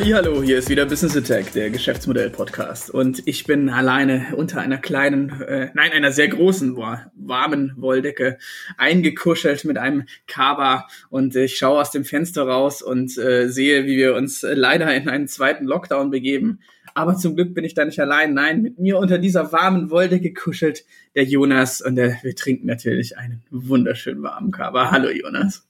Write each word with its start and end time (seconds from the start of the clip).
Hallo, 0.00 0.44
hier 0.44 0.58
ist 0.58 0.70
wieder 0.70 0.86
Business 0.86 1.16
Attack, 1.16 1.52
der 1.54 1.70
Geschäftsmodell-Podcast. 1.70 2.88
Und 2.88 3.20
ich 3.26 3.44
bin 3.44 3.68
alleine 3.68 4.28
unter 4.36 4.60
einer 4.60 4.78
kleinen, 4.78 5.40
äh, 5.42 5.70
nein, 5.74 5.90
einer 5.90 6.12
sehr 6.12 6.28
großen, 6.28 6.76
warmen 6.76 7.74
Wolldecke 7.76 8.38
eingekuschelt 8.76 9.64
mit 9.64 9.76
einem 9.76 10.04
Kaba. 10.28 10.86
Und 11.10 11.34
ich 11.34 11.58
schaue 11.58 11.80
aus 11.80 11.90
dem 11.90 12.04
Fenster 12.04 12.44
raus 12.44 12.80
und 12.80 13.18
äh, 13.18 13.48
sehe, 13.48 13.86
wie 13.86 13.96
wir 13.96 14.14
uns 14.14 14.46
leider 14.48 14.94
in 14.94 15.08
einen 15.08 15.26
zweiten 15.26 15.64
Lockdown 15.64 16.10
begeben. 16.10 16.60
Aber 16.94 17.16
zum 17.16 17.34
Glück 17.34 17.52
bin 17.52 17.64
ich 17.64 17.74
da 17.74 17.84
nicht 17.84 17.98
allein. 17.98 18.34
Nein, 18.34 18.62
mit 18.62 18.78
mir 18.78 18.98
unter 18.98 19.18
dieser 19.18 19.50
warmen 19.50 19.90
Wolldecke 19.90 20.32
kuschelt 20.32 20.84
der 21.16 21.24
Jonas 21.24 21.80
und 21.80 21.96
der, 21.96 22.18
wir 22.22 22.36
trinken 22.36 22.68
natürlich 22.68 23.18
einen 23.18 23.42
wunderschönen 23.50 24.22
warmen 24.22 24.52
Kaba. 24.52 24.92
Hallo 24.92 25.10
Jonas. 25.10 25.66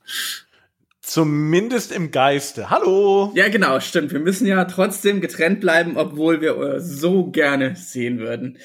Zumindest 1.08 1.90
im 1.90 2.10
Geiste. 2.10 2.68
Hallo. 2.68 3.32
Ja, 3.34 3.48
genau, 3.48 3.80
stimmt. 3.80 4.12
Wir 4.12 4.20
müssen 4.20 4.46
ja 4.46 4.66
trotzdem 4.66 5.22
getrennt 5.22 5.58
bleiben, 5.58 5.96
obwohl 5.96 6.42
wir 6.42 6.54
äh, 6.58 6.80
so 6.82 7.30
gerne 7.30 7.76
sehen 7.76 8.18
würden. 8.18 8.58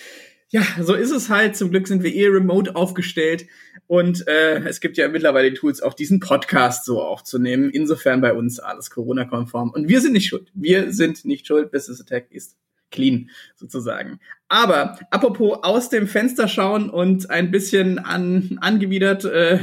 Ja, 0.50 0.62
so 0.82 0.94
ist 0.94 1.12
es 1.12 1.30
halt. 1.30 1.56
Zum 1.56 1.72
Glück 1.72 1.88
sind 1.88 2.04
wir 2.04 2.14
eh 2.14 2.28
remote 2.28 2.76
aufgestellt 2.76 3.46
und 3.88 4.28
äh, 4.28 4.60
es 4.68 4.82
gibt 4.82 4.98
ja 4.98 5.08
mittlerweile 5.08 5.54
Tools, 5.54 5.82
auch 5.82 5.94
diesen 5.94 6.20
Podcast 6.20 6.84
so 6.84 7.02
aufzunehmen. 7.02 7.70
Insofern 7.70 8.20
bei 8.20 8.34
uns 8.34 8.60
alles 8.60 8.90
Corona-konform. 8.90 9.70
Und 9.70 9.88
wir 9.88 10.02
sind 10.02 10.12
nicht 10.12 10.28
schuld. 10.28 10.52
Wir 10.54 10.92
sind 10.92 11.24
nicht 11.24 11.48
schuld. 11.48 11.72
Business 11.72 12.02
Attack 12.02 12.26
ist 12.30 12.58
clean 12.92 13.30
sozusagen. 13.56 14.20
Aber 14.50 15.00
apropos 15.12 15.60
aus 15.64 15.88
dem 15.88 16.08
Fenster 16.08 16.50
schauen 16.50 16.90
und 16.90 17.30
ein 17.30 17.52
bisschen 17.52 18.00
an, 18.00 18.58
angewidert 18.60 19.24
äh, 19.24 19.60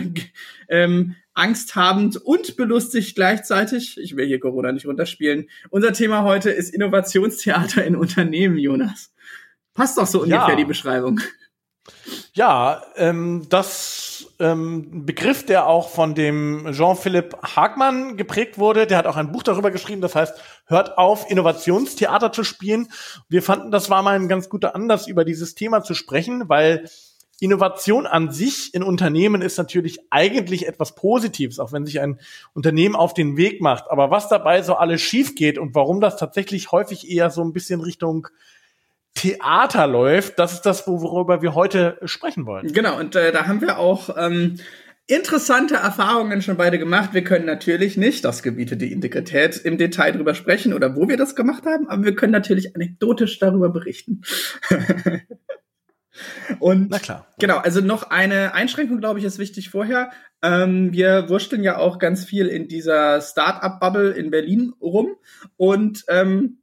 ähm, 0.70 1.16
angsthabend 1.34 2.16
und 2.16 2.56
belustigt 2.56 3.14
gleichzeitig. 3.14 3.98
Ich 3.98 4.16
will 4.16 4.26
hier 4.26 4.40
Corona 4.40 4.72
nicht 4.72 4.86
runterspielen. 4.86 5.48
Unser 5.70 5.92
Thema 5.92 6.22
heute 6.24 6.50
ist 6.50 6.74
Innovationstheater 6.74 7.84
in 7.84 7.96
Unternehmen, 7.96 8.58
Jonas. 8.58 9.12
Passt 9.74 9.98
doch 9.98 10.06
so 10.06 10.22
ungefähr 10.22 10.50
ja. 10.50 10.56
die 10.56 10.64
Beschreibung. 10.64 11.20
Ja, 12.32 12.82
ähm, 12.96 13.46
das 13.48 14.32
ähm, 14.38 15.04
Begriff, 15.04 15.44
der 15.44 15.66
auch 15.66 15.88
von 15.88 16.14
dem 16.14 16.68
Jean-Philippe 16.72 17.38
Hagmann 17.42 18.16
geprägt 18.16 18.58
wurde, 18.58 18.86
der 18.86 18.98
hat 18.98 19.06
auch 19.06 19.16
ein 19.16 19.32
Buch 19.32 19.42
darüber 19.42 19.70
geschrieben, 19.70 20.00
das 20.00 20.14
heißt, 20.14 20.34
hört 20.66 20.98
auf, 20.98 21.30
Innovationstheater 21.30 22.32
zu 22.32 22.44
spielen. 22.44 22.88
Wir 23.28 23.42
fanden, 23.42 23.70
das 23.70 23.90
war 23.90 24.02
mal 24.02 24.14
ein 24.14 24.28
ganz 24.28 24.48
guter 24.48 24.74
Anlass, 24.74 25.08
über 25.08 25.24
dieses 25.24 25.54
Thema 25.54 25.82
zu 25.82 25.94
sprechen, 25.94 26.48
weil 26.48 26.88
Innovation 27.40 28.06
an 28.06 28.30
sich 28.30 28.74
in 28.74 28.82
Unternehmen 28.82 29.42
ist 29.42 29.56
natürlich 29.56 29.98
eigentlich 30.10 30.68
etwas 30.68 30.94
Positives, 30.94 31.58
auch 31.58 31.72
wenn 31.72 31.86
sich 31.86 32.00
ein 32.00 32.20
Unternehmen 32.52 32.94
auf 32.94 33.14
den 33.14 33.36
Weg 33.36 33.60
macht. 33.60 33.90
Aber 33.90 34.10
was 34.10 34.28
dabei 34.28 34.62
so 34.62 34.74
alles 34.74 35.00
schief 35.00 35.34
geht 35.34 35.58
und 35.58 35.74
warum 35.74 36.00
das 36.00 36.16
tatsächlich 36.16 36.70
häufig 36.70 37.10
eher 37.10 37.30
so 37.30 37.42
ein 37.42 37.52
bisschen 37.52 37.80
Richtung 37.80 38.28
Theater 39.14 39.86
läuft, 39.86 40.38
das 40.38 40.52
ist 40.52 40.62
das, 40.62 40.86
worüber 40.86 41.42
wir 41.42 41.54
heute 41.54 41.98
sprechen 42.04 42.46
wollen. 42.46 42.72
Genau, 42.72 42.98
und 42.98 43.16
äh, 43.16 43.32
da 43.32 43.46
haben 43.46 43.60
wir 43.60 43.78
auch 43.78 44.16
ähm, 44.16 44.56
interessante 45.06 45.74
Erfahrungen 45.74 46.42
schon 46.42 46.56
beide 46.56 46.78
gemacht. 46.78 47.10
Wir 47.12 47.24
können 47.24 47.44
natürlich 47.44 47.96
nicht, 47.96 48.24
das 48.24 48.42
gebietet 48.42 48.80
die 48.80 48.92
Integrität, 48.92 49.56
im 49.56 49.78
Detail 49.78 50.12
drüber 50.12 50.34
sprechen 50.34 50.72
oder 50.72 50.94
wo 50.94 51.08
wir 51.08 51.16
das 51.16 51.34
gemacht 51.34 51.64
haben, 51.66 51.88
aber 51.88 52.04
wir 52.04 52.14
können 52.14 52.32
natürlich 52.32 52.76
anekdotisch 52.76 53.38
darüber 53.38 53.68
berichten. 53.70 54.22
Und 56.58 56.90
Na 56.90 56.98
klar. 56.98 57.26
Genau, 57.38 57.58
also 57.58 57.80
noch 57.80 58.10
eine 58.10 58.54
Einschränkung, 58.54 58.98
glaube 58.98 59.18
ich, 59.18 59.24
ist 59.24 59.38
wichtig 59.38 59.70
vorher. 59.70 60.10
Ähm, 60.42 60.92
wir 60.92 61.28
wursteln 61.28 61.62
ja 61.62 61.78
auch 61.78 61.98
ganz 61.98 62.24
viel 62.24 62.46
in 62.46 62.68
dieser 62.68 63.20
Start-up-Bubble 63.20 64.12
in 64.12 64.30
Berlin 64.30 64.72
rum. 64.80 65.16
Und 65.56 66.04
ähm, 66.08 66.60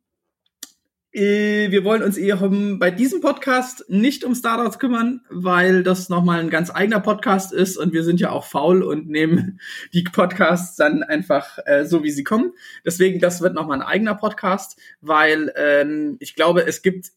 äh, 1.18 1.72
wir 1.72 1.84
wollen 1.84 2.04
uns 2.04 2.16
eher 2.16 2.38
bei 2.38 2.92
diesem 2.92 3.22
Podcast 3.22 3.86
nicht 3.88 4.24
um 4.24 4.36
Startups 4.36 4.78
kümmern, 4.78 5.22
weil 5.30 5.82
das 5.82 6.10
nochmal 6.10 6.40
ein 6.40 6.52
ganz 6.52 6.70
eigener 6.70 7.00
Podcast 7.00 7.54
ist 7.54 7.76
und 7.78 7.92
wir 7.92 8.04
sind 8.04 8.20
ja 8.20 8.30
auch 8.30 8.46
faul 8.46 8.84
und 8.84 9.10
nehmen 9.10 9.60
die 9.94 10.04
Podcasts 10.04 10.76
dann 10.76 11.02
einfach 11.02 11.58
äh, 11.66 11.86
so, 11.86 12.04
wie 12.04 12.12
sie 12.12 12.24
kommen. 12.24 12.54
Deswegen, 12.86 13.20
das 13.20 13.42
wird 13.42 13.56
nochmal 13.56 13.82
ein 13.82 13.88
eigener 13.88 14.14
Podcast, 14.14 14.80
weil 15.02 15.52
ähm, 15.56 16.18
ich 16.20 16.36
glaube, 16.36 16.68
es 16.68 16.84
gibt 16.84 17.08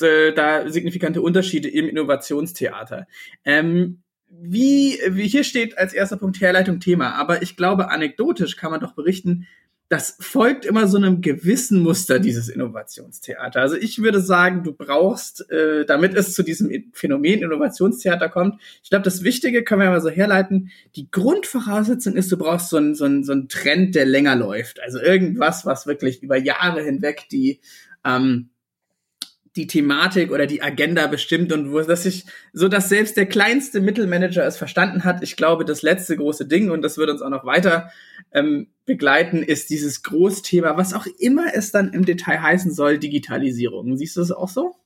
äh, 0.00 0.32
da 0.32 0.68
signifikante 0.68 1.22
Unterschiede 1.22 1.68
im 1.68 1.88
Innovationstheater. 1.88 3.06
Ähm, 3.44 4.02
wie, 4.28 4.98
wie 5.08 5.26
hier 5.26 5.44
steht 5.44 5.76
als 5.76 5.92
erster 5.92 6.16
Punkt 6.16 6.40
Herleitung 6.40 6.78
Thema, 6.78 7.14
aber 7.14 7.42
ich 7.42 7.56
glaube, 7.56 7.90
anekdotisch 7.90 8.56
kann 8.56 8.70
man 8.70 8.80
doch 8.80 8.92
berichten, 8.92 9.46
das 9.90 10.16
folgt 10.20 10.64
immer 10.64 10.86
so 10.86 10.98
einem 10.98 11.20
gewissen 11.20 11.80
Muster, 11.80 12.20
dieses 12.20 12.48
Innovationstheater. 12.48 13.60
Also 13.60 13.74
ich 13.74 14.00
würde 14.00 14.20
sagen, 14.20 14.62
du 14.62 14.72
brauchst, 14.72 15.50
äh, 15.50 15.84
damit 15.84 16.14
es 16.14 16.32
zu 16.32 16.44
diesem 16.44 16.70
Phänomen 16.92 17.42
Innovationstheater 17.42 18.28
kommt, 18.28 18.62
ich 18.84 18.90
glaube, 18.90 19.02
das 19.02 19.24
Wichtige 19.24 19.64
können 19.64 19.80
wir 19.80 19.90
mal 19.90 20.00
so 20.00 20.08
herleiten, 20.08 20.70
die 20.94 21.10
Grundvoraussetzung 21.10 22.14
ist, 22.14 22.30
du 22.30 22.38
brauchst 22.38 22.70
so 22.70 22.76
einen, 22.76 22.94
so 22.94 23.04
einen, 23.04 23.24
so 23.24 23.32
einen 23.32 23.48
Trend, 23.48 23.96
der 23.96 24.06
länger 24.06 24.36
läuft. 24.36 24.80
Also 24.80 25.00
irgendwas, 25.00 25.66
was 25.66 25.88
wirklich 25.88 26.22
über 26.22 26.36
Jahre 26.36 26.84
hinweg 26.84 27.26
die 27.32 27.58
ähm, 28.04 28.50
die 29.60 29.66
Thematik 29.66 30.30
oder 30.30 30.46
die 30.46 30.62
Agenda 30.62 31.06
bestimmt 31.06 31.52
und 31.52 31.70
wo 31.70 31.80
dass 31.80 32.06
ich 32.06 32.24
so 32.52 32.68
dass 32.68 32.88
selbst 32.88 33.16
der 33.16 33.26
kleinste 33.26 33.80
Mittelmanager 33.80 34.44
es 34.46 34.56
verstanden 34.56 35.04
hat. 35.04 35.22
Ich 35.22 35.36
glaube, 35.36 35.64
das 35.64 35.82
letzte 35.82 36.16
große 36.16 36.46
Ding 36.46 36.70
und 36.70 36.82
das 36.82 36.96
wird 36.96 37.10
uns 37.10 37.20
auch 37.20 37.28
noch 37.28 37.44
weiter 37.44 37.90
ähm, 38.32 38.68
begleiten, 38.86 39.42
ist 39.42 39.70
dieses 39.70 40.02
Großthema, 40.02 40.76
was 40.76 40.94
auch 40.94 41.06
immer 41.18 41.54
es 41.54 41.70
dann 41.72 41.92
im 41.92 42.04
Detail 42.04 42.40
heißen 42.40 42.72
soll, 42.72 42.98
Digitalisierung. 42.98 43.96
Siehst 43.96 44.16
du 44.16 44.20
das 44.20 44.32
auch 44.32 44.48
so? 44.48 44.76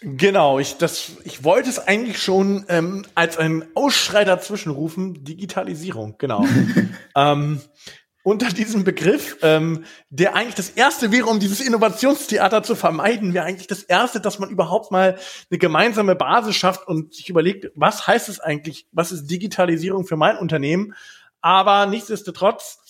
Genau, 0.00 0.58
ich 0.58 0.76
das 0.76 1.12
ich 1.24 1.42
wollte 1.42 1.70
es 1.70 1.80
eigentlich 1.80 2.22
schon 2.22 2.64
ähm, 2.68 3.04
als 3.14 3.36
ein 3.36 3.64
Ausschrei 3.74 4.24
dazwischen 4.24 4.70
rufen, 4.70 5.24
Digitalisierung, 5.24 6.16
genau. 6.18 6.44
ähm, 7.16 7.60
unter 8.28 8.48
diesem 8.50 8.84
Begriff, 8.84 9.38
ähm, 9.40 9.86
der 10.10 10.34
eigentlich 10.34 10.54
das 10.54 10.68
erste 10.68 11.10
wäre, 11.12 11.28
um 11.28 11.40
dieses 11.40 11.62
Innovationstheater 11.62 12.62
zu 12.62 12.74
vermeiden, 12.74 13.32
wäre 13.32 13.46
eigentlich 13.46 13.68
das 13.68 13.82
erste, 13.82 14.20
dass 14.20 14.38
man 14.38 14.50
überhaupt 14.50 14.92
mal 14.92 15.18
eine 15.50 15.58
gemeinsame 15.58 16.14
Basis 16.14 16.54
schafft 16.54 16.86
und 16.86 17.14
sich 17.14 17.30
überlegt, 17.30 17.70
was 17.74 18.06
heißt 18.06 18.28
es 18.28 18.38
eigentlich, 18.38 18.86
was 18.92 19.12
ist 19.12 19.28
Digitalisierung 19.28 20.04
für 20.06 20.16
mein 20.16 20.36
Unternehmen? 20.36 20.94
Aber 21.40 21.86
nichtsdestotrotz, 21.86 22.80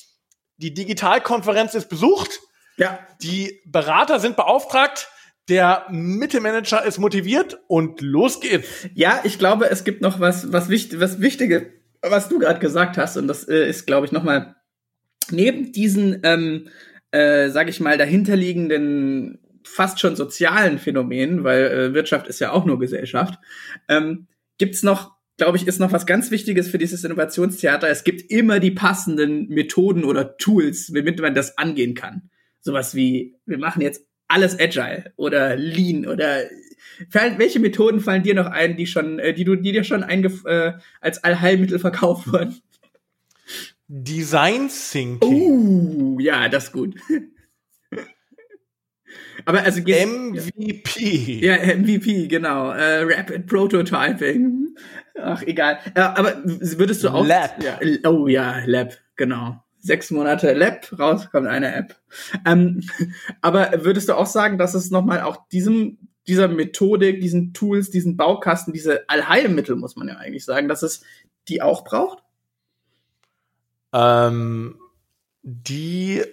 die 0.56 0.74
Digitalkonferenz 0.74 1.76
ist 1.76 1.88
besucht, 1.88 2.40
ja. 2.76 2.98
die 3.22 3.60
Berater 3.64 4.18
sind 4.18 4.34
beauftragt, 4.34 5.08
der 5.48 5.86
Mittelmanager 5.88 6.84
ist 6.84 6.98
motiviert 6.98 7.60
und 7.68 8.00
los 8.00 8.40
geht's. 8.40 8.88
Ja, 8.92 9.20
ich 9.22 9.38
glaube, 9.38 9.70
es 9.70 9.84
gibt 9.84 10.02
noch 10.02 10.18
was, 10.18 10.52
was, 10.52 10.68
wichtig, 10.68 10.98
was 10.98 11.20
Wichtige, 11.20 11.74
was 12.02 12.28
du 12.28 12.40
gerade 12.40 12.58
gesagt 12.58 12.98
hast, 12.98 13.16
und 13.16 13.28
das 13.28 13.46
äh, 13.46 13.68
ist, 13.68 13.86
glaube 13.86 14.04
ich, 14.04 14.10
nochmal 14.10 14.56
neben 15.32 15.72
diesen, 15.72 16.20
ähm, 16.22 16.68
äh, 17.10 17.48
sage 17.50 17.70
ich 17.70 17.80
mal, 17.80 17.98
dahinterliegenden 17.98 19.38
fast 19.64 20.00
schon 20.00 20.16
sozialen 20.16 20.78
Phänomenen, 20.78 21.44
weil 21.44 21.64
äh, 21.64 21.94
Wirtschaft 21.94 22.26
ist 22.26 22.40
ja 22.40 22.52
auch 22.52 22.64
nur 22.64 22.78
Gesellschaft, 22.78 23.38
ähm, 23.88 24.26
gibt's 24.58 24.82
noch, 24.82 25.12
glaube 25.36 25.56
ich, 25.56 25.66
ist 25.66 25.78
noch 25.78 25.92
was 25.92 26.06
ganz 26.06 26.30
Wichtiges 26.30 26.68
für 26.68 26.78
dieses 26.78 27.04
Innovationstheater. 27.04 27.88
Es 27.88 28.04
gibt 28.04 28.30
immer 28.30 28.60
die 28.60 28.72
passenden 28.72 29.48
Methoden 29.48 30.04
oder 30.04 30.36
Tools, 30.36 30.92
womit 30.92 31.20
man 31.20 31.34
das 31.34 31.58
angehen 31.58 31.94
kann. 31.94 32.30
Sowas 32.60 32.94
wie, 32.94 33.36
wir 33.46 33.58
machen 33.58 33.82
jetzt 33.82 34.04
alles 34.26 34.58
agile 34.58 35.12
oder 35.16 35.56
lean 35.56 36.06
oder 36.06 36.44
welche 37.10 37.60
Methoden 37.60 38.00
fallen 38.00 38.22
dir 38.22 38.34
noch 38.34 38.46
ein, 38.46 38.76
die 38.76 38.86
schon, 38.86 39.18
äh, 39.18 39.32
die 39.32 39.44
du, 39.44 39.56
die 39.56 39.72
dir 39.72 39.84
schon 39.84 40.02
äh, 40.02 40.72
als 41.00 41.24
Allheilmittel 41.24 41.78
verkauft 41.78 42.32
wurden? 42.32 42.60
Design 43.88 44.68
Thinking. 44.68 45.32
Uh, 45.32 46.20
ja, 46.20 46.48
das 46.48 46.64
ist 46.64 46.72
gut. 46.72 46.94
Aber 49.46 49.62
also 49.62 49.80
MVP. 49.80 51.40
Ja, 51.40 51.56
MVP, 51.74 52.28
genau. 52.28 52.70
Äh, 52.72 53.02
Rapid 53.02 53.46
Prototyping. 53.46 54.76
Ach, 55.20 55.42
egal. 55.42 55.78
Äh, 55.94 56.00
aber 56.00 56.42
würdest 56.44 57.02
du 57.02 57.08
auch. 57.08 57.26
Lab. 57.26 57.62
Ja, 57.62 57.80
oh 58.04 58.26
ja, 58.26 58.60
Lab, 58.66 58.92
genau. 59.16 59.62
Sechs 59.80 60.10
Monate 60.10 60.52
Lab, 60.52 60.92
raus 60.98 61.30
kommt 61.30 61.46
eine 61.46 61.74
App. 61.74 61.96
Ähm, 62.44 62.82
aber 63.40 63.84
würdest 63.84 64.08
du 64.08 64.14
auch 64.14 64.26
sagen, 64.26 64.58
dass 64.58 64.74
es 64.74 64.90
nochmal 64.90 65.22
auch 65.22 65.48
diesem, 65.48 65.98
dieser 66.26 66.48
Methodik, 66.48 67.20
diesen 67.20 67.54
Tools, 67.54 67.90
diesen 67.90 68.16
Baukasten, 68.16 68.72
diese 68.72 69.08
Allheilmittel, 69.08 69.76
muss 69.76 69.96
man 69.96 70.08
ja 70.08 70.16
eigentlich 70.16 70.44
sagen, 70.44 70.68
dass 70.68 70.82
es 70.82 71.02
die 71.48 71.62
auch 71.62 71.84
braucht? 71.84 72.22
Ähm, 73.92 74.78
die 75.42 76.24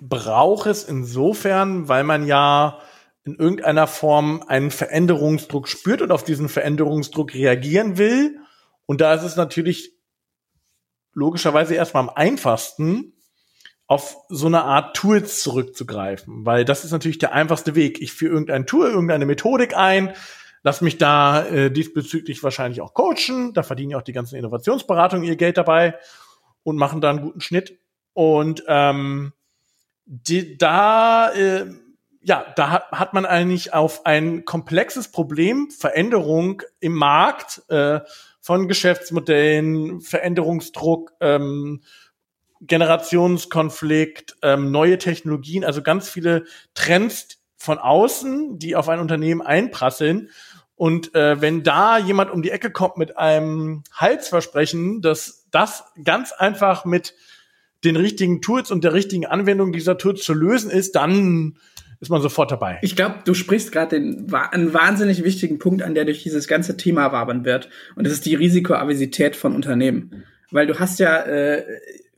braucht 0.00 0.66
es 0.66 0.84
insofern, 0.84 1.88
weil 1.88 2.04
man 2.04 2.26
ja 2.26 2.80
in 3.24 3.36
irgendeiner 3.36 3.86
Form 3.86 4.42
einen 4.46 4.70
Veränderungsdruck 4.70 5.68
spürt 5.68 6.02
und 6.02 6.10
auf 6.10 6.24
diesen 6.24 6.48
Veränderungsdruck 6.48 7.34
reagieren 7.34 7.98
will. 7.98 8.38
Und 8.86 9.00
da 9.00 9.14
ist 9.14 9.22
es 9.22 9.36
natürlich 9.36 9.92
logischerweise 11.14 11.74
erstmal 11.74 12.02
am 12.02 12.10
einfachsten, 12.10 13.12
auf 13.86 14.16
so 14.28 14.46
eine 14.46 14.64
Art 14.64 14.96
Tools 14.96 15.42
zurückzugreifen, 15.42 16.46
weil 16.46 16.64
das 16.64 16.84
ist 16.84 16.92
natürlich 16.92 17.18
der 17.18 17.32
einfachste 17.32 17.74
Weg. 17.74 18.00
Ich 18.00 18.12
führe 18.12 18.32
irgendein 18.32 18.66
Tool, 18.66 18.88
irgendeine 18.88 19.26
Methodik 19.26 19.76
ein, 19.76 20.14
lass 20.62 20.80
mich 20.80 20.96
da 20.96 21.44
äh, 21.44 21.70
diesbezüglich 21.70 22.42
wahrscheinlich 22.42 22.80
auch 22.80 22.94
coachen, 22.94 23.52
da 23.52 23.62
verdienen 23.62 23.90
ja 23.90 23.98
auch 23.98 24.02
die 24.02 24.14
ganzen 24.14 24.36
Innovationsberatungen 24.36 25.28
ihr 25.28 25.36
Geld 25.36 25.58
dabei 25.58 25.98
und 26.62 26.76
machen 26.76 27.00
da 27.00 27.10
einen 27.10 27.22
guten 27.22 27.40
Schnitt. 27.40 27.78
Und 28.12 28.64
ähm, 28.68 29.32
die, 30.04 30.58
da 30.58 31.30
äh, 31.32 31.66
ja, 32.22 32.46
da 32.56 32.70
hat, 32.70 32.90
hat 32.92 33.14
man 33.14 33.26
eigentlich 33.26 33.74
auf 33.74 34.06
ein 34.06 34.44
komplexes 34.44 35.08
Problem, 35.08 35.70
Veränderung 35.70 36.62
im 36.80 36.94
Markt 36.94 37.62
äh, 37.68 38.00
von 38.40 38.68
Geschäftsmodellen, 38.68 40.00
Veränderungsdruck, 40.00 41.12
ähm, 41.20 41.82
Generationskonflikt, 42.60 44.36
ähm, 44.42 44.70
neue 44.70 44.98
Technologien, 44.98 45.64
also 45.64 45.82
ganz 45.82 46.08
viele 46.08 46.44
Trends 46.74 47.40
von 47.56 47.78
außen, 47.78 48.58
die 48.58 48.76
auf 48.76 48.88
ein 48.88 49.00
Unternehmen 49.00 49.42
einprasseln. 49.42 50.30
Und 50.76 51.14
äh, 51.14 51.40
wenn 51.40 51.62
da 51.62 51.98
jemand 51.98 52.30
um 52.30 52.42
die 52.42 52.50
Ecke 52.50 52.70
kommt 52.70 52.96
mit 52.96 53.16
einem 53.16 53.82
Heilsversprechen, 53.98 55.00
dass 55.02 55.41
das 55.52 55.84
ganz 56.02 56.32
einfach 56.32 56.84
mit 56.84 57.14
den 57.84 57.96
richtigen 57.96 58.40
Tools 58.40 58.70
und 58.70 58.84
der 58.84 58.92
richtigen 58.92 59.26
Anwendung 59.26 59.72
dieser 59.72 59.98
Tools 59.98 60.22
zu 60.22 60.34
lösen 60.34 60.70
ist, 60.70 60.96
dann 60.96 61.56
ist 62.00 62.10
man 62.10 62.20
sofort 62.20 62.50
dabei. 62.50 62.78
Ich 62.82 62.96
glaube, 62.96 63.16
du 63.24 63.32
sprichst 63.32 63.70
gerade 63.70 63.96
einen 63.96 64.74
wahnsinnig 64.74 65.22
wichtigen 65.22 65.60
Punkt 65.60 65.82
an, 65.82 65.94
der 65.94 66.04
durch 66.04 66.24
dieses 66.24 66.48
ganze 66.48 66.76
Thema 66.76 67.12
wabern 67.12 67.44
wird. 67.44 67.68
Und 67.94 68.04
das 68.04 68.12
ist 68.12 68.26
die 68.26 68.34
Risikoavisität 68.34 69.36
von 69.36 69.54
Unternehmen. 69.54 70.24
Weil 70.50 70.66
du 70.66 70.80
hast 70.80 70.98
ja, 70.98 71.22
äh, 71.22 71.64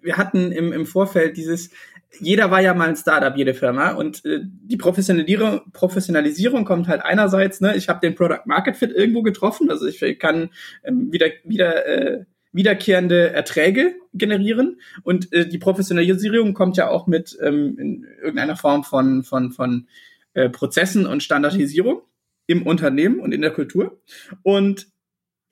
wir 0.01 0.17
hatten 0.17 0.53
im, 0.53 0.73
im 0.73 0.87
Vorfeld 0.87 1.37
dieses, 1.37 1.71
jeder 2.19 2.51
war 2.51 2.63
ja 2.63 2.73
mal 2.73 2.89
ein 2.89 2.97
Startup, 2.97 3.37
jede 3.37 3.53
Firma. 3.53 3.91
Und 3.91 4.25
äh, 4.25 4.41
die 4.43 4.79
Professionalisierung, 4.79 5.61
Professionalisierung 5.73 6.65
kommt 6.65 6.89
halt 6.89 7.03
einerseits, 7.03 7.61
ne, 7.61 7.77
ich 7.77 7.91
habe 7.91 8.01
den 8.01 8.15
Product 8.15 8.47
Market 8.47 8.77
Fit 8.77 8.91
irgendwo 8.91 9.23
getroffen, 9.23 9.71
also 9.71 9.87
ich 9.87 10.19
kann 10.19 10.51
ähm, 10.85 11.13
wieder, 11.13 11.27
wieder 11.45 11.87
äh, 11.87 12.25
wiederkehrende 12.55 13.31
Erträge 13.33 13.97
generieren. 14.15 14.81
Und 15.03 15.33
äh, 15.33 15.47
die 15.47 15.59
Professionalisierung 15.59 16.55
kommt 16.55 16.77
ja 16.77 16.89
auch 16.89 17.07
mit 17.07 17.37
ähm, 17.43 17.77
in 17.79 18.07
irgendeiner 18.23 18.57
Form 18.57 18.85
von, 18.85 19.25
von, 19.25 19.51
von 19.51 19.89
äh, 20.33 20.49
Prozessen 20.49 21.07
und 21.07 21.23
Standardisierung 21.23 22.03
im 22.47 22.67
Unternehmen 22.67 23.21
und 23.21 23.33
in 23.33 23.43
der 23.43 23.51
Kultur. 23.51 24.01
Und 24.43 24.87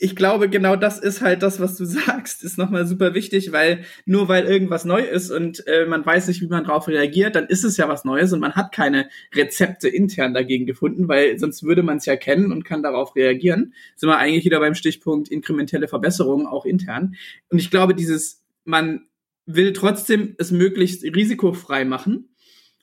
ich 0.02 0.16
glaube, 0.16 0.50
genau 0.50 0.74
das 0.74 0.98
ist 0.98 1.20
halt 1.20 1.44
das, 1.44 1.60
was 1.60 1.76
du 1.76 1.84
sagst, 1.86 2.42
ist 2.42 2.58
nochmal 2.58 2.86
super 2.86 3.14
wichtig, 3.14 3.52
weil 3.52 3.84
nur 4.04 4.26
weil 4.26 4.46
irgendwas 4.46 4.84
neu 4.84 5.00
ist 5.00 5.30
und 5.30 5.64
äh, 5.68 5.86
man 5.86 6.04
weiß 6.04 6.26
nicht, 6.26 6.42
wie 6.42 6.48
man 6.48 6.64
darauf 6.64 6.88
reagiert, 6.88 7.36
dann 7.36 7.46
ist 7.46 7.62
es 7.62 7.76
ja 7.76 7.88
was 7.88 8.04
Neues 8.04 8.32
und 8.32 8.40
man 8.40 8.54
hat 8.54 8.72
keine 8.72 9.08
Rezepte 9.32 9.88
intern 9.88 10.34
dagegen 10.34 10.66
gefunden, 10.66 11.06
weil 11.06 11.38
sonst 11.38 11.62
würde 11.62 11.84
man 11.84 11.98
es 11.98 12.06
ja 12.06 12.16
kennen 12.16 12.50
und 12.50 12.64
kann 12.64 12.82
darauf 12.82 13.14
reagieren. 13.14 13.74
Sind 13.94 14.08
wir 14.08 14.18
eigentlich 14.18 14.44
wieder 14.44 14.58
beim 14.58 14.74
Stichpunkt 14.74 15.28
inkrementelle 15.28 15.86
Verbesserungen, 15.86 16.48
auch 16.48 16.64
intern. 16.64 17.14
Und 17.48 17.60
ich 17.60 17.70
glaube, 17.70 17.94
dieses, 17.94 18.42
man 18.64 19.06
will 19.46 19.72
trotzdem 19.72 20.34
es 20.36 20.50
möglichst 20.50 21.04
risikofrei 21.04 21.84
machen, 21.84 22.28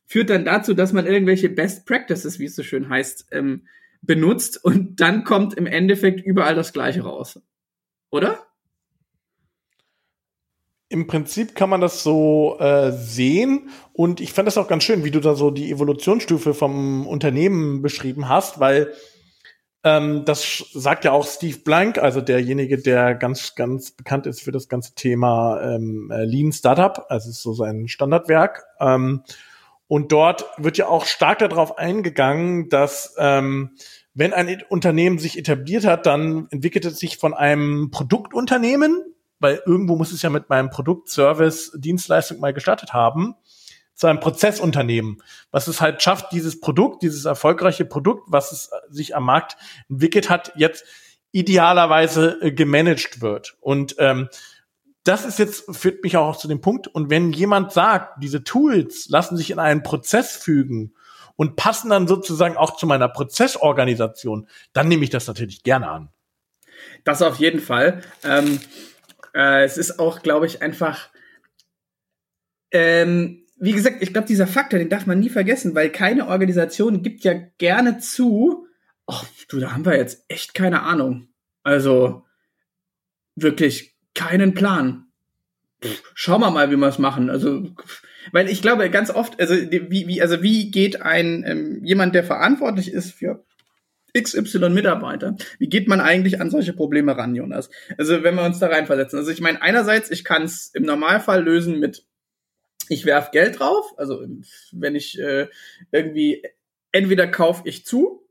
führt 0.06 0.30
dann 0.30 0.46
dazu, 0.46 0.74
dass 0.74 0.94
man 0.94 1.06
irgendwelche 1.06 1.50
Best 1.50 1.86
Practices, 1.86 2.40
wie 2.40 2.46
es 2.46 2.56
so 2.56 2.64
schön 2.64 2.88
heißt, 2.88 3.28
ähm, 3.32 3.64
benutzt 4.02 4.64
und 4.64 5.00
dann 5.00 5.24
kommt 5.24 5.54
im 5.54 5.66
Endeffekt 5.66 6.22
überall 6.22 6.56
das 6.56 6.74
Gleiche 6.74 7.02
raus. 7.02 7.40
Oder? 8.12 8.40
Im 10.92 11.06
Prinzip 11.06 11.54
kann 11.54 11.70
man 11.70 11.82
das 11.82 12.02
so 12.02 12.58
äh, 12.60 12.92
sehen 12.92 13.70
und 13.94 14.22
ich 14.22 14.34
fand 14.34 14.48
das 14.48 14.58
auch 14.58 14.68
ganz 14.68 14.84
schön, 14.84 15.04
wie 15.04 15.12
du 15.12 15.20
da 15.20 15.36
so 15.36 15.52
die 15.52 15.72
Evolutionsstufe 15.72 16.56
vom 16.56 17.06
Unternehmen 17.06 17.84
beschrieben 17.84 18.28
hast, 18.28 18.60
weil 18.60 18.94
ähm, 19.84 20.26
das 20.26 20.66
sagt 20.74 21.06
ja 21.06 21.12
auch 21.12 21.26
Steve 21.26 21.60
Blank, 21.60 22.00
also 22.00 22.22
derjenige, 22.22 22.80
der 22.80 23.16
ganz, 23.16 23.56
ganz 23.56 23.92
bekannt 23.92 24.26
ist 24.26 24.42
für 24.42 24.52
das 24.52 24.68
ganze 24.68 24.96
Thema 24.96 25.62
ähm, 25.62 26.12
Lean 26.12 26.52
Startup, 26.52 27.06
also 27.08 27.30
ist 27.30 27.42
so 27.42 27.54
sein 27.54 27.88
Standardwerk. 27.88 28.66
Ähm, 28.80 29.24
und 29.90 30.12
dort 30.12 30.46
wird 30.58 30.78
ja 30.78 30.88
auch 30.88 31.06
stark 31.06 31.40
darauf 31.40 31.80
eingegangen, 31.80 32.70
dass 32.70 33.16
ähm, 33.18 33.72
wenn 34.14 34.34
ein 34.34 34.62
Unternehmen 34.70 35.18
sich 35.18 35.36
etabliert 35.36 35.84
hat, 35.84 36.06
dann 36.06 36.48
entwickelt 36.52 36.86
es 36.86 37.00
sich 37.00 37.18
von 37.18 37.34
einem 37.34 37.90
Produktunternehmen, 37.90 39.04
weil 39.40 39.64
irgendwo 39.66 39.96
muss 39.96 40.12
es 40.12 40.22
ja 40.22 40.30
mit 40.30 40.48
meinem 40.48 40.70
Produkt, 40.70 41.10
Service, 41.10 41.72
Dienstleistung 41.76 42.40
mal 42.40 42.54
gestartet 42.54 42.94
haben, 42.94 43.34
zu 43.96 44.06
einem 44.06 44.20
Prozessunternehmen, 44.20 45.24
was 45.50 45.68
es 45.68 45.82
halt 45.82 46.04
schafft, 46.04 46.34
dieses 46.34 46.60
Produkt, 46.60 47.02
dieses 47.02 47.26
erfolgreiche 47.26 47.84
Produkt, 47.86 48.26
was 48.28 48.52
es 48.52 48.70
sich 48.92 49.16
am 49.16 49.24
Markt 49.26 49.58
entwickelt 49.90 50.30
hat, 50.30 50.52
jetzt 50.56 50.86
idealerweise 51.32 52.38
äh, 52.44 52.52
gemanagt 52.52 53.22
wird. 53.22 53.58
Und 53.60 53.96
ähm, 53.98 54.30
das 55.04 55.26
ist 55.26 55.40
jetzt, 55.40 55.76
führt 55.76 56.04
mich 56.04 56.18
auch 56.18 56.38
zu 56.38 56.48
dem 56.48 56.62
Punkt. 56.62 56.88
Und 56.88 57.10
wenn 57.10 57.32
jemand 57.32 57.72
sagt, 57.72 58.22
diese 58.22 58.44
Tools 58.44 59.08
lassen 59.10 59.38
sich 59.38 59.52
in 59.52 59.60
einen 59.60 59.84
Prozess 59.84 60.36
fügen 60.36 60.94
und 61.36 61.56
passen 61.56 61.90
dann 61.90 62.08
sozusagen 62.08 62.58
auch 62.58 62.76
zu 62.76 62.86
meiner 62.86 63.08
Prozessorganisation, 63.08 64.48
dann 64.74 64.88
nehme 64.88 65.04
ich 65.04 65.10
das 65.10 65.28
natürlich 65.28 65.64
gerne 65.64 65.90
an. 65.90 66.10
Das 67.04 67.22
auf 67.22 67.38
jeden 67.38 67.60
Fall. 67.60 68.02
Ähm, 68.24 68.60
äh, 69.34 69.64
es 69.64 69.78
ist 69.78 70.00
auch, 70.00 70.22
glaube 70.22 70.46
ich, 70.46 70.62
einfach, 70.62 71.10
ähm, 72.72 73.46
wie 73.58 73.74
gesagt, 73.74 74.02
ich 74.02 74.14
glaube, 74.14 74.28
dieser 74.28 74.48
Faktor, 74.48 74.80
den 74.80 74.90
darf 74.90 75.06
man 75.06 75.20
nie 75.20 75.30
vergessen, 75.30 75.76
weil 75.76 75.92
keine 75.92 76.28
Organisation 76.28 77.02
gibt 77.02 77.24
ja 77.24 77.34
gerne 77.58 78.00
zu, 78.00 78.68
ach, 79.08 79.26
du, 79.48 79.60
da 79.60 79.72
haben 79.74 79.86
wir 79.86 79.98
jetzt 79.98 80.26
echt 80.28 80.54
keine 80.54 80.84
Ahnung. 80.84 81.30
Also, 81.64 82.26
wirklich 83.36 83.99
keinen 84.20 84.54
Plan. 84.54 85.06
schauen 86.14 86.42
wir 86.42 86.52
mal, 86.52 86.70
wie 86.72 86.76
wir 86.76 86.88
es 86.88 87.00
machen. 87.00 87.30
Also, 87.30 87.70
weil 88.34 88.50
ich 88.50 88.62
glaube, 88.62 88.90
ganz 88.90 89.10
oft, 89.10 89.40
also 89.40 89.56
wie, 89.56 90.08
wie, 90.08 90.22
also 90.22 90.44
wie 90.44 90.72
geht 90.72 91.02
ein 91.02 91.46
ähm, 91.48 91.86
jemand, 91.86 92.14
der 92.14 92.26
verantwortlich 92.26 92.92
ist 92.92 93.14
für 93.14 93.46
XY 94.18 94.72
Mitarbeiter, 94.72 95.38
wie 95.58 95.70
geht 95.70 95.88
man 95.88 96.02
eigentlich 96.02 96.42
an 96.42 96.50
solche 96.50 96.74
Probleme 96.74 97.16
ran, 97.16 97.34
Jonas? 97.34 97.70
Also 97.98 98.22
wenn 98.22 98.36
wir 98.36 98.44
uns 98.44 98.60
da 98.60 98.68
reinversetzen. 98.68 99.18
Also 99.18 99.32
ich 99.32 99.40
meine, 99.40 99.62
einerseits, 99.62 100.12
ich 100.12 100.26
kann 100.26 100.44
es 100.44 100.72
im 100.74 100.84
Normalfall 100.84 101.42
lösen 101.42 101.80
mit, 101.80 102.04
ich 102.90 103.06
werf 103.06 103.32
Geld 103.32 103.60
drauf. 103.60 103.94
Also 103.96 104.28
wenn 104.74 104.96
ich 104.96 105.18
äh, 105.18 105.48
irgendwie, 105.94 106.44
entweder 106.92 107.26
kaufe 107.28 107.62
ich 107.64 107.86
zu, 107.86 108.28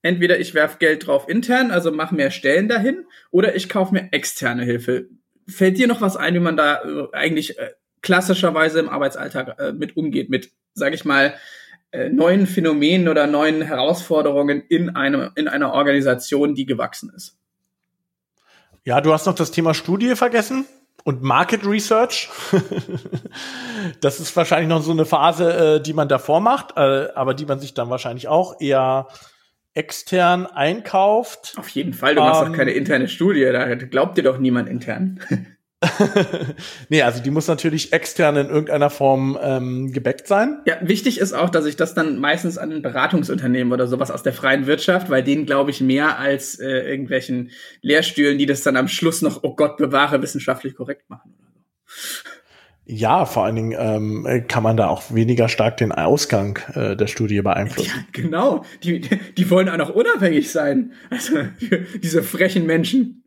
entweder 0.00 0.38
ich 0.38 0.54
werf 0.54 0.78
Geld 0.78 1.06
drauf 1.06 1.28
intern, 1.28 1.70
also 1.70 1.92
mache 1.92 2.14
mehr 2.14 2.30
Stellen 2.30 2.68
dahin, 2.68 3.04
oder 3.30 3.54
ich 3.54 3.68
kaufe 3.68 3.92
mir 3.92 4.08
externe 4.12 4.64
Hilfe 4.64 5.10
fällt 5.48 5.78
dir 5.78 5.86
noch 5.86 6.00
was 6.00 6.16
ein, 6.16 6.34
wie 6.34 6.40
man 6.40 6.56
da 6.56 6.82
äh, 6.82 7.08
eigentlich 7.12 7.58
äh, 7.58 7.72
klassischerweise 8.02 8.80
im 8.80 8.88
Arbeitsalltag 8.88 9.58
äh, 9.58 9.72
mit 9.72 9.96
umgeht, 9.96 10.30
mit, 10.30 10.50
sage 10.74 10.94
ich 10.94 11.04
mal, 11.04 11.34
neuen 12.10 12.46
Phänomenen 12.46 13.08
oder 13.08 13.26
neuen 13.26 13.62
Herausforderungen 13.62 14.60
in, 14.68 14.96
einem, 14.96 15.30
in 15.34 15.48
einer 15.48 15.72
Organisation, 15.72 16.54
die 16.54 16.66
gewachsen 16.66 17.10
ist? 17.16 17.38
Ja, 18.84 19.00
du 19.00 19.14
hast 19.14 19.24
noch 19.24 19.34
das 19.34 19.50
Thema 19.50 19.72
Studie 19.72 20.14
vergessen 20.14 20.66
und 21.04 21.22
Market 21.22 21.64
Research. 21.64 22.28
das 24.02 24.20
ist 24.20 24.36
wahrscheinlich 24.36 24.68
noch 24.68 24.82
so 24.82 24.90
eine 24.90 25.06
Phase, 25.06 25.80
die 25.80 25.94
man 25.94 26.08
davor 26.08 26.40
macht, 26.40 26.76
aber 26.76 27.32
die 27.32 27.46
man 27.46 27.60
sich 27.60 27.72
dann 27.72 27.88
wahrscheinlich 27.88 28.28
auch 28.28 28.60
eher 28.60 29.06
extern 29.76 30.46
einkauft. 30.46 31.54
Auf 31.56 31.68
jeden 31.68 31.92
Fall, 31.92 32.14
du 32.14 32.20
machst 32.20 32.42
ähm, 32.42 32.48
doch 32.48 32.56
keine 32.56 32.72
interne 32.72 33.08
Studie, 33.08 33.44
da 33.44 33.74
glaubt 33.74 34.18
dir 34.18 34.22
doch 34.22 34.38
niemand 34.38 34.68
intern. 34.68 35.20
nee, 36.88 37.02
also 37.02 37.22
die 37.22 37.30
muss 37.30 37.48
natürlich 37.48 37.92
extern 37.92 38.36
in 38.36 38.48
irgendeiner 38.48 38.88
Form 38.88 39.38
ähm, 39.40 39.92
gebackt 39.92 40.26
sein. 40.26 40.62
Ja, 40.66 40.78
wichtig 40.80 41.18
ist 41.18 41.34
auch, 41.34 41.50
dass 41.50 41.66
ich 41.66 41.76
das 41.76 41.92
dann 41.94 42.18
meistens 42.18 42.56
an 42.56 42.80
Beratungsunternehmen 42.80 43.72
oder 43.72 43.86
sowas 43.86 44.10
aus 44.10 44.22
der 44.22 44.32
freien 44.32 44.66
Wirtschaft, 44.66 45.10
weil 45.10 45.22
denen 45.22 45.44
glaube 45.44 45.70
ich 45.70 45.82
mehr 45.82 46.18
als 46.18 46.58
äh, 46.58 46.66
irgendwelchen 46.66 47.50
Lehrstühlen, 47.82 48.38
die 48.38 48.46
das 48.46 48.62
dann 48.62 48.76
am 48.76 48.88
Schluss 48.88 49.20
noch, 49.20 49.42
oh 49.42 49.54
Gott, 49.54 49.76
bewahre, 49.76 50.22
wissenschaftlich 50.22 50.74
korrekt 50.74 51.10
machen. 51.10 51.34
Oder 51.38 51.50
so. 51.52 51.60
Ja, 52.88 53.24
vor 53.24 53.44
allen 53.44 53.56
Dingen 53.56 53.74
ähm, 53.76 54.44
kann 54.46 54.62
man 54.62 54.76
da 54.76 54.86
auch 54.86 55.12
weniger 55.12 55.48
stark 55.48 55.76
den 55.76 55.90
Ausgang 55.90 56.60
äh, 56.74 56.96
der 56.96 57.08
Studie 57.08 57.42
beeinflussen. 57.42 57.90
Ja, 57.96 58.04
genau. 58.12 58.64
Die, 58.84 59.00
die 59.00 59.50
wollen 59.50 59.68
auch 59.68 59.76
noch 59.76 59.90
unabhängig 59.90 60.52
sein. 60.52 60.92
Also 61.10 61.34
diese 62.02 62.22
frechen 62.22 62.64
Menschen. 62.64 63.24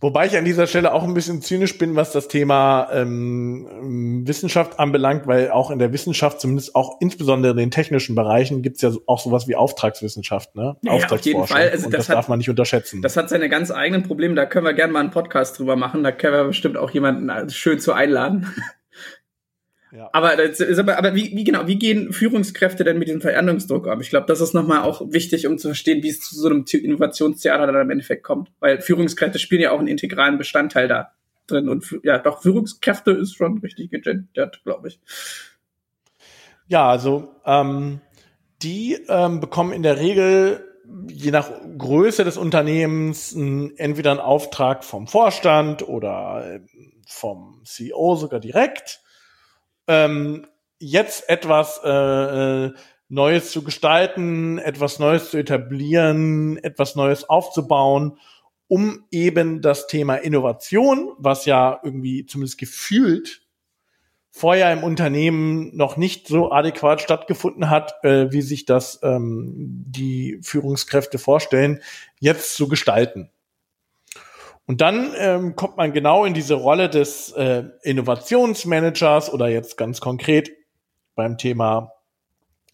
Wobei 0.00 0.26
ich 0.26 0.36
an 0.36 0.44
dieser 0.44 0.68
Stelle 0.68 0.92
auch 0.92 1.02
ein 1.02 1.12
bisschen 1.12 1.42
zynisch 1.42 1.76
bin, 1.76 1.96
was 1.96 2.12
das 2.12 2.28
Thema 2.28 2.88
ähm, 2.92 4.22
Wissenschaft 4.26 4.78
anbelangt, 4.78 5.26
weil 5.26 5.50
auch 5.50 5.72
in 5.72 5.80
der 5.80 5.92
Wissenschaft, 5.92 6.40
zumindest 6.40 6.76
auch 6.76 7.00
insbesondere 7.00 7.50
in 7.50 7.58
den 7.58 7.70
technischen 7.72 8.14
Bereichen, 8.14 8.62
gibt's 8.62 8.80
ja 8.80 8.92
auch 9.06 9.18
sowas 9.18 9.48
wie 9.48 9.56
Auftragswissenschaft, 9.56 10.54
ne? 10.54 10.76
Ja, 10.82 10.92
auf 10.92 11.20
jeden 11.22 11.46
Fall. 11.46 11.70
Also 11.70 11.90
das, 11.90 11.98
das 11.98 12.08
hat, 12.10 12.16
darf 12.16 12.28
man 12.28 12.38
nicht 12.38 12.48
unterschätzen. 12.48 13.02
Das 13.02 13.16
hat 13.16 13.28
seine 13.28 13.48
ganz 13.48 13.72
eigenen 13.72 14.04
Probleme. 14.04 14.36
Da 14.36 14.46
können 14.46 14.64
wir 14.64 14.72
gerne 14.72 14.92
mal 14.92 15.00
einen 15.00 15.10
Podcast 15.10 15.58
drüber 15.58 15.74
machen. 15.74 16.04
Da 16.04 16.12
können 16.12 16.34
wir 16.34 16.44
bestimmt 16.44 16.76
auch 16.76 16.90
jemanden 16.90 17.50
schön 17.50 17.80
zu 17.80 17.92
einladen. 17.92 18.46
Ja. 19.90 20.10
Aber, 20.12 20.36
das 20.36 20.60
ist 20.60 20.78
aber, 20.78 20.98
aber 20.98 21.14
wie, 21.14 21.34
wie 21.34 21.44
genau, 21.44 21.66
wie 21.66 21.78
gehen 21.78 22.12
Führungskräfte 22.12 22.84
denn 22.84 22.98
mit 22.98 23.08
diesem 23.08 23.20
Veränderungsdruck 23.20 23.86
um? 23.86 24.00
Ich 24.00 24.10
glaube, 24.10 24.26
das 24.26 24.40
ist 24.40 24.54
nochmal 24.54 24.82
auch 24.82 25.00
wichtig, 25.12 25.46
um 25.46 25.58
zu 25.58 25.68
verstehen, 25.68 26.02
wie 26.02 26.10
es 26.10 26.20
zu 26.20 26.34
so 26.36 26.48
einem 26.48 26.64
Innovationstheater 26.70 27.66
dann 27.66 27.82
im 27.82 27.90
Endeffekt 27.90 28.22
kommt. 28.22 28.50
Weil 28.60 28.80
Führungskräfte 28.80 29.38
spielen 29.38 29.62
ja 29.62 29.70
auch 29.70 29.78
einen 29.78 29.88
integralen 29.88 30.36
Bestandteil 30.36 30.88
da 30.88 31.12
drin. 31.46 31.68
Und 31.68 31.98
ja, 32.02 32.18
doch, 32.18 32.42
Führungskräfte 32.42 33.12
ist 33.12 33.34
schon 33.34 33.58
richtig 33.58 33.90
gegendert, 33.90 34.60
glaube 34.64 34.88
ich. 34.88 35.00
Ja, 36.66 36.88
also 36.90 37.34
ähm, 37.46 38.00
die 38.62 38.98
ähm, 39.08 39.40
bekommen 39.40 39.72
in 39.72 39.82
der 39.82 39.98
Regel 39.98 40.64
je 41.08 41.30
nach 41.30 41.50
Größe 41.76 42.24
des 42.24 42.36
Unternehmens 42.36 43.34
entweder 43.34 44.10
einen 44.10 44.20
Auftrag 44.20 44.84
vom 44.84 45.06
Vorstand 45.06 45.86
oder 45.86 46.44
äh, 46.46 46.60
vom 47.06 47.62
CEO 47.64 48.16
sogar 48.16 48.40
direkt. 48.40 49.02
Ähm, 49.88 50.46
jetzt 50.78 51.28
etwas 51.28 51.80
äh, 51.82 51.88
äh, 52.66 52.72
Neues 53.08 53.50
zu 53.50 53.64
gestalten, 53.64 54.58
etwas 54.58 54.98
Neues 54.98 55.30
zu 55.30 55.38
etablieren, 55.38 56.58
etwas 56.58 56.94
Neues 56.94 57.28
aufzubauen, 57.28 58.18
um 58.68 59.06
eben 59.10 59.62
das 59.62 59.86
Thema 59.86 60.16
Innovation, 60.16 61.14
was 61.18 61.46
ja 61.46 61.80
irgendwie 61.82 62.26
zumindest 62.26 62.58
gefühlt 62.58 63.42
vorher 64.30 64.72
im 64.72 64.84
Unternehmen 64.84 65.74
noch 65.76 65.96
nicht 65.96 66.28
so 66.28 66.52
adäquat 66.52 67.00
stattgefunden 67.00 67.70
hat, 67.70 67.94
äh, 68.04 68.30
wie 68.30 68.42
sich 68.42 68.66
das 68.66 69.00
ähm, 69.02 69.52
die 69.86 70.38
Führungskräfte 70.42 71.18
vorstellen, 71.18 71.80
jetzt 72.20 72.54
zu 72.54 72.68
gestalten. 72.68 73.30
Und 74.68 74.82
dann 74.82 75.14
ähm, 75.16 75.56
kommt 75.56 75.78
man 75.78 75.94
genau 75.94 76.26
in 76.26 76.34
diese 76.34 76.52
Rolle 76.52 76.90
des 76.90 77.32
äh, 77.32 77.64
Innovationsmanagers 77.84 79.32
oder 79.32 79.48
jetzt 79.48 79.78
ganz 79.78 79.98
konkret 79.98 80.50
beim 81.14 81.38
Thema 81.38 81.92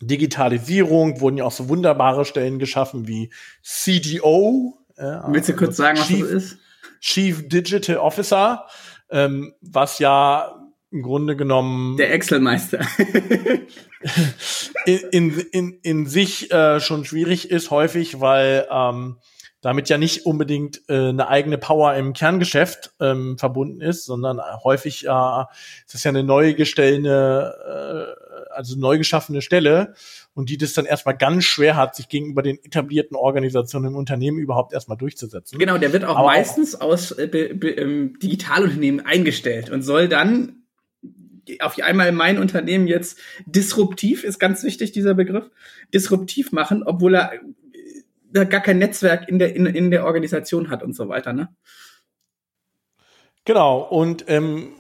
Digitalisierung 0.01 1.21
wurden 1.21 1.39
ja 1.39 1.45
auch 1.45 1.53
so 1.53 1.69
wunderbare 1.69 2.25
Stellen 2.25 2.59
geschaffen 2.59 3.07
wie 3.07 3.31
CDO. 3.63 4.77
Äh, 4.97 5.05
Willst 5.29 5.49
du 5.49 5.55
kurz 5.55 5.77
sagen, 5.77 5.99
Chief, 5.99 6.23
was 6.23 6.33
das 6.33 6.43
ist? 6.43 6.59
Chief 7.01 7.49
Digital 7.49 7.99
Officer, 7.99 8.67
ähm, 9.11 9.55
was 9.61 10.01
ja 10.01 10.61
im 10.91 11.03
Grunde 11.03 11.37
genommen 11.37 11.97
der 11.97 12.13
Excel-Meister 12.13 12.81
in, 14.85 14.99
in, 15.13 15.39
in, 15.53 15.79
in 15.83 16.07
sich 16.07 16.51
äh, 16.51 16.81
schon 16.81 17.05
schwierig 17.05 17.53
ist, 17.53 17.71
häufig, 17.71 18.21
weil 18.21 18.67
ähm, 18.69 19.19
damit 19.65 19.89
ja 19.89 19.97
nicht 19.97 20.27
unbedingt 20.27 20.83
äh, 20.91 21.09
eine 21.09 21.29
eigene 21.29 21.57
Power 21.57 21.95
im 21.95 22.13
Kerngeschäft 22.13 22.93
ähm, 23.01 23.39
verbunden 23.39 23.81
ist, 23.81 24.05
sondern 24.05 24.39
häufig 24.63 25.07
äh, 25.07 25.43
ist 25.87 25.95
das 25.95 26.05
ja 26.05 26.11
eine 26.11 26.23
neu 26.23 26.53
gestellte, 26.53 28.15
äh, 28.21 28.53
also 28.55 28.79
neu 28.79 28.99
geschaffene 28.99 29.41
Stelle 29.41 29.95
und 30.35 30.51
die 30.51 30.59
das 30.59 30.75
dann 30.75 30.85
erstmal 30.85 31.17
ganz 31.17 31.45
schwer 31.45 31.77
hat, 31.77 31.97
sich 31.97 32.11
gegenüber 32.11 32.43
den 32.43 32.63
etablierten 32.63 33.17
Organisationen 33.17 33.87
im 33.87 33.97
Unternehmen 33.97 34.37
überhaupt 34.37 34.75
erstmal 34.75 34.99
durchzusetzen. 34.99 35.59
Genau, 35.59 35.79
der 35.79 35.95
wird 35.95 36.05
auch 36.05 36.17
Aber 36.17 36.27
meistens 36.27 36.79
auch, 36.79 36.89
aus 36.89 37.13
äh, 37.13 37.27
be, 37.27 37.55
be, 37.55 37.71
ähm, 37.71 38.19
Digitalunternehmen 38.19 39.07
eingestellt 39.07 39.71
und 39.71 39.81
soll 39.81 40.09
dann 40.09 40.57
auf 41.61 41.79
einmal 41.81 42.13
mein 42.13 42.39
Unternehmen 42.39 42.87
jetzt 42.87 43.19
disruptiv, 43.47 44.25
ist 44.25 44.39
ganz 44.39 44.63
wichtig, 44.63 44.93
dieser 44.93 45.15
Begriff, 45.15 45.51
disruptiv 45.95 46.53
machen, 46.53 46.83
obwohl 46.83 47.15
er 47.15 47.33
gar 48.35 48.61
kein 48.61 48.79
Netzwerk 48.79 49.29
in 49.29 49.39
der, 49.39 49.55
in, 49.55 49.67
in 49.67 49.91
der 49.91 50.05
Organisation 50.05 50.71
hat 50.71 50.83
und 50.83 50.95
so 50.95 51.09
weiter, 51.09 51.33
ne? 51.33 51.55
Genau, 53.45 53.81
und 53.81 54.25
ähm, 54.29 54.73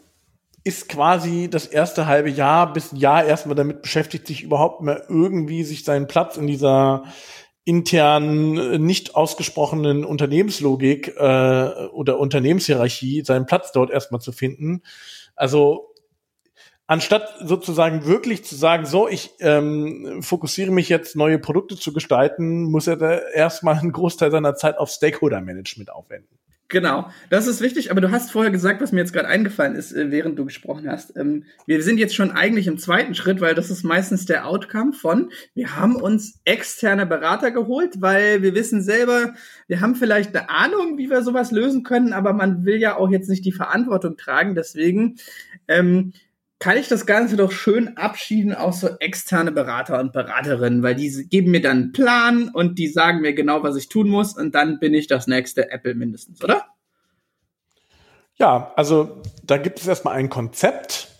ist 0.64 0.88
quasi 0.88 1.48
das 1.50 1.66
erste 1.66 2.06
halbe 2.06 2.30
Jahr 2.30 2.72
bis 2.72 2.92
ein 2.92 2.96
Jahr 2.96 3.24
erstmal 3.24 3.54
damit 3.54 3.82
beschäftigt, 3.82 4.26
sich 4.26 4.42
überhaupt 4.42 4.80
mehr 4.80 5.04
irgendwie 5.08 5.62
sich 5.62 5.84
seinen 5.84 6.08
Platz 6.08 6.36
in 6.36 6.46
dieser 6.46 7.04
internen, 7.64 8.56
äh, 8.56 8.78
nicht 8.78 9.14
ausgesprochenen 9.14 10.04
Unternehmenslogik 10.04 11.08
äh, 11.16 11.86
oder 11.92 12.18
Unternehmenshierarchie 12.18 13.22
seinen 13.24 13.46
Platz 13.46 13.72
dort 13.72 13.90
erstmal 13.90 14.20
zu 14.20 14.32
finden. 14.32 14.82
Also 15.36 15.93
anstatt 16.86 17.34
sozusagen 17.40 18.06
wirklich 18.06 18.44
zu 18.44 18.54
sagen, 18.54 18.86
so, 18.86 19.08
ich 19.08 19.30
ähm, 19.40 20.20
fokussiere 20.22 20.70
mich 20.70 20.88
jetzt, 20.88 21.16
neue 21.16 21.38
Produkte 21.38 21.76
zu 21.76 21.92
gestalten, 21.92 22.64
muss 22.64 22.86
er 22.86 22.96
da 22.96 23.18
erstmal 23.18 23.76
einen 23.76 23.92
Großteil 23.92 24.30
seiner 24.30 24.54
Zeit 24.54 24.78
auf 24.78 24.90
Stakeholder-Management 24.90 25.90
aufwenden. 25.90 26.38
Genau, 26.68 27.10
das 27.28 27.46
ist 27.46 27.60
wichtig, 27.60 27.90
aber 27.90 28.00
du 28.00 28.10
hast 28.10 28.32
vorher 28.32 28.50
gesagt, 28.50 28.80
was 28.80 28.90
mir 28.90 29.00
jetzt 29.00 29.12
gerade 29.12 29.28
eingefallen 29.28 29.76
ist, 29.76 29.92
äh, 29.92 30.10
während 30.10 30.38
du 30.38 30.46
gesprochen 30.46 30.90
hast. 30.90 31.14
Ähm, 31.16 31.44
wir 31.66 31.82
sind 31.82 31.98
jetzt 31.98 32.14
schon 32.14 32.32
eigentlich 32.32 32.66
im 32.66 32.78
zweiten 32.78 33.14
Schritt, 33.14 33.42
weil 33.42 33.54
das 33.54 33.70
ist 33.70 33.84
meistens 33.84 34.24
der 34.24 34.46
Outcome 34.46 34.94
von, 34.94 35.30
wir 35.54 35.76
haben 35.76 35.94
uns 35.94 36.40
externe 36.44 37.04
Berater 37.04 37.50
geholt, 37.50 38.00
weil 38.00 38.42
wir 38.42 38.54
wissen 38.54 38.82
selber, 38.82 39.34
wir 39.68 39.82
haben 39.82 39.94
vielleicht 39.94 40.34
eine 40.34 40.48
Ahnung, 40.48 40.96
wie 40.96 41.10
wir 41.10 41.22
sowas 41.22 41.52
lösen 41.52 41.82
können, 41.82 42.14
aber 42.14 42.32
man 42.32 42.64
will 42.64 42.80
ja 42.80 42.96
auch 42.96 43.10
jetzt 43.10 43.28
nicht 43.28 43.44
die 43.44 43.52
Verantwortung 43.52 44.16
tragen. 44.16 44.54
Deswegen 44.54 45.16
ähm, 45.68 46.14
kann 46.64 46.78
ich 46.78 46.88
das 46.88 47.04
Ganze 47.04 47.36
doch 47.36 47.52
schön 47.52 47.98
abschieden 47.98 48.54
auf 48.54 48.74
so 48.74 48.88
externe 48.98 49.52
Berater 49.52 50.00
und 50.00 50.14
Beraterinnen, 50.14 50.82
weil 50.82 50.94
die 50.94 51.28
geben 51.28 51.50
mir 51.50 51.60
dann 51.60 51.76
einen 51.76 51.92
Plan 51.92 52.48
und 52.48 52.78
die 52.78 52.88
sagen 52.88 53.20
mir 53.20 53.34
genau, 53.34 53.62
was 53.62 53.76
ich 53.76 53.90
tun 53.90 54.08
muss 54.08 54.34
und 54.34 54.54
dann 54.54 54.78
bin 54.78 54.94
ich 54.94 55.06
das 55.06 55.26
nächste 55.26 55.70
Apple 55.70 55.94
mindestens, 55.94 56.42
oder? 56.42 56.64
Ja, 58.36 58.72
also 58.76 59.20
da 59.42 59.58
gibt 59.58 59.78
es 59.78 59.86
erstmal 59.86 60.14
ein 60.14 60.30
Konzept, 60.30 61.10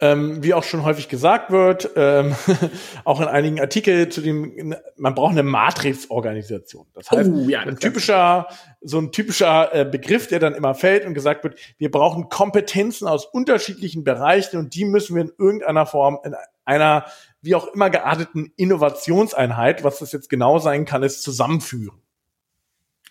ähm, 0.00 0.42
wie 0.42 0.54
auch 0.54 0.62
schon 0.62 0.84
häufig 0.84 1.08
gesagt 1.08 1.50
wird, 1.50 1.90
ähm, 1.96 2.34
auch 3.04 3.20
in 3.20 3.26
einigen 3.26 3.60
Artikeln 3.60 4.10
zu 4.10 4.20
dem, 4.20 4.74
man 4.96 5.14
braucht 5.14 5.32
eine 5.32 5.42
Matrix-Organisation. 5.42 6.86
Das 6.94 7.10
heißt, 7.10 7.30
oh, 7.32 7.48
ja, 7.48 7.64
das 7.64 7.74
ein 7.74 7.80
typischer, 7.80 8.48
so 8.80 8.98
ein 8.98 9.10
typischer 9.10 9.74
äh, 9.74 9.84
Begriff, 9.84 10.28
der 10.28 10.38
dann 10.38 10.54
immer 10.54 10.74
fällt 10.74 11.04
und 11.04 11.14
gesagt 11.14 11.42
wird, 11.42 11.58
wir 11.78 11.90
brauchen 11.90 12.28
Kompetenzen 12.28 13.08
aus 13.08 13.26
unterschiedlichen 13.26 14.04
Bereichen 14.04 14.58
und 14.58 14.74
die 14.74 14.84
müssen 14.84 15.16
wir 15.16 15.22
in 15.22 15.32
irgendeiner 15.36 15.86
Form 15.86 16.18
in 16.24 16.34
einer 16.64 17.06
wie 17.40 17.54
auch 17.54 17.72
immer 17.72 17.90
gearteten 17.90 18.52
Innovationseinheit, 18.56 19.84
was 19.84 19.98
das 19.98 20.12
jetzt 20.12 20.28
genau 20.28 20.58
sein 20.58 20.84
kann, 20.84 21.02
ist 21.02 21.22
zusammenführen. 21.22 21.98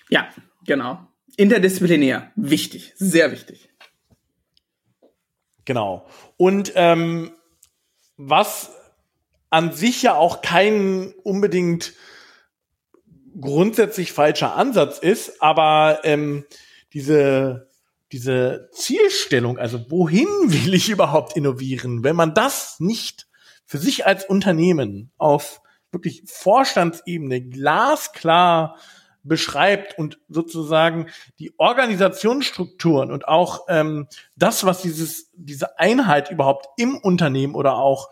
Ja, 0.10 0.28
genau. 0.66 1.00
Interdisziplinär. 1.38 2.32
Wichtig. 2.36 2.94
Sehr 2.98 3.32
wichtig. 3.32 3.67
Genau. 5.68 6.08
Und 6.38 6.72
ähm, 6.76 7.32
was 8.16 8.72
an 9.50 9.74
sich 9.74 10.02
ja 10.02 10.16
auch 10.16 10.42
kein 10.42 11.14
unbedingt 11.24 11.94
grundsätzlich 13.40 14.14
falscher 14.14 14.56
Ansatz 14.56 14.98
ist, 14.98 15.42
aber 15.42 16.00
ähm, 16.04 16.46
diese 16.94 17.68
diese 18.14 18.70
Zielstellung, 18.72 19.58
also 19.58 19.92
wohin 19.92 20.28
will 20.46 20.74
ich 20.74 20.88
überhaupt 20.88 21.36
innovieren, 21.36 22.02
wenn 22.02 22.16
man 22.16 22.34
das 22.34 22.80
nicht 22.80 23.28
für 23.66 23.78
sich 23.78 24.06
als 24.06 24.24
Unternehmen 24.24 25.12
auf 25.18 25.60
wirklich 25.92 26.24
Vorstandsebene 26.26 27.42
glasklar 27.42 28.78
beschreibt 29.28 29.98
und 29.98 30.20
sozusagen 30.30 31.08
die 31.40 31.54
Organisationsstrukturen 31.58 33.12
und 33.12 33.28
auch 33.28 33.66
ähm, 33.70 34.08
das, 34.36 34.66
was 34.66 34.82
dieses, 34.82 35.32
diese 35.34 35.80
Einheit 35.80 36.32
überhaupt 36.32 36.68
im 36.78 36.98
Unternehmen 36.98 37.56
oder 37.56 37.76
auch 37.76 38.10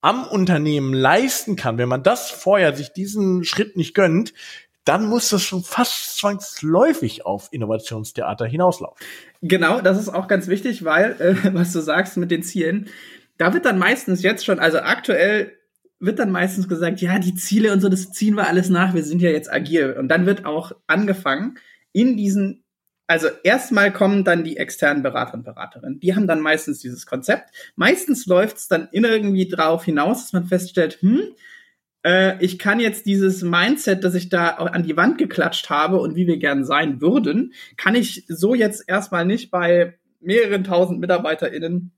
am 0.00 0.26
Unternehmen 0.26 0.92
leisten 0.92 1.56
kann, 1.56 1.78
wenn 1.78 1.88
man 1.88 2.02
das 2.02 2.30
vorher 2.30 2.74
sich 2.74 2.92
diesen 2.92 3.44
Schritt 3.44 3.76
nicht 3.76 3.94
gönnt, 3.94 4.34
dann 4.84 5.06
muss 5.06 5.30
das 5.30 5.42
schon 5.42 5.62
fast 5.62 6.18
zwangsläufig 6.18 7.24
auf 7.24 7.48
Innovationstheater 7.52 8.46
hinauslaufen. 8.46 9.06
Genau, 9.40 9.80
das 9.80 9.98
ist 9.98 10.08
auch 10.08 10.26
ganz 10.26 10.48
wichtig, 10.48 10.84
weil, 10.84 11.12
äh, 11.20 11.36
was 11.54 11.72
du 11.72 11.80
sagst 11.80 12.16
mit 12.16 12.30
den 12.30 12.42
Zielen, 12.42 12.88
da 13.38 13.54
wird 13.54 13.64
dann 13.64 13.78
meistens 13.78 14.22
jetzt 14.22 14.44
schon, 14.44 14.58
also 14.58 14.78
aktuell 14.78 15.56
wird 16.02 16.18
dann 16.18 16.32
meistens 16.32 16.68
gesagt, 16.68 17.00
ja, 17.00 17.18
die 17.18 17.34
Ziele 17.34 17.72
und 17.72 17.80
so, 17.80 17.88
das 17.88 18.10
ziehen 18.10 18.34
wir 18.34 18.48
alles 18.48 18.68
nach, 18.68 18.92
wir 18.92 19.04
sind 19.04 19.22
ja 19.22 19.30
jetzt 19.30 19.50
agil. 19.50 19.96
Und 19.98 20.08
dann 20.08 20.26
wird 20.26 20.44
auch 20.44 20.72
angefangen, 20.88 21.58
in 21.92 22.16
diesen, 22.16 22.64
also 23.06 23.28
erstmal 23.44 23.92
kommen 23.92 24.24
dann 24.24 24.42
die 24.42 24.56
externen 24.56 25.04
Berater 25.04 25.34
und 25.34 25.44
Beraterinnen. 25.44 26.00
Die 26.00 26.14
haben 26.16 26.26
dann 26.26 26.40
meistens 26.40 26.80
dieses 26.80 27.06
Konzept. 27.06 27.54
Meistens 27.76 28.26
läuft 28.26 28.56
es 28.56 28.68
dann 28.68 28.88
irgendwie 28.90 29.48
drauf 29.48 29.84
hinaus, 29.84 30.22
dass 30.22 30.32
man 30.32 30.46
feststellt, 30.46 30.98
hm, 31.02 31.20
äh, 32.04 32.42
ich 32.44 32.58
kann 32.58 32.80
jetzt 32.80 33.06
dieses 33.06 33.42
Mindset, 33.42 34.02
das 34.02 34.14
ich 34.14 34.28
da 34.28 34.48
an 34.48 34.82
die 34.82 34.96
Wand 34.96 35.18
geklatscht 35.18 35.70
habe 35.70 36.00
und 36.00 36.16
wie 36.16 36.26
wir 36.26 36.38
gern 36.38 36.64
sein 36.64 37.00
würden, 37.00 37.52
kann 37.76 37.94
ich 37.94 38.24
so 38.26 38.56
jetzt 38.56 38.84
erstmal 38.88 39.24
nicht 39.24 39.52
bei 39.52 39.98
mehreren 40.20 40.64
tausend 40.64 40.98
MitarbeiterInnen 40.98 41.92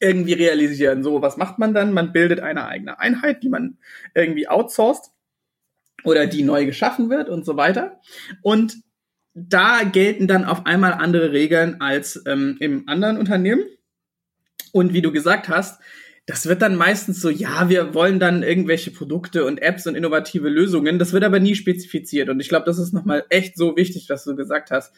irgendwie 0.00 0.34
realisieren. 0.34 1.02
So, 1.02 1.22
was 1.22 1.36
macht 1.36 1.58
man 1.58 1.74
dann? 1.74 1.92
Man 1.92 2.12
bildet 2.12 2.40
eine 2.40 2.66
eigene 2.66 2.98
Einheit, 2.98 3.42
die 3.42 3.48
man 3.48 3.78
irgendwie 4.14 4.48
outsourced 4.48 5.10
oder 6.04 6.26
die 6.26 6.42
neu 6.42 6.66
geschaffen 6.66 7.10
wird 7.10 7.28
und 7.28 7.44
so 7.44 7.56
weiter. 7.56 8.00
Und 8.42 8.76
da 9.34 9.82
gelten 9.82 10.26
dann 10.26 10.44
auf 10.44 10.64
einmal 10.66 10.94
andere 10.94 11.32
Regeln 11.32 11.80
als 11.80 12.22
ähm, 12.26 12.56
im 12.60 12.88
anderen 12.88 13.18
Unternehmen. 13.18 13.64
Und 14.72 14.92
wie 14.92 15.02
du 15.02 15.12
gesagt 15.12 15.48
hast, 15.48 15.80
das 16.26 16.46
wird 16.46 16.60
dann 16.60 16.74
meistens 16.74 17.20
so, 17.20 17.30
ja, 17.30 17.68
wir 17.68 17.94
wollen 17.94 18.18
dann 18.18 18.42
irgendwelche 18.42 18.90
Produkte 18.90 19.44
und 19.44 19.62
Apps 19.62 19.86
und 19.86 19.94
innovative 19.94 20.48
Lösungen. 20.48 20.98
Das 20.98 21.12
wird 21.12 21.22
aber 21.22 21.38
nie 21.38 21.54
spezifiziert. 21.54 22.28
Und 22.28 22.40
ich 22.40 22.48
glaube, 22.48 22.66
das 22.66 22.78
ist 22.78 22.92
nochmal 22.92 23.24
echt 23.28 23.56
so 23.56 23.76
wichtig, 23.76 24.06
was 24.08 24.24
du 24.24 24.34
gesagt 24.34 24.70
hast. 24.70 24.92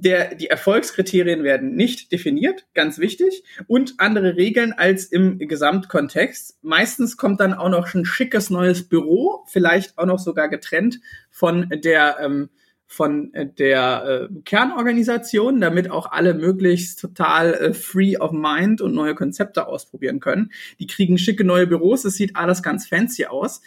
Der, 0.00 0.34
die 0.34 0.48
Erfolgskriterien 0.48 1.42
werden 1.44 1.74
nicht 1.74 2.12
definiert, 2.12 2.66
ganz 2.74 2.98
wichtig, 2.98 3.42
und 3.66 3.94
andere 3.98 4.36
Regeln 4.36 4.72
als 4.72 5.06
im 5.06 5.38
Gesamtkontext. 5.38 6.58
Meistens 6.62 7.16
kommt 7.16 7.40
dann 7.40 7.54
auch 7.54 7.68
noch 7.68 7.92
ein 7.94 8.04
schickes 8.04 8.50
neues 8.50 8.88
Büro, 8.88 9.44
vielleicht 9.46 9.98
auch 9.98 10.06
noch 10.06 10.18
sogar 10.18 10.48
getrennt 10.48 11.00
von 11.30 11.68
der 11.70 12.18
ähm, 12.20 12.50
von 12.90 13.32
der 13.58 14.28
äh, 14.30 14.40
Kernorganisation, 14.46 15.60
damit 15.60 15.90
auch 15.90 16.10
alle 16.10 16.32
möglichst 16.32 16.98
total 16.98 17.52
äh, 17.52 17.74
free 17.74 18.16
of 18.16 18.32
mind 18.32 18.80
und 18.80 18.94
neue 18.94 19.14
Konzepte 19.14 19.66
ausprobieren 19.66 20.20
können. 20.20 20.52
Die 20.80 20.86
kriegen 20.86 21.18
schicke 21.18 21.44
neue 21.44 21.66
Büros, 21.66 22.06
es 22.06 22.14
sieht 22.14 22.34
alles 22.34 22.62
ganz 22.62 22.88
fancy 22.88 23.26
aus. 23.26 23.60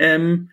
Ähm, 0.00 0.50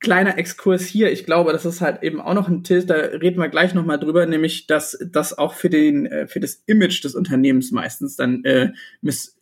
kleiner 0.00 0.38
Exkurs 0.38 0.84
hier, 0.84 1.10
ich 1.10 1.24
glaube, 1.24 1.52
das 1.52 1.64
ist 1.64 1.80
halt 1.80 2.02
eben 2.02 2.20
auch 2.20 2.34
noch 2.34 2.48
ein 2.48 2.62
Tilt, 2.62 2.90
da 2.90 2.94
reden 2.94 3.40
wir 3.40 3.48
gleich 3.48 3.74
nochmal 3.74 3.98
drüber, 3.98 4.26
nämlich, 4.26 4.66
dass 4.66 4.98
das 5.10 5.36
auch 5.36 5.54
für 5.54 5.70
den, 5.70 6.06
äh, 6.06 6.26
für 6.26 6.40
das 6.40 6.62
Image 6.66 7.02
des 7.02 7.14
Unternehmens 7.14 7.72
meistens 7.72 8.16
dann 8.16 8.44
äh, 8.44 8.72
miss 9.00 9.36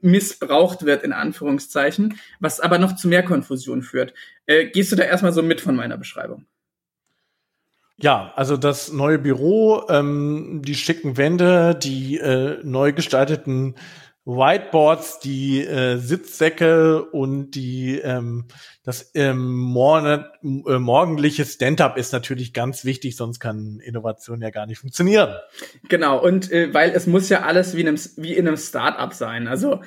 missbraucht 0.00 0.84
wird, 0.84 1.02
in 1.02 1.12
Anführungszeichen, 1.12 2.20
was 2.38 2.60
aber 2.60 2.78
noch 2.78 2.94
zu 2.94 3.08
mehr 3.08 3.24
Konfusion 3.24 3.82
führt. 3.82 4.14
Äh, 4.46 4.66
gehst 4.66 4.92
du 4.92 4.96
da 4.96 5.02
erstmal 5.02 5.32
so 5.32 5.42
mit 5.42 5.60
von 5.60 5.74
meiner 5.74 5.98
Beschreibung? 5.98 6.46
Ja, 7.98 8.32
also 8.36 8.56
das 8.56 8.92
neue 8.92 9.18
Büro, 9.18 9.82
ähm, 9.88 10.60
die 10.64 10.74
schicken 10.74 11.16
Wände, 11.16 11.74
die 11.74 12.18
äh, 12.18 12.58
neu 12.62 12.92
gestalteten 12.92 13.74
Whiteboards, 14.26 15.20
die 15.20 15.64
äh, 15.64 15.98
Sitzsäcke 15.98 17.04
und 17.04 17.52
die 17.52 18.00
ähm, 18.00 18.46
das 18.82 19.12
ähm, 19.14 19.56
morgen, 19.56 20.24
äh, 20.66 20.78
morgendliche 20.78 21.44
Stand-up 21.44 21.96
ist 21.96 22.12
natürlich 22.12 22.52
ganz 22.52 22.84
wichtig, 22.84 23.16
sonst 23.16 23.38
kann 23.38 23.78
Innovation 23.78 24.42
ja 24.42 24.50
gar 24.50 24.66
nicht 24.66 24.78
funktionieren. 24.78 25.36
Genau, 25.88 26.22
und 26.22 26.50
äh, 26.50 26.74
weil 26.74 26.90
es 26.90 27.06
muss 27.06 27.28
ja 27.28 27.42
alles 27.42 27.76
wie 27.76 27.82
in 27.82 27.88
einem, 27.88 28.00
wie 28.16 28.34
in 28.34 28.48
einem 28.48 28.56
Start-up 28.56 29.14
sein. 29.14 29.46
Also 29.46 29.80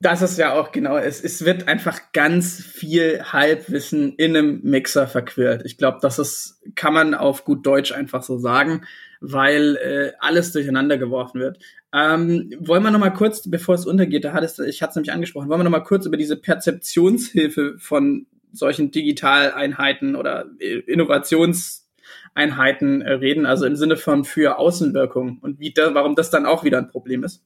das 0.00 0.20
ist 0.20 0.36
ja 0.36 0.52
auch 0.52 0.72
genau, 0.72 0.96
es, 0.96 1.22
es 1.22 1.44
wird 1.44 1.68
einfach 1.68 2.12
ganz 2.12 2.60
viel 2.60 3.22
Halbwissen 3.32 4.14
in 4.16 4.36
einem 4.36 4.60
Mixer 4.64 5.06
verquirlt. 5.06 5.62
Ich 5.64 5.78
glaube, 5.78 5.98
das 6.02 6.18
ist, 6.18 6.60
kann 6.74 6.92
man 6.92 7.14
auf 7.14 7.44
gut 7.44 7.64
Deutsch 7.64 7.92
einfach 7.92 8.24
so 8.24 8.38
sagen, 8.38 8.84
weil 9.22 9.76
äh, 9.76 10.12
alles 10.18 10.52
durcheinander 10.52 10.98
geworfen 10.98 11.40
wird. 11.40 11.58
Ähm, 11.94 12.52
wollen 12.58 12.82
wir 12.82 12.90
noch 12.90 12.98
mal 12.98 13.10
kurz, 13.10 13.48
bevor 13.48 13.76
es 13.76 13.86
untergeht, 13.86 14.24
da 14.24 14.32
hattest 14.32 14.58
ich 14.60 14.82
hatte 14.82 14.90
es 14.90 14.96
nämlich 14.96 15.12
angesprochen, 15.12 15.48
wollen 15.48 15.60
wir 15.60 15.64
noch 15.64 15.70
mal 15.70 15.78
kurz 15.80 16.06
über 16.06 16.16
diese 16.16 16.36
Perzeptionshilfe 16.36 17.76
von 17.78 18.26
solchen 18.52 18.90
Digitaleinheiten 18.90 20.16
oder 20.16 20.46
äh, 20.58 20.80
Innovationseinheiten 20.80 23.02
äh, 23.02 23.12
reden, 23.12 23.46
also 23.46 23.66
im 23.66 23.76
Sinne 23.76 23.96
von 23.96 24.24
für 24.24 24.58
Außenwirkung 24.58 25.38
und 25.40 25.60
wie 25.60 25.72
da, 25.72 25.94
warum 25.94 26.16
das 26.16 26.30
dann 26.30 26.46
auch 26.46 26.64
wieder 26.64 26.78
ein 26.78 26.88
Problem 26.88 27.22
ist? 27.24 27.44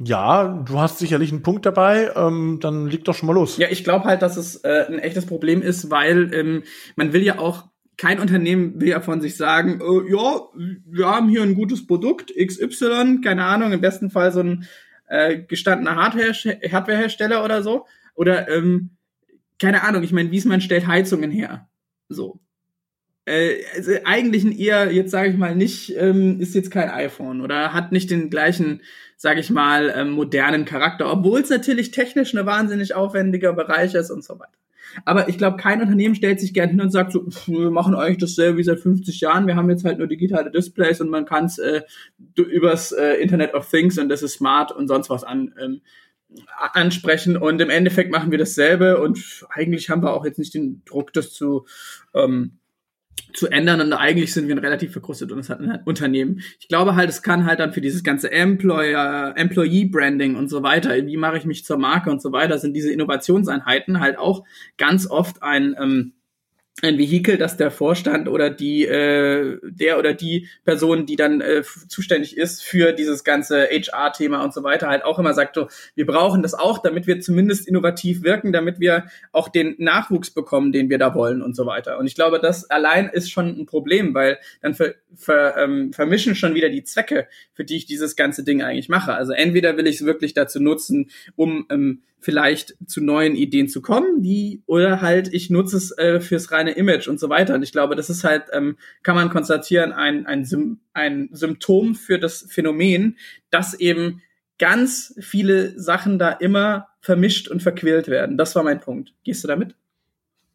Ja, 0.00 0.62
du 0.64 0.78
hast 0.78 0.98
sicherlich 0.98 1.32
einen 1.32 1.42
Punkt 1.42 1.66
dabei, 1.66 2.12
ähm, 2.14 2.58
dann 2.60 2.86
leg 2.86 3.04
doch 3.04 3.14
schon 3.14 3.26
mal 3.26 3.32
los. 3.32 3.56
Ja, 3.56 3.66
ich 3.68 3.82
glaube 3.82 4.04
halt, 4.04 4.22
dass 4.22 4.36
es 4.36 4.62
äh, 4.62 4.86
ein 4.86 5.00
echtes 5.00 5.26
Problem 5.26 5.60
ist, 5.60 5.90
weil 5.90 6.32
ähm, 6.32 6.62
man 6.94 7.12
will 7.12 7.22
ja 7.22 7.40
auch, 7.40 7.64
kein 7.98 8.20
Unternehmen 8.20 8.80
will 8.80 8.88
ja 8.88 9.00
von 9.00 9.20
sich 9.20 9.36
sagen, 9.36 9.80
äh, 9.80 10.12
ja, 10.12 10.40
wir 10.86 11.06
haben 11.06 11.28
hier 11.28 11.42
ein 11.42 11.54
gutes 11.54 11.86
Produkt, 11.86 12.32
XY, 12.34 13.20
keine 13.22 13.44
Ahnung, 13.44 13.72
im 13.72 13.80
besten 13.80 14.10
Fall 14.10 14.32
so 14.32 14.40
ein 14.40 14.66
äh, 15.08 15.38
gestandener 15.38 15.96
Hardware 15.96 16.32
Hardwarehersteller 16.32 17.44
oder 17.44 17.62
so. 17.62 17.86
Oder, 18.14 18.48
ähm, 18.48 18.90
keine 19.60 19.82
Ahnung, 19.82 20.02
ich 20.02 20.12
meine, 20.12 20.30
Wiesmann 20.30 20.60
stellt 20.60 20.86
Heizungen 20.86 21.30
her. 21.30 21.68
So. 22.08 22.40
Äh, 23.26 23.56
also 23.76 23.92
eigentlich 24.04 24.44
ein 24.44 24.56
eher, 24.56 24.92
jetzt 24.92 25.10
sage 25.10 25.30
ich 25.30 25.36
mal, 25.36 25.54
nicht, 25.54 25.94
ähm, 25.96 26.40
ist 26.40 26.54
jetzt 26.54 26.70
kein 26.70 26.88
iPhone 26.88 27.40
oder 27.40 27.74
hat 27.74 27.92
nicht 27.92 28.10
den 28.10 28.30
gleichen 28.30 28.80
sage 29.18 29.40
ich 29.40 29.50
mal, 29.50 29.92
ähm, 29.94 30.12
modernen 30.12 30.64
Charakter, 30.64 31.10
obwohl 31.10 31.40
es 31.40 31.50
natürlich 31.50 31.90
technisch 31.90 32.34
eine 32.34 32.46
wahnsinnig 32.46 32.94
aufwendiger 32.94 33.52
Bereich 33.52 33.94
ist 33.94 34.10
und 34.10 34.24
so 34.24 34.38
weiter. 34.38 34.52
Aber 35.04 35.28
ich 35.28 35.38
glaube, 35.38 35.56
kein 35.56 35.80
Unternehmen 35.80 36.14
stellt 36.14 36.40
sich 36.40 36.54
gern 36.54 36.70
hin 36.70 36.80
und 36.80 36.90
sagt 36.90 37.12
so, 37.12 37.24
pff, 37.28 37.48
wir 37.48 37.70
machen 37.70 37.94
eigentlich 37.94 38.18
dasselbe 38.18 38.58
wie 38.58 38.64
seit 38.64 38.80
50 38.80 39.20
Jahren, 39.20 39.46
wir 39.46 39.56
haben 39.56 39.70
jetzt 39.70 39.84
halt 39.84 39.98
nur 39.98 40.06
digitale 40.06 40.50
Displays 40.50 41.00
und 41.00 41.10
man 41.10 41.24
kann 41.24 41.46
es 41.46 41.58
äh, 41.58 41.82
übers 42.36 42.92
äh, 42.92 43.14
Internet 43.14 43.54
of 43.54 43.68
Things 43.68 43.98
und 43.98 44.08
das 44.08 44.22
ist 44.22 44.34
smart 44.34 44.72
und 44.72 44.88
sonst 44.88 45.10
was 45.10 45.24
an. 45.24 45.54
Ähm, 45.60 45.80
ansprechen 46.74 47.38
und 47.38 47.58
im 47.60 47.70
Endeffekt 47.70 48.12
machen 48.12 48.30
wir 48.30 48.36
dasselbe 48.36 49.00
und 49.00 49.46
eigentlich 49.48 49.88
haben 49.88 50.02
wir 50.02 50.12
auch 50.12 50.26
jetzt 50.26 50.38
nicht 50.38 50.52
den 50.52 50.82
Druck, 50.84 51.14
das 51.14 51.32
zu 51.32 51.64
ähm, 52.14 52.58
zu 53.32 53.48
ändern 53.48 53.80
und 53.80 53.92
eigentlich 53.92 54.32
sind 54.32 54.48
wir 54.48 54.54
ein 54.54 54.60
relativ 54.60 54.92
verkrustetes 54.92 55.50
Unternehmen. 55.84 56.40
Ich 56.60 56.68
glaube 56.68 56.96
halt, 56.96 57.08
es 57.08 57.22
kann 57.22 57.46
halt 57.46 57.60
dann 57.60 57.72
für 57.72 57.80
dieses 57.80 58.02
ganze 58.02 58.30
Employer, 58.32 59.34
Employee 59.36 59.86
Branding 59.86 60.36
und 60.36 60.48
so 60.48 60.62
weiter, 60.62 60.94
wie 61.06 61.16
mache 61.16 61.38
ich 61.38 61.44
mich 61.44 61.64
zur 61.64 61.78
Marke 61.78 62.10
und 62.10 62.22
so 62.22 62.32
weiter, 62.32 62.58
sind 62.58 62.74
diese 62.74 62.92
Innovationseinheiten 62.92 64.00
halt 64.00 64.18
auch 64.18 64.44
ganz 64.76 65.08
oft 65.08 65.42
ein 65.42 65.76
ähm, 65.80 66.12
ein 66.82 66.98
Vehikel, 66.98 67.38
dass 67.38 67.56
der 67.56 67.70
Vorstand 67.70 68.28
oder 68.28 68.50
die 68.50 68.84
äh, 68.84 69.58
der 69.62 69.98
oder 69.98 70.14
die 70.14 70.48
Person, 70.64 71.06
die 71.06 71.16
dann 71.16 71.40
äh, 71.40 71.62
zuständig 71.88 72.36
ist 72.36 72.62
für 72.62 72.92
dieses 72.92 73.24
ganze 73.24 73.64
HR-Thema 73.64 74.42
und 74.44 74.54
so 74.54 74.62
weiter, 74.62 74.88
halt 74.88 75.04
auch 75.04 75.18
immer 75.18 75.34
sagt, 75.34 75.56
so, 75.56 75.68
wir 75.94 76.06
brauchen 76.06 76.42
das 76.42 76.54
auch, 76.54 76.78
damit 76.78 77.06
wir 77.06 77.20
zumindest 77.20 77.66
innovativ 77.66 78.22
wirken, 78.22 78.52
damit 78.52 78.80
wir 78.80 79.06
auch 79.32 79.48
den 79.48 79.74
Nachwuchs 79.78 80.30
bekommen, 80.30 80.72
den 80.72 80.90
wir 80.90 80.98
da 80.98 81.14
wollen 81.14 81.42
und 81.42 81.56
so 81.56 81.66
weiter. 81.66 81.98
Und 81.98 82.06
ich 82.06 82.14
glaube, 82.14 82.38
das 82.38 82.70
allein 82.70 83.08
ist 83.08 83.30
schon 83.30 83.58
ein 83.58 83.66
Problem, 83.66 84.14
weil 84.14 84.38
dann 84.60 84.74
ver, 84.74 84.94
ver, 85.14 85.56
ähm, 85.56 85.92
vermischen 85.92 86.34
schon 86.34 86.54
wieder 86.54 86.68
die 86.68 86.84
Zwecke, 86.84 87.28
für 87.52 87.64
die 87.64 87.76
ich 87.76 87.86
dieses 87.86 88.16
ganze 88.16 88.44
Ding 88.44 88.62
eigentlich 88.62 88.88
mache. 88.88 89.14
Also 89.14 89.32
entweder 89.32 89.76
will 89.76 89.86
ich 89.86 89.96
es 89.96 90.06
wirklich 90.06 90.34
dazu 90.34 90.60
nutzen, 90.60 91.10
um 91.36 91.66
ähm, 91.70 92.02
vielleicht 92.20 92.76
zu 92.86 93.00
neuen 93.00 93.36
Ideen 93.36 93.68
zu 93.68 93.80
kommen, 93.80 94.22
die 94.22 94.62
oder 94.66 95.00
halt 95.00 95.32
ich 95.32 95.50
nutze 95.50 95.76
es 95.76 95.96
äh, 95.96 96.20
fürs 96.20 96.50
reine 96.50 96.72
Image 96.72 97.08
und 97.08 97.20
so 97.20 97.28
weiter. 97.28 97.54
Und 97.54 97.62
ich 97.62 97.72
glaube, 97.72 97.94
das 97.94 98.10
ist 98.10 98.24
halt, 98.24 98.44
ähm, 98.52 98.76
kann 99.02 99.14
man 99.14 99.30
konstatieren, 99.30 99.92
ein, 99.92 100.26
ein, 100.26 100.44
Sym 100.44 100.80
ein 100.92 101.28
Symptom 101.32 101.94
für 101.94 102.18
das 102.18 102.46
Phänomen, 102.48 103.16
dass 103.50 103.74
eben 103.74 104.20
ganz 104.58 105.14
viele 105.20 105.78
Sachen 105.78 106.18
da 106.18 106.30
immer 106.30 106.88
vermischt 107.00 107.48
und 107.48 107.62
verquält 107.62 108.08
werden. 108.08 108.36
Das 108.36 108.56
war 108.56 108.64
mein 108.64 108.80
Punkt. 108.80 109.14
Gehst 109.22 109.44
du 109.44 109.48
damit? 109.48 109.76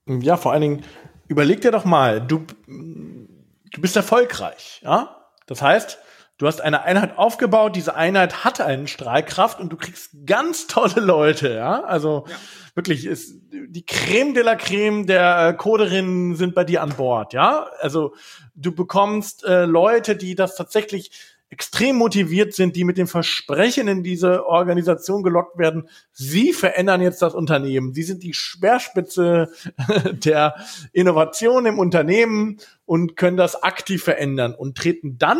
Ja, 0.05 0.35
vor 0.35 0.51
allen 0.51 0.61
Dingen, 0.61 0.81
überleg 1.29 1.61
dir 1.61 1.71
doch 1.71 1.85
mal, 1.85 2.19
du, 2.19 2.45
du 2.67 3.81
bist 3.81 3.95
erfolgreich, 3.95 4.81
ja? 4.83 5.15
Das 5.47 5.61
heißt, 5.61 5.97
Du 6.37 6.47
hast 6.47 6.61
eine 6.61 6.83
Einheit 6.83 7.17
aufgebaut, 7.17 7.75
diese 7.75 7.95
Einheit 7.95 8.43
hat 8.43 8.59
einen 8.59 8.87
Strahlkraft 8.87 9.59
und 9.59 9.71
du 9.71 9.77
kriegst 9.77 10.11
ganz 10.25 10.67
tolle 10.67 10.99
Leute, 10.99 11.53
ja? 11.53 11.83
Also 11.83 12.25
ja. 12.27 12.35
wirklich 12.73 13.05
ist 13.05 13.39
die 13.51 13.85
Creme 13.85 14.33
de 14.33 14.43
la 14.43 14.55
Creme 14.55 15.05
der 15.05 15.49
äh, 15.49 15.53
Coderinnen 15.53 16.35
sind 16.35 16.55
bei 16.55 16.63
dir 16.63 16.81
an 16.81 16.89
Bord, 16.97 17.33
ja? 17.33 17.67
Also 17.79 18.15
du 18.55 18.73
bekommst 18.73 19.43
äh, 19.43 19.65
Leute, 19.65 20.15
die 20.15 20.33
das 20.33 20.55
tatsächlich 20.55 21.11
extrem 21.53 21.97
motiviert 21.97 22.55
sind, 22.55 22.75
die 22.75 22.83
mit 22.83 22.97
dem 22.97 23.07
Versprechen 23.07 23.87
in 23.87 24.01
diese 24.01 24.47
Organisation 24.47 25.21
gelockt 25.21 25.59
werden, 25.59 25.87
sie 26.11 26.51
verändern 26.51 26.99
jetzt 26.99 27.21
das 27.21 27.35
Unternehmen. 27.35 27.93
Sie 27.93 28.01
sind 28.01 28.23
die 28.23 28.33
Speerspitze 28.33 29.49
der 30.11 30.55
Innovation 30.93 31.67
im 31.67 31.77
Unternehmen 31.77 32.57
und 32.85 33.15
können 33.15 33.37
das 33.37 33.61
aktiv 33.61 34.03
verändern 34.03 34.55
und 34.55 34.75
treten 34.75 35.19
dann 35.19 35.39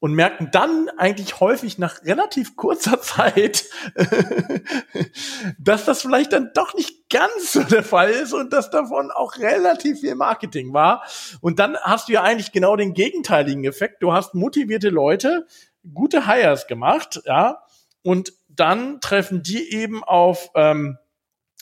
und 0.00 0.12
merken 0.12 0.48
dann 0.52 0.88
eigentlich 0.96 1.40
häufig 1.40 1.78
nach 1.78 2.02
relativ 2.04 2.56
kurzer 2.56 3.00
Zeit, 3.02 3.64
dass 5.58 5.84
das 5.84 6.02
vielleicht 6.02 6.32
dann 6.32 6.50
doch 6.54 6.74
nicht 6.74 7.08
ganz 7.10 7.52
so 7.52 7.62
der 7.62 7.82
Fall 7.82 8.10
ist 8.10 8.32
und 8.32 8.52
dass 8.52 8.70
davon 8.70 9.10
auch 9.10 9.36
relativ 9.38 10.00
viel 10.00 10.14
Marketing 10.14 10.72
war. 10.72 11.02
Und 11.40 11.58
dann 11.58 11.76
hast 11.78 12.08
du 12.08 12.14
ja 12.14 12.22
eigentlich 12.22 12.52
genau 12.52 12.76
den 12.76 12.94
gegenteiligen 12.94 13.64
Effekt. 13.64 14.02
Du 14.02 14.12
hast 14.12 14.34
motivierte 14.34 14.90
Leute, 14.90 15.46
gute 15.94 16.26
Hires 16.26 16.66
gemacht, 16.66 17.20
ja, 17.24 17.62
und 18.02 18.32
dann 18.48 19.00
treffen 19.00 19.42
die 19.42 19.72
eben 19.72 20.04
auf 20.04 20.50
ähm, 20.54 20.98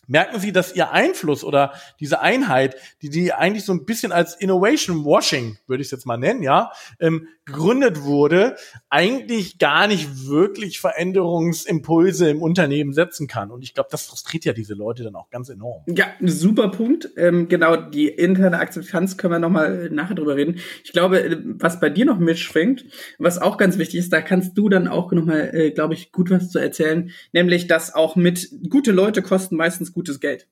merken 0.07 0.41
Sie, 0.41 0.53
dass 0.53 0.75
Ihr 0.75 0.91
Einfluss 0.91 1.45
oder 1.45 1.73
diese 2.01 2.21
Einheit, 2.21 2.77
die 3.03 3.11
die 3.11 3.33
eigentlich 3.33 3.65
so 3.65 3.73
ein 3.73 3.85
bisschen 3.85 4.13
als 4.13 4.35
Innovation 4.35 5.05
Washing, 5.05 5.59
würde 5.67 5.83
ich 5.83 5.89
es 5.89 5.93
jetzt 5.93 6.07
mal 6.07 6.17
nennen, 6.17 6.43
ja, 6.43 6.73
ähm, 7.01 7.29
gegründet 7.47 8.03
wurde, 8.03 8.57
eigentlich 8.89 9.59
gar 9.59 9.87
nicht 9.87 10.27
wirklich 10.27 10.81
Veränderungsimpulse 10.81 12.31
im 12.31 12.41
Unternehmen 12.41 12.95
setzen 12.95 13.27
kann. 13.27 13.51
Und 13.51 13.63
ich 13.63 13.75
glaube, 13.75 13.91
das 13.93 14.07
frustriert 14.07 14.47
ja 14.47 14.53
diese 14.55 14.75
Leute 14.75 15.03
dann 15.03 15.15
auch 15.15 15.29
ganz 15.29 15.51
enorm. 15.51 15.83
Ja, 15.87 16.07
super 16.23 16.71
Punkt. 16.71 17.11
Ähm, 17.17 17.49
genau, 17.49 17.77
die 17.77 18.09
interne 18.09 18.59
Akzeptanz 18.59 19.19
können 19.19 19.35
wir 19.35 19.39
nochmal 19.39 19.91
nachher 19.91 20.15
drüber 20.15 20.37
reden. 20.37 20.59
Ich 20.85 20.93
glaube, 20.93 21.23
äh, 21.23 21.37
was 21.45 21.81
bei 21.81 21.91
dir 21.91 22.07
noch 22.07 22.19
mitschwingt, 22.19 22.87
was 23.19 23.39
auch 23.39 23.59
ganz 23.59 23.77
wichtig 23.77 24.01
ist, 24.01 24.13
da 24.13 24.23
kannst 24.23 24.57
du 24.57 24.69
dann 24.71 24.89
auch 24.89 25.13
nochmal, 25.13 25.51
äh, 25.55 25.71
glaube 25.71 25.95
ich, 25.95 26.13
gut 26.13 26.31
was 26.31 26.51
zu 26.51 26.59
erzählen, 26.59 27.11
nämlich, 27.33 27.67
dass 27.67 27.95
auch 27.95 28.17
mit 28.17 28.49
gute 28.71 28.93
Leute 28.93 29.21
kosten 29.21 29.57
meistens 29.57 29.93
gutes 29.95 30.21
Geld. 30.21 30.49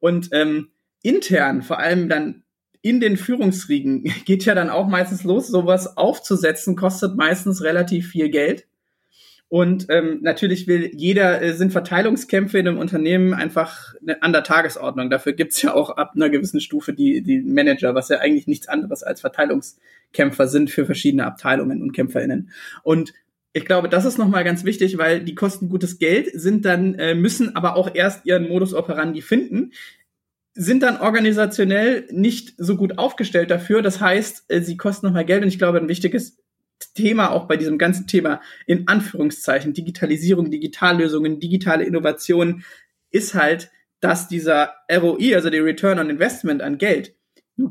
Und 0.00 0.30
ähm, 0.32 0.70
intern, 1.02 1.62
vor 1.62 1.78
allem 1.78 2.08
dann 2.08 2.42
in 2.82 3.00
den 3.00 3.16
Führungsriegen, 3.16 4.04
geht 4.24 4.44
ja 4.44 4.54
dann 4.54 4.70
auch 4.70 4.88
meistens 4.88 5.24
los, 5.24 5.48
sowas 5.48 5.96
aufzusetzen, 5.96 6.76
kostet 6.76 7.16
meistens 7.16 7.62
relativ 7.62 8.08
viel 8.08 8.30
Geld. 8.30 8.66
Und 9.48 9.86
ähm, 9.88 10.20
natürlich 10.22 10.68
will 10.68 10.92
jeder, 10.94 11.42
äh, 11.42 11.54
sind 11.54 11.72
Verteilungskämpfe 11.72 12.58
in 12.58 12.68
einem 12.68 12.78
Unternehmen 12.78 13.34
einfach 13.34 13.94
an 14.20 14.32
der 14.32 14.44
Tagesordnung. 14.44 15.10
Dafür 15.10 15.32
gibt's 15.32 15.60
ja 15.60 15.74
auch 15.74 15.90
ab 15.90 16.12
einer 16.14 16.30
gewissen 16.30 16.60
Stufe 16.60 16.92
die, 16.92 17.20
die 17.20 17.40
Manager, 17.40 17.96
was 17.96 18.10
ja 18.10 18.18
eigentlich 18.18 18.46
nichts 18.46 18.68
anderes 18.68 19.02
als 19.02 19.20
Verteilungskämpfer 19.20 20.46
sind 20.46 20.70
für 20.70 20.86
verschiedene 20.86 21.26
Abteilungen 21.26 21.82
und 21.82 21.90
KämpferInnen. 21.92 22.50
Und 22.84 23.12
ich 23.52 23.64
glaube, 23.64 23.88
das 23.88 24.04
ist 24.04 24.18
nochmal 24.18 24.44
ganz 24.44 24.64
wichtig, 24.64 24.98
weil 24.98 25.24
die 25.24 25.34
kosten 25.34 25.68
gutes 25.68 25.98
Geld, 25.98 26.30
sind 26.32 26.64
dann, 26.64 26.94
äh, 26.94 27.14
müssen 27.14 27.56
aber 27.56 27.76
auch 27.76 27.94
erst 27.94 28.24
ihren 28.26 28.48
Modus 28.48 28.74
operandi 28.74 29.22
finden, 29.22 29.72
sind 30.54 30.82
dann 30.82 31.00
organisationell 31.00 32.06
nicht 32.10 32.54
so 32.58 32.76
gut 32.76 32.98
aufgestellt 32.98 33.50
dafür. 33.50 33.82
Das 33.82 34.00
heißt, 34.00 34.44
äh, 34.48 34.62
sie 34.62 34.76
kosten 34.76 35.06
nochmal 35.06 35.24
Geld 35.24 35.42
und 35.42 35.48
ich 35.48 35.58
glaube, 35.58 35.78
ein 35.78 35.88
wichtiges 35.88 36.38
Thema 36.94 37.30
auch 37.30 37.46
bei 37.46 37.56
diesem 37.56 37.78
ganzen 37.78 38.06
Thema 38.06 38.40
in 38.66 38.88
Anführungszeichen 38.88 39.74
Digitalisierung, 39.74 40.50
Digitallösungen, 40.50 41.40
digitale 41.40 41.84
Innovation 41.84 42.64
ist 43.10 43.34
halt, 43.34 43.70
dass 44.00 44.28
dieser 44.28 44.74
ROI, 44.90 45.34
also 45.34 45.50
der 45.50 45.64
Return 45.64 45.98
on 45.98 46.10
Investment 46.10 46.62
an 46.62 46.78
Geld, 46.78 47.14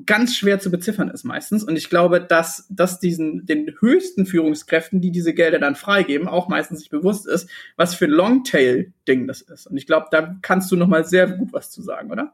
ganz 0.05 0.35
schwer 0.35 0.59
zu 0.59 0.71
beziffern 0.71 1.09
ist 1.09 1.23
meistens. 1.23 1.63
Und 1.63 1.75
ich 1.75 1.89
glaube, 1.89 2.21
dass, 2.21 2.67
dass 2.69 2.99
diesen, 2.99 3.45
den 3.45 3.73
höchsten 3.79 4.25
Führungskräften, 4.25 5.01
die 5.01 5.11
diese 5.11 5.33
Gelder 5.33 5.59
dann 5.59 5.75
freigeben, 5.75 6.27
auch 6.27 6.47
meistens 6.47 6.79
nicht 6.79 6.91
bewusst 6.91 7.27
ist, 7.27 7.49
was 7.75 7.95
für 7.95 8.05
ein 8.05 8.11
Longtail-Ding 8.11 9.27
das 9.27 9.41
ist. 9.41 9.67
Und 9.67 9.77
ich 9.77 9.85
glaube, 9.85 10.07
da 10.11 10.35
kannst 10.41 10.71
du 10.71 10.75
noch 10.75 10.87
mal 10.87 11.05
sehr 11.05 11.27
gut 11.27 11.53
was 11.53 11.71
zu 11.71 11.81
sagen, 11.81 12.11
oder? 12.11 12.33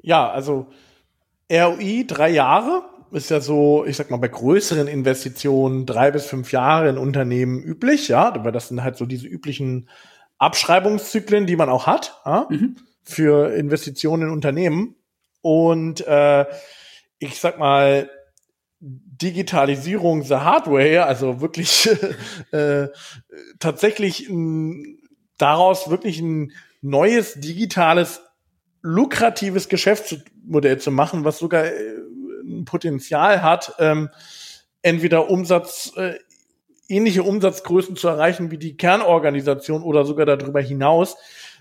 Ja, 0.00 0.30
also 0.30 0.68
ROI 1.50 2.04
drei 2.06 2.30
Jahre 2.30 2.82
ist 3.10 3.30
ja 3.30 3.40
so, 3.40 3.84
ich 3.86 3.96
sag 3.96 4.10
mal, 4.10 4.18
bei 4.18 4.28
größeren 4.28 4.86
Investitionen 4.86 5.86
drei 5.86 6.10
bis 6.10 6.26
fünf 6.26 6.52
Jahre 6.52 6.90
in 6.90 6.98
Unternehmen 6.98 7.62
üblich, 7.62 8.08
ja, 8.08 8.44
weil 8.44 8.52
das 8.52 8.68
sind 8.68 8.82
halt 8.82 8.96
so 8.96 9.06
diese 9.06 9.26
üblichen 9.26 9.88
Abschreibungszyklen, 10.38 11.46
die 11.46 11.56
man 11.56 11.68
auch 11.68 11.86
hat, 11.86 12.20
ja, 12.24 12.46
mhm. 12.50 12.76
für 13.02 13.54
Investitionen 13.54 14.24
in 14.24 14.30
Unternehmen. 14.30 14.94
Und 15.40 16.06
äh, 16.06 16.46
ich 17.18 17.38
sag 17.38 17.58
mal, 17.58 18.10
Digitalisierung 18.80 20.22
the 20.22 20.36
Hardware, 20.36 21.06
also 21.06 21.40
wirklich 21.40 21.88
äh, 22.52 22.88
tatsächlich 23.58 24.28
ein, 24.28 24.98
daraus 25.36 25.90
wirklich 25.90 26.20
ein 26.20 26.52
neues 26.80 27.34
digitales 27.34 28.20
lukratives 28.82 29.68
Geschäftsmodell 29.68 30.78
zu 30.78 30.92
machen, 30.92 31.24
was 31.24 31.38
sogar 31.38 31.64
äh, 31.64 31.96
ein 32.44 32.64
Potenzial 32.64 33.42
hat, 33.42 33.74
ähm, 33.78 34.10
entweder 34.82 35.28
Umsatz, 35.28 35.92
äh, 35.96 36.14
ähnliche 36.88 37.24
Umsatzgrößen 37.24 37.96
zu 37.96 38.08
erreichen 38.08 38.50
wie 38.50 38.58
die 38.58 38.76
Kernorganisation 38.76 39.82
oder 39.82 40.04
sogar 40.04 40.24
darüber 40.24 40.60
hinaus. 40.60 41.16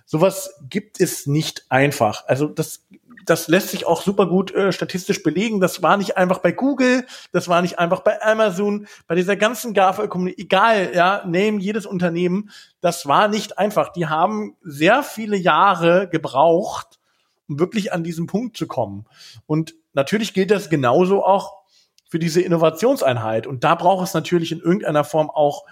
Sowas 0.05 0.55
gibt 0.69 1.01
es 1.01 1.27
nicht 1.27 1.65
einfach. 1.69 2.25
Also 2.27 2.47
das 2.47 2.85
das 3.27 3.47
lässt 3.47 3.69
sich 3.69 3.85
auch 3.85 4.01
super 4.01 4.25
gut 4.25 4.53
äh, 4.55 4.71
statistisch 4.71 5.21
belegen. 5.21 5.59
Das 5.59 5.83
war 5.83 5.97
nicht 5.97 6.17
einfach 6.17 6.39
bei 6.39 6.51
Google, 6.51 7.05
das 7.31 7.47
war 7.47 7.61
nicht 7.61 7.77
einfach 7.77 7.99
bei 7.99 8.21
Amazon, 8.21 8.87
bei 9.07 9.15
dieser 9.15 9.35
ganzen 9.35 9.73
GAFA-Community, 9.73 10.41
egal, 10.41 10.91
ja, 10.95 11.23
name 11.25 11.59
jedes 11.59 11.85
Unternehmen, 11.85 12.49
das 12.81 13.05
war 13.05 13.27
nicht 13.27 13.57
einfach. 13.57 13.91
Die 13.91 14.07
haben 14.07 14.55
sehr 14.63 15.03
viele 15.03 15.37
Jahre 15.37 16.07
gebraucht, 16.09 16.99
um 17.47 17.59
wirklich 17.59 17.93
an 17.93 18.03
diesen 18.03 18.27
Punkt 18.27 18.57
zu 18.57 18.65
kommen. 18.65 19.05
Und 19.45 19.75
natürlich 19.93 20.33
gilt 20.33 20.51
das 20.51 20.69
genauso 20.69 21.23
auch 21.23 21.57
für 22.09 22.19
diese 22.19 22.41
Innovationseinheit. 22.41 23.47
Und 23.47 23.63
da 23.63 23.75
braucht 23.75 24.07
es 24.07 24.13
natürlich 24.13 24.51
in 24.51 24.59
irgendeiner 24.59 25.03
Form 25.03 25.29
auch 25.29 25.65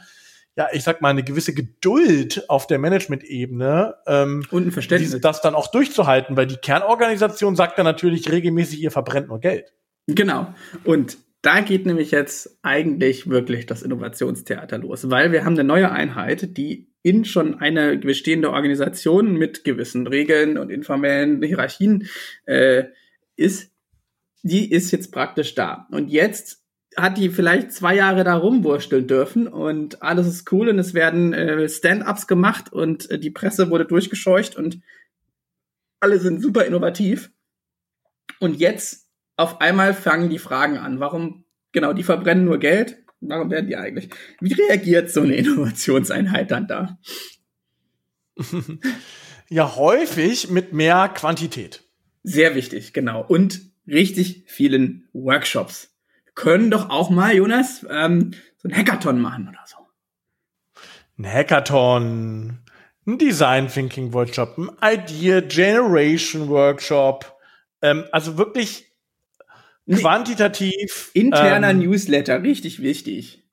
ja, 0.57 0.67
ich 0.71 0.83
sag 0.83 1.01
mal, 1.01 1.09
eine 1.09 1.23
gewisse 1.23 1.53
Geduld 1.53 2.49
auf 2.49 2.67
der 2.67 2.79
Management-Ebene 2.79 3.95
ähm, 4.07 4.45
und 4.51 4.67
ein 4.67 4.71
Verständnis, 4.71 5.11
diese, 5.11 5.19
das 5.19 5.41
dann 5.41 5.55
auch 5.55 5.67
durchzuhalten, 5.67 6.37
weil 6.37 6.47
die 6.47 6.55
Kernorganisation 6.55 7.55
sagt 7.55 7.77
dann 7.77 7.85
natürlich 7.85 8.31
regelmäßig, 8.31 8.81
ihr 8.81 8.91
verbrennt 8.91 9.27
nur 9.27 9.39
Geld. 9.39 9.73
Genau. 10.07 10.53
Und 10.83 11.17
da 11.41 11.59
geht 11.59 11.85
nämlich 11.85 12.11
jetzt 12.11 12.57
eigentlich 12.63 13.29
wirklich 13.29 13.65
das 13.65 13.83
Innovationstheater 13.83 14.77
los, 14.77 15.09
weil 15.09 15.31
wir 15.31 15.45
haben 15.45 15.53
eine 15.53 15.63
neue 15.63 15.91
Einheit, 15.91 16.57
die 16.57 16.87
in 17.03 17.23
schon 17.25 17.59
eine 17.59 17.97
bestehende 17.97 18.51
Organisation 18.51 19.33
mit 19.33 19.63
gewissen 19.63 20.07
Regeln 20.07 20.57
und 20.57 20.71
informellen 20.71 21.43
Hierarchien 21.43 22.07
äh, 22.45 22.85
ist, 23.35 23.71
die 24.41 24.71
ist 24.71 24.91
jetzt 24.91 25.11
praktisch 25.11 25.53
da. 25.53 25.87
Und 25.91 26.07
jetzt 26.09 26.64
hat 26.97 27.17
die 27.17 27.29
vielleicht 27.29 27.71
zwei 27.71 27.95
Jahre 27.95 28.23
da 28.23 28.35
rumwursteln 28.35 29.07
dürfen 29.07 29.47
und 29.47 30.01
alles 30.01 30.27
ist 30.27 30.51
cool 30.51 30.69
und 30.69 30.79
es 30.79 30.93
werden 30.93 31.33
äh, 31.33 31.67
Stand-ups 31.67 32.27
gemacht 32.27 32.71
und 32.71 33.09
äh, 33.11 33.19
die 33.19 33.31
Presse 33.31 33.69
wurde 33.69 33.85
durchgescheucht 33.85 34.55
und 34.55 34.79
alle 35.99 36.19
sind 36.19 36.41
super 36.41 36.65
innovativ. 36.65 37.31
Und 38.39 38.59
jetzt 38.59 39.07
auf 39.37 39.61
einmal 39.61 39.93
fangen 39.93 40.29
die 40.29 40.39
Fragen 40.39 40.77
an. 40.77 40.99
Warum, 40.99 41.45
genau, 41.71 41.93
die 41.93 42.03
verbrennen 42.03 42.45
nur 42.45 42.59
Geld? 42.59 42.97
Warum 43.21 43.49
werden 43.49 43.67
die 43.67 43.75
eigentlich? 43.75 44.09
Wie 44.39 44.53
reagiert 44.53 45.09
so 45.09 45.21
eine 45.21 45.35
Innovationseinheit 45.37 46.51
dann 46.51 46.67
da? 46.67 46.99
Ja, 49.47 49.75
häufig 49.75 50.49
mit 50.49 50.73
mehr 50.73 51.07
Quantität. 51.09 51.83
Sehr 52.23 52.55
wichtig, 52.55 52.93
genau. 52.93 53.23
Und 53.23 53.61
richtig 53.87 54.43
vielen 54.47 55.07
Workshops 55.13 55.94
können 56.35 56.69
doch 56.69 56.89
auch 56.89 57.09
mal, 57.09 57.33
Jonas, 57.33 57.85
ähm, 57.89 58.31
so 58.57 58.67
ein 58.69 58.75
Hackathon 58.75 59.19
machen 59.19 59.47
oder 59.47 59.59
so. 59.65 59.77
Ein 61.17 61.31
Hackathon, 61.31 62.59
ein 63.07 63.17
Design 63.17 63.67
Thinking 63.69 64.13
Workshop, 64.13 64.57
ein 64.57 64.69
Idea 64.81 65.41
Generation 65.41 66.49
Workshop. 66.49 67.37
Ähm, 67.81 68.05
also 68.11 68.37
wirklich 68.37 68.91
quantitativ. 69.89 71.11
Interner 71.13 71.69
ähm, 71.69 71.79
Newsletter, 71.79 72.41
richtig 72.43 72.81
wichtig. 72.81 73.44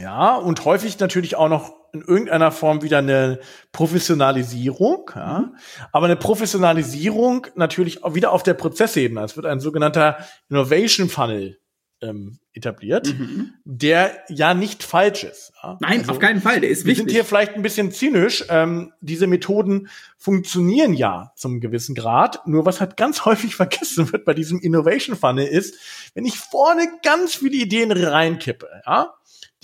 Ja, 0.00 0.34
und 0.34 0.64
häufig 0.64 0.98
natürlich 0.98 1.36
auch 1.36 1.48
noch 1.48 1.74
in 1.92 2.02
irgendeiner 2.02 2.52
Form 2.52 2.82
wieder 2.82 2.98
eine 2.98 3.40
Professionalisierung, 3.72 5.10
ja. 5.14 5.38
Mhm. 5.40 5.56
aber 5.92 6.06
eine 6.06 6.16
Professionalisierung 6.16 7.46
natürlich 7.54 8.04
auch 8.04 8.14
wieder 8.14 8.32
auf 8.32 8.42
der 8.42 8.54
Prozessebene. 8.54 9.22
Es 9.22 9.36
wird 9.36 9.46
ein 9.46 9.60
sogenannter 9.60 10.18
Innovation 10.50 11.08
Funnel 11.08 11.58
ähm, 12.02 12.38
etabliert, 12.52 13.06
mhm. 13.18 13.54
der 13.64 14.24
ja 14.28 14.54
nicht 14.54 14.82
falsch 14.82 15.24
ist. 15.24 15.52
Ja? 15.62 15.78
Nein, 15.80 16.00
also, 16.00 16.12
auf 16.12 16.18
keinen 16.18 16.40
Fall, 16.40 16.60
der 16.60 16.70
ist 16.70 16.84
wir 16.84 16.90
wichtig. 16.90 17.06
Wir 17.06 17.10
sind 17.10 17.14
hier 17.14 17.24
vielleicht 17.24 17.54
ein 17.54 17.62
bisschen 17.62 17.90
zynisch. 17.92 18.44
Ähm, 18.48 18.92
diese 19.00 19.26
Methoden 19.26 19.88
funktionieren 20.18 20.92
ja 20.92 21.32
zum 21.36 21.60
gewissen 21.60 21.94
Grad. 21.94 22.46
Nur 22.46 22.66
was 22.66 22.80
halt 22.80 22.96
ganz 22.96 23.24
häufig 23.24 23.56
vergessen 23.56 24.12
wird 24.12 24.24
bei 24.24 24.34
diesem 24.34 24.60
Innovation 24.60 25.16
Funnel 25.16 25.46
ist, 25.46 25.76
wenn 26.14 26.26
ich 26.26 26.38
vorne 26.38 26.86
ganz 27.02 27.36
viele 27.36 27.56
Ideen 27.56 27.92
reinkippe, 27.92 28.68
ja, 28.86 29.14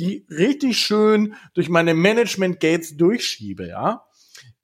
die 0.03 0.27
richtig 0.29 0.79
schön 0.79 1.35
durch 1.55 1.69
meine 1.69 1.95
Management 1.95 2.61
Gates 2.61 2.97
durchschiebe, 2.97 3.69
ja. 3.69 4.05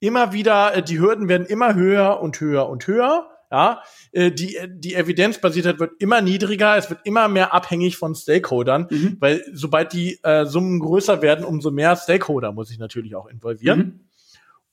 Immer 0.01 0.33
wieder, 0.33 0.75
äh, 0.75 0.83
die 0.83 0.99
Hürden 0.99 1.29
werden 1.29 1.47
immer 1.47 1.75
höher 1.75 2.19
und 2.21 2.39
höher 2.39 2.67
und 2.67 2.85
höher, 2.87 3.29
ja. 3.49 3.81
Äh, 4.11 4.31
die, 4.31 4.57
die 4.67 4.95
Evidenzbasiertheit 4.95 5.79
wird 5.79 5.93
immer 5.99 6.21
niedriger, 6.21 6.75
es 6.75 6.89
wird 6.89 7.01
immer 7.05 7.29
mehr 7.29 7.53
abhängig 7.53 7.97
von 7.97 8.15
Stakeholdern, 8.15 8.87
mhm. 8.89 9.17
weil 9.19 9.43
sobald 9.53 9.93
die 9.93 10.19
äh, 10.23 10.45
Summen 10.45 10.79
größer 10.79 11.21
werden, 11.21 11.45
umso 11.45 11.71
mehr 11.71 11.95
Stakeholder 11.95 12.51
muss 12.51 12.69
ich 12.71 12.79
natürlich 12.79 13.15
auch 13.15 13.27
involvieren. 13.27 13.79
Mhm. 13.79 13.99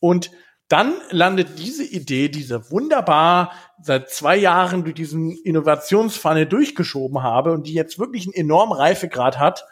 Und 0.01 0.31
dann 0.69 0.95
landet 1.11 1.61
diese 1.61 1.85
Idee, 1.85 2.29
diese 2.29 2.73
wunderbar 2.73 3.53
seit 3.81 4.11
zwei 4.11 4.37
Jahren 4.37 4.83
durch 4.83 4.97
diesen 4.97 5.31
Innovationspfanne 5.31 6.47
durchgeschoben 6.47 7.23
habe 7.23 7.53
und 7.53 7.69
die 7.69 7.75
jetzt 7.75 8.01
wirklich 8.01 8.27
einen 8.27 8.35
enormen 8.35 8.77
Reifegrad 8.77 9.39
hat, 9.39 9.65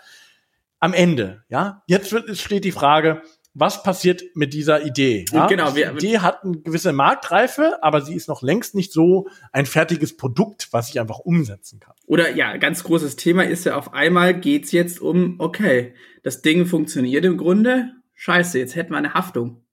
am 0.85 0.93
Ende, 0.93 1.43
ja, 1.49 1.83
jetzt 1.87 2.13
wird, 2.13 2.37
steht 2.37 2.63
die 2.63 2.71
Frage, 2.71 3.23
was 3.55 3.83
passiert 3.83 4.23
mit 4.35 4.53
dieser 4.53 4.85
Idee? 4.85 5.25
Ja? 5.33 5.47
Genau, 5.47 5.71
die 5.71 5.81
Idee 5.81 6.19
hat 6.19 6.45
eine 6.45 6.59
gewisse 6.59 6.93
Marktreife, 6.93 7.83
aber 7.83 8.03
sie 8.03 8.15
ist 8.15 8.29
noch 8.29 8.43
längst 8.43 8.75
nicht 8.75 8.93
so 8.93 9.27
ein 9.51 9.65
fertiges 9.65 10.15
Produkt, 10.19 10.69
was 10.73 10.91
ich 10.91 11.01
einfach 11.01 11.21
umsetzen 11.21 11.81
kann. 11.81 11.95
Oder 12.07 12.35
ja, 12.35 12.59
ganz 12.59 12.85
großes 12.85 13.17
Thema 13.17 13.45
ist 13.45 13.65
ja 13.65 13.77
auf 13.77 13.95
einmal 13.95 14.39
geht's 14.39 14.73
jetzt 14.73 15.01
um, 15.01 15.37
okay, 15.39 15.95
das 16.23 16.43
Ding 16.43 16.67
funktioniert 16.67 17.25
im 17.25 17.39
Grunde, 17.39 17.93
scheiße, 18.13 18.59
jetzt 18.59 18.77
hätten 18.77 18.93
wir 18.93 18.99
eine 18.99 19.15
Haftung. 19.15 19.65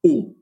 Oh. 0.00 0.34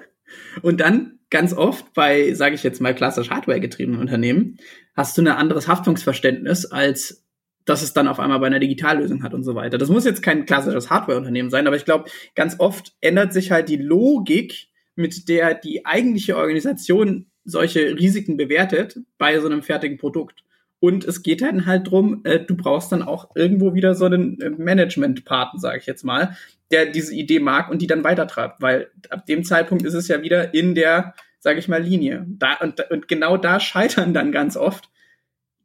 Und 0.60 0.82
dann 0.82 1.18
ganz 1.30 1.54
oft 1.54 1.94
bei, 1.94 2.34
sage 2.34 2.54
ich 2.54 2.62
jetzt 2.62 2.82
mal, 2.82 2.94
klassisch 2.94 3.30
Hardware-getriebenen 3.30 4.02
Unternehmen, 4.02 4.58
hast 4.94 5.16
du 5.16 5.22
ein 5.22 5.28
anderes 5.28 5.66
Haftungsverständnis, 5.66 6.66
als 6.66 7.25
dass 7.66 7.82
es 7.82 7.92
dann 7.92 8.08
auf 8.08 8.18
einmal 8.18 8.38
bei 8.38 8.46
einer 8.46 8.60
Digitallösung 8.60 9.22
hat 9.22 9.34
und 9.34 9.42
so 9.44 9.54
weiter. 9.54 9.76
Das 9.76 9.90
muss 9.90 10.06
jetzt 10.06 10.22
kein 10.22 10.46
klassisches 10.46 10.88
Hardware-Unternehmen 10.88 11.50
sein, 11.50 11.66
aber 11.66 11.76
ich 11.76 11.84
glaube, 11.84 12.08
ganz 12.34 12.56
oft 12.58 12.94
ändert 13.00 13.34
sich 13.34 13.50
halt 13.50 13.68
die 13.68 13.76
Logik, 13.76 14.68
mit 14.94 15.28
der 15.28 15.54
die 15.54 15.84
eigentliche 15.84 16.36
Organisation 16.36 17.26
solche 17.44 17.98
Risiken 17.98 18.36
bewertet 18.36 18.98
bei 19.18 19.38
so 19.38 19.46
einem 19.46 19.62
fertigen 19.62 19.98
Produkt. 19.98 20.42
Und 20.78 21.04
es 21.04 21.22
geht 21.22 21.42
dann 21.42 21.66
halt 21.66 21.90
drum, 21.90 22.20
äh, 22.24 22.40
du 22.40 22.56
brauchst 22.56 22.92
dann 22.92 23.02
auch 23.02 23.30
irgendwo 23.34 23.74
wieder 23.74 23.94
so 23.94 24.04
einen 24.04 24.40
äh, 24.40 24.50
Management-Paten, 24.50 25.58
sage 25.58 25.78
ich 25.78 25.86
jetzt 25.86 26.04
mal, 26.04 26.36
der 26.70 26.86
diese 26.86 27.14
Idee 27.14 27.40
mag 27.40 27.70
und 27.70 27.80
die 27.80 27.86
dann 27.86 28.04
weitertreibt, 28.04 28.60
weil 28.60 28.90
ab 29.08 29.26
dem 29.26 29.44
Zeitpunkt 29.44 29.84
ist 29.84 29.94
es 29.94 30.08
ja 30.08 30.22
wieder 30.22 30.52
in 30.52 30.74
der, 30.74 31.14
sage 31.38 31.58
ich 31.58 31.68
mal, 31.68 31.82
Linie. 31.82 32.26
Da, 32.28 32.54
und, 32.60 32.80
und 32.90 33.08
genau 33.08 33.36
da 33.36 33.58
scheitern 33.58 34.12
dann 34.12 34.32
ganz 34.32 34.56
oft 34.56 34.90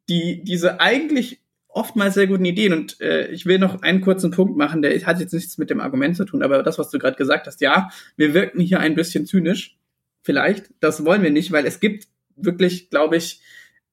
die, 0.08 0.42
diese 0.44 0.80
eigentlich 0.80 1.41
oftmals 1.72 2.14
sehr 2.14 2.26
guten 2.26 2.44
Ideen. 2.44 2.72
Und 2.72 3.00
äh, 3.00 3.28
ich 3.28 3.46
will 3.46 3.58
noch 3.58 3.82
einen 3.82 4.00
kurzen 4.00 4.30
Punkt 4.30 4.56
machen, 4.56 4.82
der 4.82 4.98
hat 5.06 5.20
jetzt 5.20 5.32
nichts 5.32 5.58
mit 5.58 5.70
dem 5.70 5.80
Argument 5.80 6.16
zu 6.16 6.24
tun, 6.24 6.42
aber 6.42 6.62
das, 6.62 6.78
was 6.78 6.90
du 6.90 6.98
gerade 6.98 7.16
gesagt 7.16 7.46
hast, 7.46 7.60
ja, 7.60 7.90
wir 8.16 8.34
wirken 8.34 8.60
hier 8.60 8.80
ein 8.80 8.94
bisschen 8.94 9.26
zynisch, 9.26 9.76
vielleicht. 10.22 10.70
Das 10.80 11.04
wollen 11.04 11.22
wir 11.22 11.30
nicht, 11.30 11.52
weil 11.52 11.66
es 11.66 11.80
gibt 11.80 12.08
wirklich, 12.36 12.90
glaube 12.90 13.16
ich, 13.16 13.40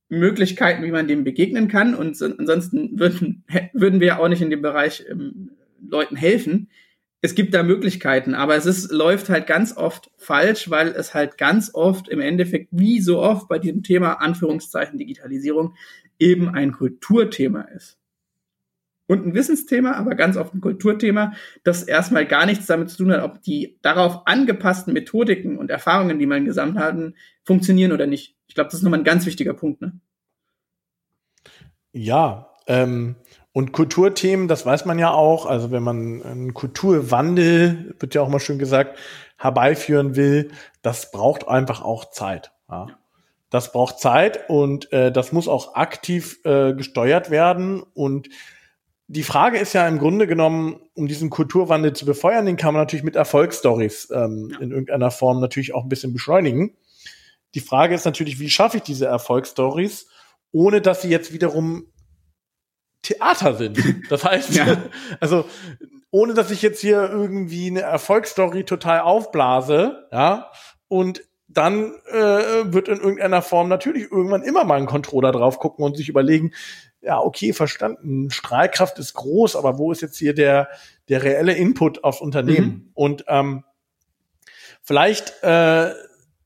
Möglichkeiten, 0.10 0.84
wie 0.84 0.92
man 0.92 1.08
dem 1.08 1.24
begegnen 1.24 1.68
kann. 1.68 1.96
Und 1.96 2.18
so, 2.18 2.26
ansonsten 2.26 3.00
würden, 3.00 3.44
würden 3.74 4.00
wir 4.00 4.20
auch 4.20 4.28
nicht 4.28 4.42
in 4.42 4.50
dem 4.50 4.62
Bereich 4.62 5.06
ähm, 5.10 5.52
Leuten 5.82 6.16
helfen. 6.16 6.70
Es 7.22 7.36
gibt 7.36 7.54
da 7.54 7.64
Möglichkeiten, 7.64 8.34
aber 8.34 8.56
es 8.56 8.66
ist, 8.66 8.92
läuft 8.92 9.28
halt 9.28 9.46
ganz 9.46 9.76
oft 9.76 10.10
falsch, 10.16 10.70
weil 10.70 10.88
es 10.88 11.14
halt 11.14 11.38
ganz 11.38 11.72
oft 11.74 12.08
im 12.08 12.22
Endeffekt, 12.22 12.70
wie 12.72 13.02
so 13.02 13.20
oft 13.20 13.50
bei 13.50 13.60
diesem 13.60 13.84
Thema 13.84 14.14
Anführungszeichen 14.22 14.98
Digitalisierung, 14.98 15.76
eben 16.20 16.50
ein 16.50 16.74
Kulturthema 16.74 17.62
ist. 17.62 17.98
Und 19.08 19.26
ein 19.26 19.34
Wissensthema, 19.34 19.94
aber 19.94 20.14
ganz 20.14 20.38
oft 20.38 20.54
ein 20.54 20.62
Kulturthema, 20.62 21.34
das 21.64 21.82
erstmal 21.82 22.28
gar 22.28 22.46
nichts 22.46 22.68
damit 22.68 22.92
zu 22.92 22.98
tun 22.98 23.12
hat, 23.12 23.24
ob 23.24 23.42
die 23.42 23.80
darauf 23.82 24.28
angepassten 24.28 24.94
Methodiken 24.94 25.58
und 25.58 25.72
Erfahrungen, 25.72 26.20
die 26.20 26.28
man 26.28 26.46
gesammelt 26.46 26.78
hat, 26.78 26.96
funktionieren 27.44 27.92
oder 27.92 28.06
nicht. 28.06 28.36
Ich 28.48 28.54
glaube, 28.54 28.68
das 28.68 28.76
ist 28.76 28.84
nochmal 28.84 29.00
ein 29.00 29.06
ganz 29.06 29.26
wichtiger 29.26 29.56
Punkt. 29.56 29.82
Ne? 29.82 30.00
Ja, 31.92 32.50
ähm, 32.68 33.16
und 33.52 33.72
Kulturthemen, 33.72 34.48
das 34.48 34.66
weiß 34.66 34.86
man 34.86 35.00
ja 35.00 35.12
auch. 35.12 35.48
Also 35.48 35.72
wenn 35.72 35.82
man 35.82 36.22
einen 36.22 36.54
Kulturwandel, 36.54 37.96
wird 38.00 38.14
ja 38.14 38.22
auch 38.22 38.30
mal 38.30 38.40
schön 38.40 38.60
gesagt, 38.60 38.98
herbeiführen 39.38 40.16
will, 40.16 40.52
das 40.84 41.12
braucht 41.12 41.48
einfach 41.48 41.82
auch 41.82 42.12
Zeit. 42.12 42.52
Ja. 42.70 42.88
Das 43.50 43.72
braucht 43.72 44.00
Zeit 44.00 44.50
und 44.50 44.92
äh, 44.94 45.12
das 45.12 45.32
muss 45.32 45.48
auch 45.48 45.76
aktiv 45.76 46.40
äh, 46.44 46.74
gesteuert 46.74 47.32
werden. 47.32 47.82
Und 47.94 48.30
die 49.08 49.24
Frage 49.24 49.58
ist 49.58 49.74
ja 49.74 49.88
im 49.88 49.98
Grunde 49.98 50.28
genommen, 50.28 50.80
um 50.94 51.08
diesen 51.08 51.32
Kulturwandel 51.32 51.94
zu 51.94 52.06
befeuern, 52.06 52.46
den 52.46 52.58
kann 52.58 52.74
man 52.74 52.84
natürlich 52.84 53.04
mit 53.04 53.16
Erfolgsstories 53.16 54.10
ähm, 54.12 54.50
ja. 54.52 54.60
in 54.60 54.72
irgendeiner 54.72 55.10
Form 55.10 55.40
natürlich 55.40 55.74
auch 55.74 55.84
ein 55.84 55.90
bisschen 55.90 56.14
beschleunigen. 56.14 56.78
Die 57.56 57.60
Frage 57.60 57.96
ist 57.96 58.06
natürlich, 58.06 58.40
wie 58.40 58.52
schaffe 58.52 58.78
ich 58.78 58.84
diese 58.84 59.08
Erfolgsstories, 59.08 60.08
ohne 60.52 60.82
dass 60.82 61.02
sie 61.02 61.10
jetzt 61.10 61.34
wiederum 61.34 61.88
Theater 63.02 63.56
sind. 63.56 63.80
Das 64.10 64.24
heißt, 64.24 64.54
ja. 64.56 64.78
also 65.20 65.46
ohne 66.12 66.36
dass 66.36 66.52
ich 66.52 66.62
jetzt 66.62 66.82
hier 66.82 67.10
irgendwie 67.10 67.68
eine 67.68 67.82
Erfolgsstory 67.82 68.64
total 68.64 69.02
aufblase, 69.02 70.08
ja, 70.12 70.52
und 70.88 71.22
dann 71.50 71.94
äh, 72.12 72.72
wird 72.72 72.88
in 72.88 73.00
irgendeiner 73.00 73.42
Form 73.42 73.68
natürlich 73.70 74.12
irgendwann 74.12 74.44
immer 74.44 74.64
mal 74.64 74.78
ein 74.78 74.86
Controller 74.86 75.32
drauf 75.32 75.60
gucken 75.60 75.84
und 75.84 75.98
sich 75.98 76.08
überlegen, 76.08 76.54
ja, 77.02 77.20
okay, 77.20 77.54
verstanden, 77.54 78.30
Strahlkraft 78.30 79.00
ist 79.00 79.14
groß, 79.16 79.56
aber 79.56 79.78
wo 79.78 79.92
ist 79.92 80.02
jetzt 80.02 80.18
hier 80.18 80.34
der, 80.34 80.70
der 81.08 81.24
reelle 81.24 81.54
Input 81.54 82.04
aufs 82.04 82.22
Unternehmen? 82.22 82.68
Mhm. 82.68 82.90
Und 82.94 83.26
ähm, 83.28 83.64
vielleicht 84.84 85.42
äh, 85.44 85.94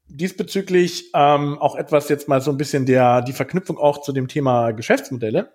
diesbezüglich 0.08 1.12
ähm, 1.13 1.58
auch 1.60 1.76
etwas 1.76 2.08
jetzt 2.08 2.28
mal 2.28 2.39
so 2.39 2.52
ein 2.52 2.58
bisschen 2.58 2.86
der, 2.86 3.22
die 3.22 3.34
Verknüpfung 3.34 3.78
auch 3.78 4.02
zu 4.02 4.13
dem 4.13 4.28
Thema 4.28 4.72
Geschäftsmodelle. 4.72 5.52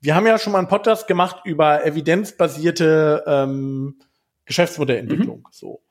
Wir 0.00 0.14
haben 0.14 0.26
ja 0.26 0.38
schon 0.38 0.52
mal 0.52 0.60
einen 0.60 0.68
Podcast 0.68 1.06
gemacht 1.06 1.42
über 1.44 1.84
evidenzbasierte 1.84 3.24
ähm, 3.26 4.00
Geschäftsmodellentwicklung. 4.46 5.40
Mhm. 5.40 5.52
So. 5.52 5.82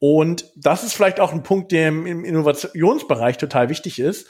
Und 0.00 0.44
das 0.54 0.84
ist 0.84 0.92
vielleicht 0.92 1.20
auch 1.20 1.32
ein 1.32 1.42
Punkt, 1.42 1.72
der 1.72 1.88
im 1.88 2.24
Innovationsbereich 2.24 3.36
total 3.36 3.68
wichtig 3.68 3.98
ist. 3.98 4.28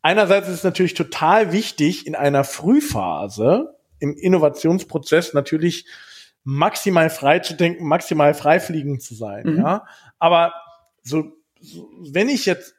Einerseits 0.00 0.48
ist 0.48 0.54
es 0.56 0.64
natürlich 0.64 0.94
total 0.94 1.52
wichtig, 1.52 2.06
in 2.06 2.14
einer 2.14 2.44
Frühphase 2.44 3.74
im 3.98 4.16
Innovationsprozess 4.16 5.34
natürlich 5.34 5.86
maximal 6.44 7.10
frei 7.10 7.40
zu 7.40 7.54
denken, 7.54 7.84
maximal 7.86 8.32
freifliegend 8.32 9.02
zu 9.02 9.14
sein. 9.14 9.44
Mhm. 9.44 9.58
Ja, 9.58 9.86
aber 10.18 10.54
so, 11.02 11.32
so, 11.60 11.90
wenn 12.12 12.28
ich 12.28 12.46
jetzt 12.46 12.74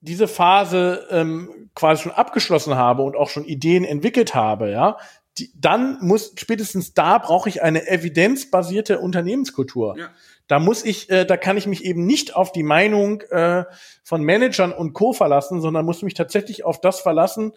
diese 0.00 0.28
Phase 0.28 1.06
ähm, 1.10 1.70
quasi 1.74 2.02
schon 2.02 2.12
abgeschlossen 2.12 2.74
habe 2.74 3.02
und 3.02 3.16
auch 3.16 3.30
schon 3.30 3.44
Ideen 3.44 3.84
entwickelt 3.84 4.34
habe, 4.34 4.70
ja, 4.70 4.98
die, 5.38 5.50
dann 5.54 5.98
muss 6.00 6.32
spätestens 6.36 6.94
da 6.94 7.18
brauche 7.18 7.48
ich 7.48 7.62
eine 7.62 7.88
evidenzbasierte 7.88 8.98
Unternehmenskultur. 8.98 9.96
Ja. 9.98 10.08
Da 10.48 10.58
muss 10.58 10.84
ich, 10.84 11.10
äh, 11.10 11.24
da 11.24 11.36
kann 11.36 11.56
ich 11.56 11.66
mich 11.66 11.84
eben 11.84 12.06
nicht 12.06 12.36
auf 12.36 12.52
die 12.52 12.62
Meinung 12.62 13.22
äh, 13.30 13.64
von 14.02 14.22
Managern 14.22 14.72
und 14.72 14.92
Co. 14.92 15.12
verlassen, 15.12 15.60
sondern 15.60 15.84
muss 15.84 16.02
mich 16.02 16.14
tatsächlich 16.14 16.64
auf 16.64 16.80
das 16.80 17.00
verlassen, 17.00 17.52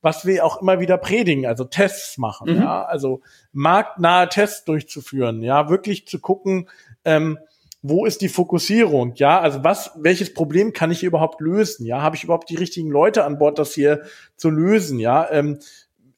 was 0.00 0.26
wir 0.26 0.44
auch 0.44 0.60
immer 0.60 0.80
wieder 0.80 0.98
predigen, 0.98 1.46
also 1.46 1.64
Tests 1.64 2.18
machen, 2.18 2.56
mhm. 2.56 2.62
ja, 2.62 2.84
also 2.84 3.20
marktnahe 3.52 4.28
Tests 4.28 4.64
durchzuführen, 4.64 5.42
ja, 5.42 5.68
wirklich 5.70 6.08
zu 6.08 6.18
gucken, 6.18 6.68
ähm, 7.04 7.38
wo 7.82 8.06
ist 8.06 8.20
die 8.20 8.28
Fokussierung? 8.28 9.14
Ja, 9.16 9.40
also 9.40 9.64
was, 9.64 9.90
welches 9.96 10.32
Problem 10.32 10.72
kann 10.72 10.92
ich 10.92 11.02
überhaupt 11.02 11.40
lösen? 11.40 11.84
Ja, 11.84 12.00
habe 12.00 12.14
ich 12.14 12.22
überhaupt 12.22 12.48
die 12.48 12.54
richtigen 12.54 12.90
Leute 12.90 13.24
an 13.24 13.38
Bord, 13.38 13.58
das 13.58 13.74
hier 13.74 14.02
zu 14.36 14.50
lösen? 14.50 15.00
Ja, 15.00 15.28
ähm, 15.30 15.58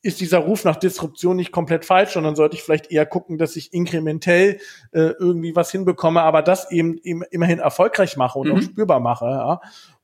ist 0.05 0.21
dieser 0.21 0.39
Ruf 0.39 0.65
nach 0.65 0.77
Disruption 0.77 1.37
nicht 1.37 1.51
komplett 1.51 1.87
falsch, 1.87 2.13
sondern 2.13 2.37
sollte 2.37 2.57
ich 2.57 2.63
vielleicht 2.63 2.93
eher 2.93 3.07
gucken, 3.07 3.39
dass 3.39 3.57
ich 3.57 3.73
inkrementell 3.73 4.59
äh, 4.93 5.13
irgendwie 5.19 5.57
was 5.57 5.71
hinbekomme, 5.71 6.21
aber 6.21 6.43
das 6.43 6.71
eben, 6.71 6.99
eben 7.03 7.23
immerhin 7.31 7.59
erfolgreich 7.59 8.19
mache 8.19 8.39
und 8.39 8.49
mhm. 8.49 8.55
auch 8.55 8.63
spürbar 8.63 9.01
mache. 9.01 9.25
Ja? 9.25 9.61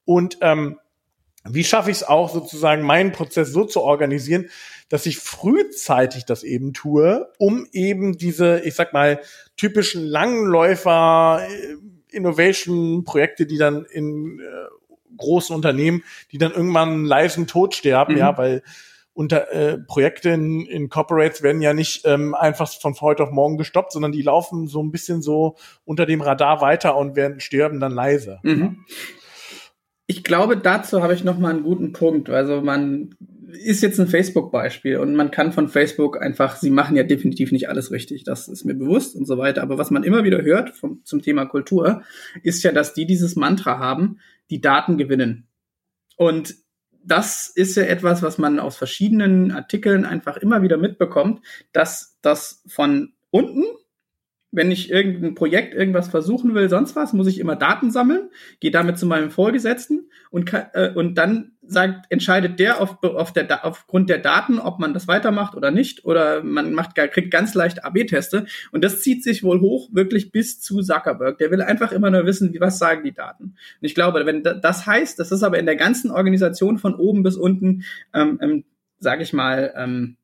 Und 0.06 0.38
ähm, 0.40 0.78
wie 1.44 1.64
schaffe 1.64 1.90
ich 1.90 1.98
es 1.98 2.02
auch 2.02 2.32
sozusagen, 2.32 2.82
meinen 2.82 3.12
Prozess 3.12 3.52
so 3.52 3.64
zu 3.64 3.82
organisieren, 3.82 4.48
dass 4.88 5.04
ich 5.04 5.18
frühzeitig 5.18 6.24
das 6.24 6.44
eben 6.44 6.72
tue, 6.72 7.30
um 7.38 7.66
eben 7.72 8.16
diese, 8.16 8.60
ich 8.60 8.74
sag 8.74 8.94
mal, 8.94 9.20
typischen 9.58 10.02
Langläufer 10.02 11.42
äh, 11.46 11.76
Innovation-Projekte, 12.16 13.44
die 13.44 13.58
dann 13.58 13.84
in 13.84 14.40
äh, 14.40 14.44
großen 15.18 15.54
Unternehmen, 15.54 16.04
die 16.32 16.38
dann 16.38 16.52
irgendwann 16.52 17.04
leisen 17.04 17.46
Tod 17.46 17.74
sterben, 17.74 18.14
mhm. 18.14 18.18
ja, 18.18 18.38
weil 18.38 18.62
unter 19.20 19.52
äh, 19.52 19.76
Projekte 19.76 20.30
in, 20.30 20.64
in 20.64 20.88
Corporates 20.88 21.42
werden 21.42 21.61
ja 21.61 21.74
nicht 21.74 22.06
ähm, 22.06 22.35
einfach 22.35 22.72
von 22.72 22.98
heute 23.02 23.24
auf 23.24 23.30
morgen 23.30 23.59
gestoppt, 23.59 23.92
sondern 23.92 24.12
die 24.12 24.22
laufen 24.22 24.66
so 24.66 24.83
ein 24.83 24.90
bisschen 24.90 25.20
so 25.20 25.56
unter 25.85 26.06
dem 26.06 26.22
Radar 26.22 26.62
weiter 26.62 26.96
und 26.96 27.16
werden 27.16 27.38
sterben 27.38 27.80
dann 27.80 27.92
leise. 27.92 28.38
Mhm. 28.44 28.87
Ich 30.06 30.24
glaube, 30.24 30.56
dazu 30.56 31.02
habe 31.02 31.12
ich 31.12 31.22
noch 31.22 31.38
mal 31.38 31.50
einen 31.50 31.64
guten 31.64 31.92
Punkt. 31.92 32.30
Also 32.30 32.62
man 32.62 33.14
ist 33.52 33.83
jetzt 33.83 34.00
ein 34.00 34.06
Facebook-Beispiel 34.06 34.96
und 34.96 35.14
man 35.14 35.30
kann 35.30 35.52
von 35.52 35.68
Facebook 35.68 36.18
einfach, 36.22 36.56
sie 36.56 36.70
machen 36.70 36.96
ja 36.96 37.02
definitiv 37.02 37.52
nicht 37.52 37.68
alles 37.68 37.90
richtig, 37.90 38.24
das 38.24 38.48
ist 38.48 38.64
mir 38.64 38.74
bewusst 38.74 39.16
und 39.16 39.26
so 39.26 39.37
weiter. 39.37 39.61
Aber 39.61 39.76
was 39.76 39.90
man 39.90 40.02
immer 40.02 40.24
wieder 40.24 40.40
hört 40.40 40.70
vom, 40.70 41.04
zum 41.04 41.20
Thema 41.20 41.44
Kultur, 41.44 42.00
ist 42.42 42.62
ja, 42.62 42.72
dass 42.72 42.94
die 42.94 43.04
dieses 43.04 43.37
Mantra 43.37 43.78
haben, 43.78 44.18
die 44.48 44.62
Daten 44.62 44.96
gewinnen. 44.96 45.46
Und 46.16 46.54
das 47.04 47.48
ist 47.48 47.76
ja 47.76 47.84
etwas, 47.84 48.22
was 48.22 48.38
man 48.38 48.58
aus 48.58 48.76
verschiedenen 48.76 49.52
Artikeln 49.52 50.04
einfach 50.04 50.36
immer 50.36 50.62
wieder 50.62 50.76
mitbekommt, 50.76 51.44
dass 51.72 52.18
das 52.22 52.62
von 52.66 53.12
unten 53.30 53.64
wenn 54.52 54.70
ich 54.70 54.90
irgendein 54.90 55.34
Projekt, 55.34 55.74
irgendwas 55.74 56.08
versuchen 56.08 56.54
will, 56.54 56.68
sonst 56.68 56.96
was, 56.96 57.12
muss 57.12 57.28
ich 57.28 57.38
immer 57.38 57.56
Daten 57.56 57.90
sammeln, 57.90 58.30
gehe 58.58 58.70
damit 58.70 58.98
zu 58.98 59.06
meinem 59.06 59.30
Vorgesetzten 59.30 60.10
und, 60.30 60.44
kann, 60.44 60.66
äh, 60.72 60.92
und 60.92 61.14
dann 61.14 61.52
sagt, 61.62 62.06
entscheidet 62.10 62.58
der 62.58 62.80
auf, 62.80 63.02
auf 63.02 63.32
der, 63.32 63.64
aufgrund 63.64 64.10
der 64.10 64.18
Daten, 64.18 64.58
ob 64.58 64.80
man 64.80 64.92
das 64.92 65.06
weitermacht 65.06 65.54
oder 65.54 65.70
nicht, 65.70 66.04
oder 66.04 66.42
man 66.42 66.72
macht, 66.72 66.96
kriegt 66.96 67.30
ganz 67.30 67.54
leicht 67.54 67.84
AB-Teste. 67.84 68.46
Und 68.72 68.82
das 68.82 69.02
zieht 69.02 69.22
sich 69.22 69.44
wohl 69.44 69.60
hoch, 69.60 69.88
wirklich 69.92 70.32
bis 70.32 70.60
zu 70.60 70.82
Zuckerberg. 70.82 71.38
Der 71.38 71.52
will 71.52 71.62
einfach 71.62 71.92
immer 71.92 72.10
nur 72.10 72.26
wissen, 72.26 72.52
wie, 72.52 72.60
was 72.60 72.78
sagen 72.78 73.04
die 73.04 73.14
Daten. 73.14 73.44
Und 73.44 73.54
ich 73.80 73.94
glaube, 73.94 74.26
wenn 74.26 74.42
das 74.42 74.86
heißt, 74.86 75.18
das 75.20 75.30
ist 75.30 75.44
aber 75.44 75.60
in 75.60 75.66
der 75.66 75.76
ganzen 75.76 76.10
Organisation 76.10 76.78
von 76.78 76.94
oben 76.96 77.22
bis 77.22 77.36
unten, 77.36 77.84
ähm, 78.12 78.38
ähm, 78.42 78.64
sage 78.98 79.22
ich 79.22 79.32
mal, 79.32 79.72
ähm, 79.76 80.16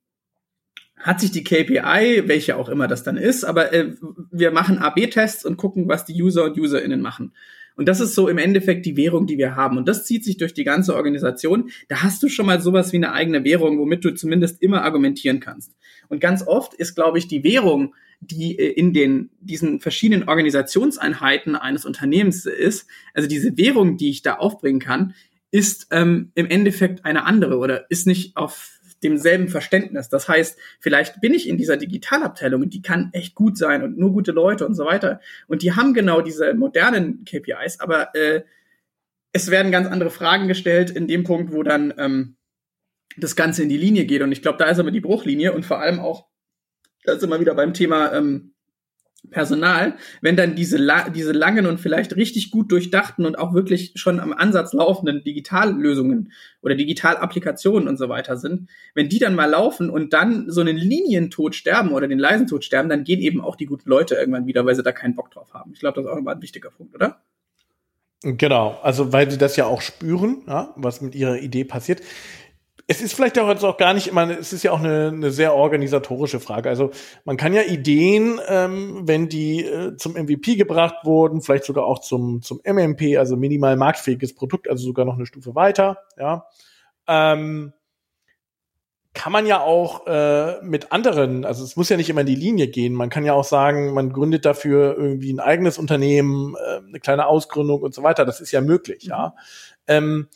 hat 0.98 1.20
sich 1.20 1.30
die 1.30 1.44
KPI, 1.44 2.22
welche 2.26 2.56
auch 2.56 2.68
immer 2.68 2.88
das 2.88 3.02
dann 3.02 3.16
ist, 3.16 3.44
aber 3.44 3.72
äh, 3.72 3.94
wir 4.30 4.50
machen 4.50 4.78
AB-Tests 4.78 5.44
und 5.44 5.56
gucken, 5.56 5.88
was 5.88 6.04
die 6.04 6.20
User 6.20 6.44
und 6.44 6.58
UserInnen 6.58 7.00
machen. 7.00 7.32
Und 7.76 7.86
das 7.88 8.00
ist 8.00 8.14
so 8.14 8.28
im 8.28 8.38
Endeffekt 8.38 8.86
die 8.86 8.96
Währung, 8.96 9.26
die 9.26 9.36
wir 9.36 9.54
haben. 9.54 9.76
Und 9.76 9.86
das 9.86 10.04
zieht 10.04 10.24
sich 10.24 10.38
durch 10.38 10.54
die 10.54 10.64
ganze 10.64 10.94
Organisation. 10.94 11.70
Da 11.88 12.02
hast 12.02 12.22
du 12.22 12.28
schon 12.28 12.46
mal 12.46 12.62
sowas 12.62 12.92
wie 12.92 12.96
eine 12.96 13.12
eigene 13.12 13.44
Währung, 13.44 13.78
womit 13.78 14.02
du 14.04 14.14
zumindest 14.14 14.62
immer 14.62 14.82
argumentieren 14.82 15.40
kannst. 15.40 15.72
Und 16.08 16.20
ganz 16.20 16.42
oft 16.46 16.72
ist, 16.72 16.94
glaube 16.94 17.18
ich, 17.18 17.28
die 17.28 17.44
Währung, 17.44 17.94
die 18.20 18.58
äh, 18.58 18.72
in 18.72 18.94
den 18.94 19.30
diesen 19.40 19.80
verschiedenen 19.80 20.26
Organisationseinheiten 20.26 21.54
eines 21.54 21.84
Unternehmens 21.84 22.46
ist, 22.46 22.88
also 23.12 23.28
diese 23.28 23.58
Währung, 23.58 23.98
die 23.98 24.08
ich 24.08 24.22
da 24.22 24.36
aufbringen 24.36 24.80
kann, 24.80 25.14
ist 25.50 25.88
ähm, 25.90 26.32
im 26.34 26.46
Endeffekt 26.46 27.04
eine 27.04 27.24
andere 27.24 27.58
oder 27.58 27.90
ist 27.90 28.06
nicht 28.06 28.36
auf 28.36 28.75
demselben 29.02 29.48
Verständnis. 29.48 30.08
Das 30.08 30.28
heißt, 30.28 30.58
vielleicht 30.80 31.20
bin 31.20 31.34
ich 31.34 31.48
in 31.48 31.58
dieser 31.58 31.76
Digitalabteilung 31.76 32.62
und 32.62 32.74
die 32.74 32.82
kann 32.82 33.10
echt 33.12 33.34
gut 33.34 33.58
sein 33.58 33.82
und 33.82 33.98
nur 33.98 34.12
gute 34.12 34.32
Leute 34.32 34.66
und 34.66 34.74
so 34.74 34.84
weiter. 34.84 35.20
Und 35.46 35.62
die 35.62 35.72
haben 35.72 35.94
genau 35.94 36.20
diese 36.20 36.54
modernen 36.54 37.24
KPIs, 37.24 37.80
aber 37.80 38.14
äh, 38.14 38.42
es 39.32 39.50
werden 39.50 39.70
ganz 39.70 39.86
andere 39.86 40.10
Fragen 40.10 40.48
gestellt 40.48 40.90
in 40.90 41.06
dem 41.06 41.24
Punkt, 41.24 41.52
wo 41.52 41.62
dann 41.62 41.92
ähm, 41.98 42.36
das 43.16 43.36
Ganze 43.36 43.62
in 43.62 43.68
die 43.68 43.76
Linie 43.76 44.06
geht. 44.06 44.22
Und 44.22 44.32
ich 44.32 44.42
glaube, 44.42 44.58
da 44.58 44.66
ist 44.66 44.78
aber 44.78 44.90
die 44.90 45.00
Bruchlinie 45.00 45.52
und 45.52 45.64
vor 45.64 45.80
allem 45.80 46.00
auch, 46.00 46.26
da 47.04 47.18
sind 47.18 47.30
wir 47.30 47.40
wieder 47.40 47.54
beim 47.54 47.74
Thema 47.74 48.12
ähm, 48.12 48.54
Personal, 49.30 49.96
wenn 50.20 50.36
dann 50.36 50.54
diese, 50.54 50.78
diese 51.14 51.32
langen 51.32 51.66
und 51.66 51.78
vielleicht 51.78 52.16
richtig 52.16 52.50
gut 52.50 52.70
durchdachten 52.72 53.26
und 53.26 53.38
auch 53.38 53.54
wirklich 53.54 53.92
schon 53.96 54.20
am 54.20 54.32
Ansatz 54.32 54.72
laufenden 54.72 55.22
Digitallösungen 55.24 56.32
oder 56.62 56.74
Digitalapplikationen 56.74 57.88
und 57.88 57.96
so 57.96 58.08
weiter 58.08 58.36
sind, 58.36 58.68
wenn 58.94 59.08
die 59.08 59.18
dann 59.18 59.34
mal 59.34 59.50
laufen 59.50 59.90
und 59.90 60.12
dann 60.12 60.50
so 60.50 60.60
einen 60.60 60.76
Linientod 60.76 61.54
sterben 61.54 61.92
oder 61.92 62.08
den 62.08 62.18
leisen 62.18 62.46
Tod 62.46 62.64
sterben, 62.64 62.88
dann 62.88 63.04
gehen 63.04 63.20
eben 63.20 63.40
auch 63.40 63.56
die 63.56 63.66
guten 63.66 63.88
Leute 63.88 64.14
irgendwann 64.14 64.46
wieder, 64.46 64.66
weil 64.66 64.74
sie 64.74 64.82
da 64.82 64.92
keinen 64.92 65.14
Bock 65.14 65.30
drauf 65.30 65.54
haben. 65.54 65.72
Ich 65.72 65.80
glaube, 65.80 65.96
das 65.96 66.06
ist 66.06 66.10
auch 66.10 66.16
nochmal 66.16 66.36
ein 66.36 66.42
wichtiger 66.42 66.70
Punkt, 66.70 66.94
oder? 66.94 67.20
Genau, 68.22 68.78
also 68.82 69.12
weil 69.12 69.30
sie 69.30 69.38
das 69.38 69.56
ja 69.56 69.66
auch 69.66 69.82
spüren, 69.82 70.42
ja, 70.46 70.72
was 70.76 71.00
mit 71.00 71.14
ihrer 71.14 71.38
Idee 71.38 71.64
passiert 71.64 72.00
es 72.88 73.00
ist 73.00 73.14
vielleicht 73.14 73.38
auch 73.38 73.48
jetzt 73.48 73.64
auch 73.64 73.76
gar 73.78 73.94
nicht 73.94 74.06
immer, 74.06 74.30
es 74.30 74.52
ist 74.52 74.62
ja 74.62 74.70
auch 74.70 74.78
eine, 74.78 75.08
eine 75.08 75.30
sehr 75.32 75.54
organisatorische 75.54 76.38
Frage. 76.38 76.68
Also 76.68 76.90
man 77.24 77.36
kann 77.36 77.52
ja 77.52 77.62
Ideen, 77.62 78.40
ähm, 78.46 79.02
wenn 79.08 79.28
die 79.28 79.64
äh, 79.64 79.96
zum 79.96 80.12
MVP 80.12 80.54
gebracht 80.54 81.04
wurden, 81.04 81.42
vielleicht 81.42 81.64
sogar 81.64 81.84
auch 81.84 81.98
zum, 81.98 82.42
zum 82.42 82.60
MMP, 82.64 83.18
also 83.18 83.36
minimal 83.36 83.76
marktfähiges 83.76 84.34
Produkt, 84.34 84.70
also 84.70 84.84
sogar 84.84 85.04
noch 85.04 85.16
eine 85.16 85.26
Stufe 85.26 85.56
weiter, 85.56 85.98
ja, 86.16 86.46
ähm, 87.08 87.72
kann 89.14 89.32
man 89.32 89.46
ja 89.46 89.60
auch 89.60 90.06
äh, 90.06 90.62
mit 90.62 90.92
anderen, 90.92 91.44
also 91.46 91.64
es 91.64 91.74
muss 91.74 91.88
ja 91.88 91.96
nicht 91.96 92.10
immer 92.10 92.20
in 92.20 92.26
die 92.26 92.34
Linie 92.34 92.68
gehen. 92.68 92.92
Man 92.92 93.08
kann 93.08 93.24
ja 93.24 93.32
auch 93.32 93.44
sagen, 93.44 93.94
man 93.94 94.12
gründet 94.12 94.44
dafür 94.44 94.94
irgendwie 94.96 95.32
ein 95.32 95.40
eigenes 95.40 95.78
Unternehmen, 95.78 96.54
äh, 96.54 96.86
eine 96.86 97.00
kleine 97.00 97.26
Ausgründung 97.26 97.80
und 97.80 97.94
so 97.94 98.02
weiter. 98.02 98.26
Das 98.26 98.42
ist 98.42 98.52
ja 98.52 98.60
möglich, 98.60 99.04
ja. 99.04 99.34
Ähm, 99.88 100.28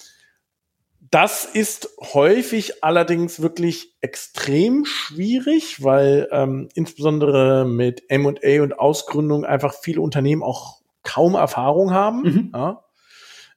das 1.10 1.44
ist 1.44 1.88
häufig 2.00 2.84
allerdings 2.84 3.42
wirklich 3.42 3.96
extrem 4.00 4.84
schwierig, 4.84 5.82
weil 5.82 6.28
ähm, 6.30 6.68
insbesondere 6.74 7.64
mit 7.64 8.04
M&A 8.08 8.62
und 8.62 8.78
Ausgründung 8.78 9.44
einfach 9.44 9.74
viele 9.74 10.00
Unternehmen 10.00 10.42
auch 10.44 10.80
kaum 11.02 11.34
Erfahrung 11.34 11.92
haben. 11.92 12.22
Mhm. 12.22 12.50
Ja. 12.54 12.84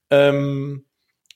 Ähm, 0.10 0.86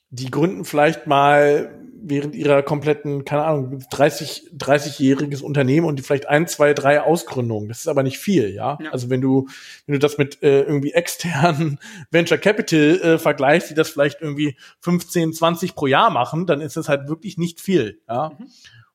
die 0.09 0.31
gründen 0.31 0.65
vielleicht 0.65 1.05
mal 1.05 1.86
während 2.01 2.35
ihrer 2.35 2.61
kompletten, 2.63 3.25
keine 3.25 3.43
Ahnung, 3.43 3.83
30, 3.91 4.51
30-jähriges 4.57 5.41
Unternehmen 5.41 5.85
und 5.85 5.97
die 5.97 6.03
vielleicht 6.03 6.27
ein, 6.27 6.47
zwei, 6.47 6.73
drei 6.73 7.01
Ausgründungen. 7.01 7.67
Das 7.67 7.79
ist 7.79 7.87
aber 7.87 8.03
nicht 8.03 8.17
viel, 8.17 8.53
ja. 8.53 8.77
ja. 8.81 8.91
Also 8.91 9.09
wenn 9.09 9.21
du, 9.21 9.47
wenn 9.85 9.93
du 9.93 9.99
das 9.99 10.17
mit 10.17 10.41
äh, 10.43 10.61
irgendwie 10.61 10.93
externen 10.93 11.79
Venture 12.11 12.37
Capital 12.37 12.99
äh, 13.01 13.17
vergleichst, 13.17 13.69
die 13.69 13.73
das 13.73 13.89
vielleicht 13.89 14.21
irgendwie 14.21 14.57
15, 14.81 15.33
20 15.33 15.75
pro 15.75 15.87
Jahr 15.87 16.09
machen, 16.09 16.45
dann 16.45 16.61
ist 16.61 16.77
das 16.77 16.89
halt 16.89 17.07
wirklich 17.07 17.37
nicht 17.37 17.61
viel, 17.61 18.01
ja. 18.07 18.31
Mhm. 18.37 18.47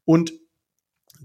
Und 0.04 0.32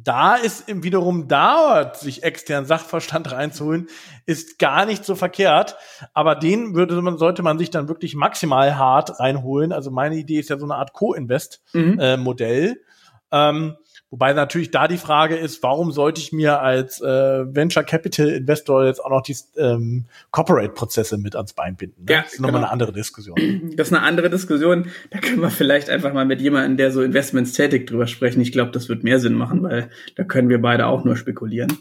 da 0.04 0.36
ist 0.36 0.66
wiederum 0.68 1.28
dauert, 1.28 1.98
sich 1.98 2.24
externen 2.24 2.66
Sachverstand 2.68 3.32
reinzuholen, 3.32 3.88
ist 4.26 4.60
gar 4.60 4.86
nicht 4.86 5.04
so 5.04 5.16
verkehrt. 5.16 5.76
Aber 6.14 6.36
den 6.36 6.76
würde 6.76 7.02
man, 7.02 7.18
sollte 7.18 7.42
man 7.42 7.58
sich 7.58 7.72
dann 7.72 7.88
wirklich 7.88 8.16
maximal 8.16 8.78
hart 8.78 9.20
reinholen. 9.20 9.72
Also 9.72 9.90
meine 9.90 10.16
Idee 10.16 10.40
ist 10.40 10.50
ja 10.50 10.58
so 10.58 10.66
eine 10.66 10.76
Art 10.76 10.94
Co-Invest-Modell. 10.94 12.70
Mhm. 12.70 12.76
Äh, 12.76 13.50
ähm, 13.50 13.76
Wobei 14.10 14.32
natürlich 14.32 14.72
da 14.72 14.88
die 14.88 14.98
Frage 14.98 15.36
ist, 15.36 15.62
warum 15.64 15.92
sollte 15.92 16.22
ich 16.22 16.32
mir 16.32 16.62
als 16.62 17.02
äh, 17.02 17.06
Venture 17.54 17.84
Capital 17.84 18.30
Investor 18.30 18.86
jetzt 18.86 19.04
auch 19.04 19.10
noch 19.10 19.22
die 19.22 19.36
ähm, 19.58 20.06
Corporate-Prozesse 20.32 21.18
mit 21.18 21.36
ans 21.36 21.52
Bein 21.52 21.76
binden? 21.76 22.06
Ne? 22.06 22.14
Ja, 22.14 22.22
das 22.22 22.34
ist 22.34 22.40
nochmal 22.40 22.62
genau. 22.62 22.64
eine 22.68 22.72
andere 22.72 22.94
Diskussion. 22.94 23.38
Das 23.78 23.88
ist 23.88 23.94
eine 23.94 24.04
andere 24.04 24.30
Diskussion. 24.30 24.90
Da 25.12 25.20
können 25.20 25.42
wir 25.42 25.50
vielleicht 25.50 25.90
einfach 25.90 26.14
mal 26.14 26.26
mit 26.26 26.42
jemandem, 26.42 26.78
der 26.78 26.92
so 26.92 27.02
Investments 27.02 27.52
tätigt, 27.52 27.92
drüber 27.92 28.08
sprechen. 28.08 28.40
Ich 28.40 28.54
glaube, 28.54 28.72
das 28.72 28.88
wird 28.88 29.04
mehr 29.04 29.20
Sinn 29.20 29.34
machen, 29.34 29.62
weil 29.64 29.90
da 30.16 30.24
können 30.24 30.48
wir 30.48 30.62
beide 30.62 30.88
auch 30.88 31.04
nur 31.04 31.18
spekulieren. 31.18 31.78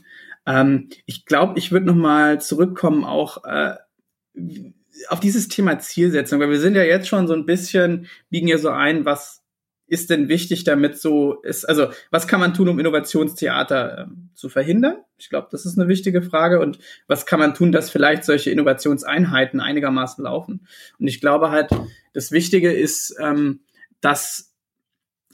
Ähm, 0.47 0.89
ich 1.07 1.27
glaube, 1.27 1.59
ich 1.59 1.71
würde 1.71 1.87
noch 1.87 1.95
mal 1.95 2.41
zurückkommen 2.41 3.05
auch 3.05 3.45
äh, 3.45 3.75
auf 5.09 5.21
dieses 5.21 5.47
Thema 5.49 5.79
Zielsetzung, 5.79 6.41
weil 6.41 6.51
wir 6.51 6.61
sind 6.61 6.75
ja 6.75 6.83
jetzt 6.83 7.07
schon 7.07 7.29
so 7.29 7.35
ein 7.35 7.47
bisschen, 7.47 8.07
biegen 8.31 8.49
ja 8.49 8.59
so 8.59 8.71
ein, 8.71 9.05
was 9.05 9.46
ist 9.89 10.11
denn 10.11 10.29
wichtig, 10.29 10.65
damit 10.65 10.99
so 10.99 11.41
ist, 11.43 11.65
also 11.65 11.89
was 12.11 12.27
kann 12.27 12.41
man 12.41 12.55
tun, 12.55 12.69
um 12.69 12.81
Innovationstheater 12.81 13.99
äh, 13.99 14.35
zu 14.35 14.49
verhindern? 14.49 14.97
Ich 15.19 15.31
glaube, 15.31 15.49
das 15.51 15.65
ist 15.65 15.79
eine 15.79 15.89
wichtige 15.89 16.23
Frage. 16.23 16.61
Und 16.61 16.79
was 17.07 17.25
kann 17.25 17.39
man 17.39 17.55
tun, 17.55 17.73
dass 17.73 17.91
vielleicht 17.91 18.25
solche 18.25 18.51
Innovationseinheiten 18.51 19.61
einigermaßen 19.61 20.25
laufen? 20.25 20.67
Und 20.99 21.07
ich 21.07 21.21
glaube 21.21 21.51
halt, 21.51 21.71
das 22.13 22.33
Wichtige 22.33 22.73
ist, 22.73 23.17
ähm, 23.21 23.61
dass, 24.01 24.55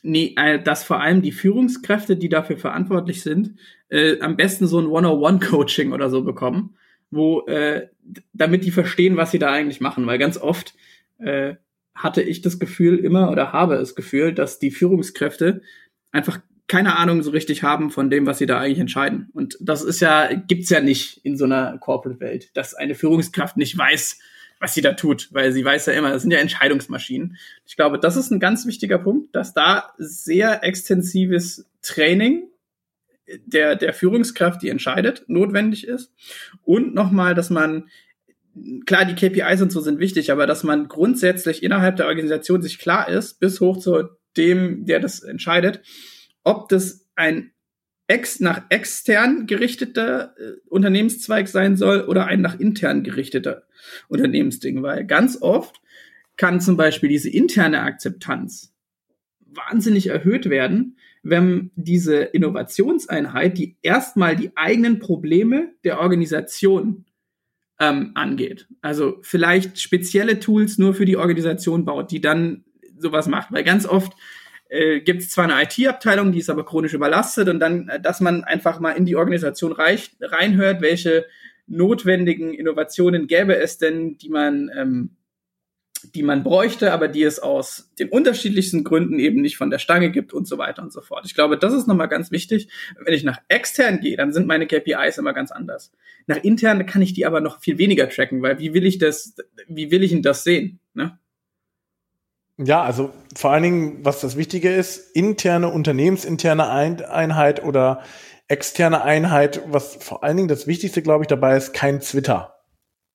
nee, 0.03 0.35
äh, 0.37 0.63
dass 0.63 0.85
vor 0.85 1.01
allem 1.01 1.23
die 1.23 1.33
Führungskräfte, 1.33 2.17
die 2.17 2.29
dafür 2.29 2.59
verantwortlich 2.59 3.23
sind, 3.23 3.59
äh, 3.89 4.21
am 4.21 4.37
besten 4.37 4.67
so 4.67 4.79
ein 4.79 4.87
One-on-One-Coaching 4.87 5.93
oder 5.93 6.11
so 6.11 6.23
bekommen, 6.23 6.77
wo 7.11 7.47
äh, 7.47 7.89
damit 8.35 8.65
die 8.65 8.71
verstehen, 8.71 9.17
was 9.17 9.31
sie 9.31 9.39
da 9.39 9.51
eigentlich 9.51 9.81
machen. 9.81 10.07
Weil 10.07 10.19
ganz 10.19 10.37
oft 10.37 10.75
äh, 11.19 11.55
hatte 11.95 12.23
ich 12.23 12.43
das 12.43 12.59
Gefühl 12.59 12.99
immer 12.99 13.31
oder 13.31 13.53
habe 13.53 13.77
das 13.77 13.95
Gefühl, 13.95 14.33
dass 14.33 14.59
die 14.59 14.71
Führungskräfte 14.71 15.63
einfach 16.11 16.41
keine 16.69 16.97
Ahnung 16.97 17.23
so 17.23 17.31
richtig 17.33 17.63
haben 17.63 17.91
von 17.91 18.09
dem, 18.09 18.25
was 18.27 18.39
sie 18.39 18.47
da 18.47 18.59
eigentlich 18.59 18.79
entscheiden. 18.79 19.29
Und 19.35 19.59
das 19.61 19.83
ist 19.83 20.01
ja, 20.01 20.33
gibt's 20.33 20.71
ja 20.71 20.81
nicht 20.81 21.21
in 21.25 21.37
so 21.37 21.45
einer 21.45 21.77
Corporate-Welt, 21.79 22.51
dass 22.55 22.75
eine 22.75 22.95
Führungskraft 22.95 23.57
nicht 23.57 23.77
weiß, 23.77 24.19
was 24.59 24.75
sie 24.75 24.81
da 24.81 24.93
tut, 24.93 25.29
weil 25.33 25.53
sie 25.53 25.65
weiß 25.65 25.87
ja 25.87 25.93
immer, 25.93 26.11
das 26.13 26.23
sind 26.23 26.31
ja 26.31 26.39
Entscheidungsmaschinen. 26.39 27.37
Ich 27.67 27.77
glaube, 27.77 27.99
das 27.99 28.17
ist 28.17 28.31
ein 28.31 28.41
ganz 28.41 28.65
wichtiger 28.65 28.99
Punkt, 28.99 29.35
dass 29.35 29.53
da 29.53 29.93
sehr 29.99 30.63
extensives 30.65 31.67
Training 31.83 32.49
der, 33.45 33.77
der 33.77 33.93
Führungskraft, 33.93 34.63
die 34.63 34.69
entscheidet, 34.69 35.25
notwendig 35.27 35.87
ist. 35.87 36.13
Und 36.63 36.95
nochmal, 36.95 37.35
dass 37.35 37.51
man 37.51 37.89
klar, 38.87 39.05
die 39.05 39.15
KPIs 39.15 39.63
und 39.63 39.73
so 39.73 39.81
sind 39.81 39.99
wichtig, 39.99 40.31
aber 40.31 40.47
dass 40.47 40.65
man 40.65 40.89
grundsätzlich 40.89 41.63
innerhalb 41.63 41.97
der 41.97 42.07
Organisation 42.07 42.63
sich 42.63 42.79
klar 42.79 43.09
ist, 43.09 43.41
bis 43.41 43.61
hoch 43.61 43.79
zu 43.79 44.09
dem, 44.37 44.85
der 44.87 45.01
das 45.01 45.21
entscheidet, 45.21 45.83
ob 46.45 46.69
das 46.69 47.07
ein 47.15 47.53
ex 48.09 48.41
nach 48.41 48.65
extern 48.69 49.47
gerichteter 49.47 50.35
äh, 50.39 50.53
Unternehmenszweig 50.69 51.49
sein 51.49 51.77
soll 51.77 52.03
oder 52.03 52.27
ein 52.27 52.41
nach 52.41 52.59
intern 52.59 53.05
gerichteter 53.05 53.65
Unternehmensding, 54.09 54.83
weil 54.83 55.07
ganz 55.07 55.41
oft 55.41 55.81
kann 56.37 56.61
zum 56.61 56.77
Beispiel 56.77 57.09
diese 57.09 57.31
interne 57.31 57.81
Akzeptanz 57.83 58.75
wahnsinnig 59.41 60.09
erhöht 60.09 60.51
werden, 60.51 60.97
wenn 61.23 61.71
diese 61.77 62.17
Innovationseinheit, 62.17 63.57
die 63.57 63.77
erstmal 63.83 64.35
die 64.35 64.51
eigenen 64.57 64.99
Probleme 64.99 65.73
der 65.85 66.01
Organisation 66.01 67.05
ähm, 67.83 68.13
angeht. 68.15 68.69
Also 68.81 69.19
vielleicht 69.23 69.81
spezielle 69.81 70.39
Tools 70.39 70.79
nur 70.79 70.95
für 70.95 71.05
die 71.05 71.17
Organisation 71.17 71.85
baut, 71.85 72.13
die 72.13 72.21
dann 72.21 72.63
sowas 72.97 73.27
macht. 73.27 73.53
Weil 73.53 73.65
ganz 73.65 73.87
oft 73.87 74.13
äh, 74.69 75.01
gibt 75.01 75.23
es 75.23 75.31
zwar 75.31 75.45
eine 75.45 75.61
IT-Abteilung, 75.65 76.31
die 76.31 76.39
ist 76.39 76.49
aber 76.49 76.65
chronisch 76.65 76.95
überlastet 76.95 77.49
und 77.49 77.59
dann, 77.59 77.89
äh, 77.89 78.01
dass 78.01 78.21
man 78.21 78.45
einfach 78.45 78.79
mal 78.79 78.93
in 78.93 79.05
die 79.05 79.17
Organisation 79.17 79.73
reicht, 79.73 80.15
reinhört, 80.21 80.81
welche 80.81 81.27
notwendigen 81.67 82.55
Innovationen 82.55 83.27
gäbe 83.27 83.57
es 83.57 83.79
denn, 83.79 84.17
die 84.19 84.29
man 84.29 84.71
ähm, 84.77 85.11
die 86.15 86.23
man 86.23 86.43
bräuchte, 86.43 86.93
aber 86.93 87.09
die 87.09 87.23
es 87.23 87.39
aus 87.39 87.91
den 87.99 88.09
unterschiedlichsten 88.09 88.85
Gründen 88.85 89.19
eben 89.19 89.41
nicht 89.41 89.57
von 89.57 89.71
der 89.71 89.79
Stange 89.79 90.11
gibt 90.11 90.33
und 90.33 90.47
so 90.47 90.59
weiter 90.59 90.83
und 90.83 90.93
so 90.93 91.01
fort. 91.01 91.25
Ich 91.27 91.35
glaube, 91.35 91.59
das 91.59 91.73
ist 91.73 91.87
nochmal 91.87 92.09
ganz 92.09 92.31
wichtig. 92.31 92.69
Wenn 92.99 93.15
ich 93.15 93.25
nach 93.25 93.41
extern 93.49 94.01
gehe, 94.01 94.17
dann 94.17 94.33
sind 94.33 94.47
meine 94.47 94.67
KPIs 94.67 95.19
immer 95.19 95.33
ganz 95.33 95.51
anders. 95.51 95.93
Nach 96.27 96.43
intern 96.43 96.87
kann 96.87 97.03
ich 97.03 97.13
die 97.13 97.27
aber 97.27 97.41
noch 97.41 97.61
viel 97.61 97.79
weniger 97.79 98.09
tracken, 98.09 98.43
weil 98.43 98.59
wie 98.59 98.75
will 98.75 98.87
ich 98.87 98.99
das, 98.99 99.37
wie 99.69 99.91
will 99.91 100.03
ich 100.03 100.11
denn 100.11 100.23
das 100.23 100.45
sehen? 100.45 100.81
Ne? 100.95 101.19
Ja, 102.59 102.83
also 102.83 103.13
vor 103.35 103.53
allen 103.53 103.63
Dingen, 103.63 104.05
was 104.05 104.21
das 104.21 104.37
Wichtige 104.37 104.73
ist, 104.75 105.17
interne, 105.17 105.69
unternehmensinterne 105.69 106.69
Einheit 106.69 107.65
oder 107.65 108.03
externe 108.49 109.03
Einheit, 109.03 109.63
was 109.67 109.97
vor 109.97 110.23
allen 110.23 110.37
Dingen 110.37 110.49
das 110.49 110.67
Wichtigste, 110.67 111.03
glaube 111.03 111.25
ich, 111.25 111.29
dabei 111.29 111.57
ist, 111.57 111.73
kein 111.73 112.01
Twitter. 112.01 112.55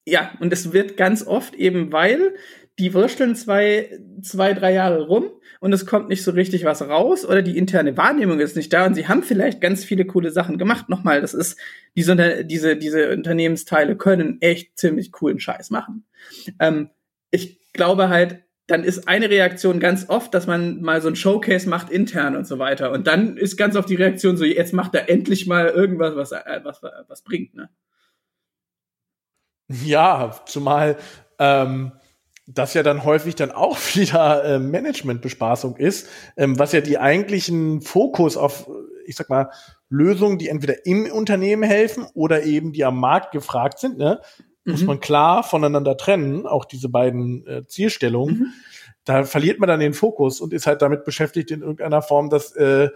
Ja, 0.06 0.32
und 0.40 0.52
es 0.54 0.74
wird 0.74 0.98
ganz 0.98 1.26
oft 1.26 1.54
eben, 1.54 1.92
weil 1.92 2.36
die 2.80 2.94
wursteln 2.94 3.36
zwei, 3.36 4.00
zwei, 4.22 4.54
drei 4.54 4.74
Jahre 4.74 5.08
rum 5.08 5.32
und 5.60 5.74
es 5.74 5.86
kommt 5.86 6.10
nicht 6.10 6.24
so 6.24 6.32
richtig 6.32 6.64
was 6.64 6.82
raus 6.82 7.26
oder 7.26 7.42
die 7.42 7.58
interne 7.58 7.98
Wahrnehmung 7.98 8.40
ist 8.40 8.56
nicht 8.56 8.72
da 8.72 8.86
und 8.86 8.94
sie 8.94 9.08
haben 9.08 9.24
vielleicht 9.24 9.62
ganz 9.62 9.84
viele 9.84 10.06
coole 10.06 10.32
Sachen 10.32 10.58
gemacht. 10.58 10.88
Nochmal, 10.88 11.22
das 11.22 11.34
ist, 11.34 11.58
diese, 11.96 12.46
diese, 12.46 12.78
diese 12.78 13.12
Unternehmensteile 13.12 13.96
können 13.96 14.42
echt 14.42 14.78
ziemlich 14.78 15.12
coolen 15.12 15.40
Scheiß 15.40 15.72
machen. 15.72 16.06
Ähm, 16.60 16.92
ich 17.32 17.60
glaube 17.74 18.10
halt, 18.10 18.44
dann 18.68 18.84
ist 18.84 19.08
eine 19.08 19.30
Reaktion 19.30 19.80
ganz 19.80 20.10
oft, 20.10 20.34
dass 20.34 20.46
man 20.46 20.82
mal 20.82 21.02
so 21.02 21.08
ein 21.08 21.16
Showcase 21.16 21.70
macht 21.70 21.90
intern 21.90 22.36
und 22.36 22.46
so 22.46 22.60
weiter. 22.60 22.92
Und 22.92 23.08
dann 23.08 23.38
ist 23.38 23.58
ganz 23.58 23.76
oft 23.76 23.90
die 23.90 23.96
Reaktion 23.96 24.36
so, 24.36 24.44
jetzt 24.44 24.74
macht 24.74 24.94
er 24.94 25.10
endlich 25.10 25.48
mal 25.48 25.68
irgendwas, 25.68 26.16
was, 26.16 26.32
äh, 26.34 26.60
was, 26.64 26.82
was 27.08 27.22
bringt, 27.24 27.56
ne? 27.56 27.70
Ja, 29.70 30.34
zumal 30.46 30.98
ähm, 31.40 31.92
das 32.48 32.74
ja 32.74 32.82
dann 32.82 33.04
häufig 33.04 33.36
dann 33.36 33.52
auch 33.52 33.78
wieder 33.96 34.44
äh, 34.44 34.60
Managementbespaßung 34.60 35.76
ist, 35.76 36.08
ähm, 36.38 36.58
was 36.58 36.72
ja 36.72 36.82
die 36.82 36.98
eigentlichen 36.98 37.82
Fokus 37.82 38.38
auf, 38.38 38.70
ich 39.06 39.16
sag 39.16 39.30
mal, 39.30 39.52
Lösungen, 39.90 40.38
die 40.38 40.50
entweder 40.50 40.86
im 40.86 41.06
Unternehmen 41.12 41.64
helfen 41.64 42.06
oder 42.14 42.44
eben 42.44 42.74
die 42.74 42.84
am 42.84 43.00
Markt 43.00 43.32
gefragt 43.32 43.80
sind, 43.80 43.98
ne, 43.98 44.20
mhm. 44.66 44.72
muss 44.72 44.84
man 44.84 45.00
klar 45.00 45.44
voneinander 45.44 45.98
trennen, 45.98 46.46
auch 46.46 46.66
diese 46.66 46.90
beiden 46.90 47.46
äh, 47.46 47.66
Zielstellungen. 47.68 48.40
Mhm. 48.40 48.54
Da 49.06 49.24
verliert 49.24 49.60
man 49.60 49.70
dann 49.70 49.80
den 49.80 49.94
Fokus 49.94 50.42
und 50.42 50.52
ist 50.52 50.68
halt 50.68 50.82
damit 50.82 51.06
beschäftigt, 51.06 51.52
in 51.52 51.62
irgendeiner 51.62 52.02
Form 52.02 52.30
das 52.30 52.54
äh, 52.58 52.90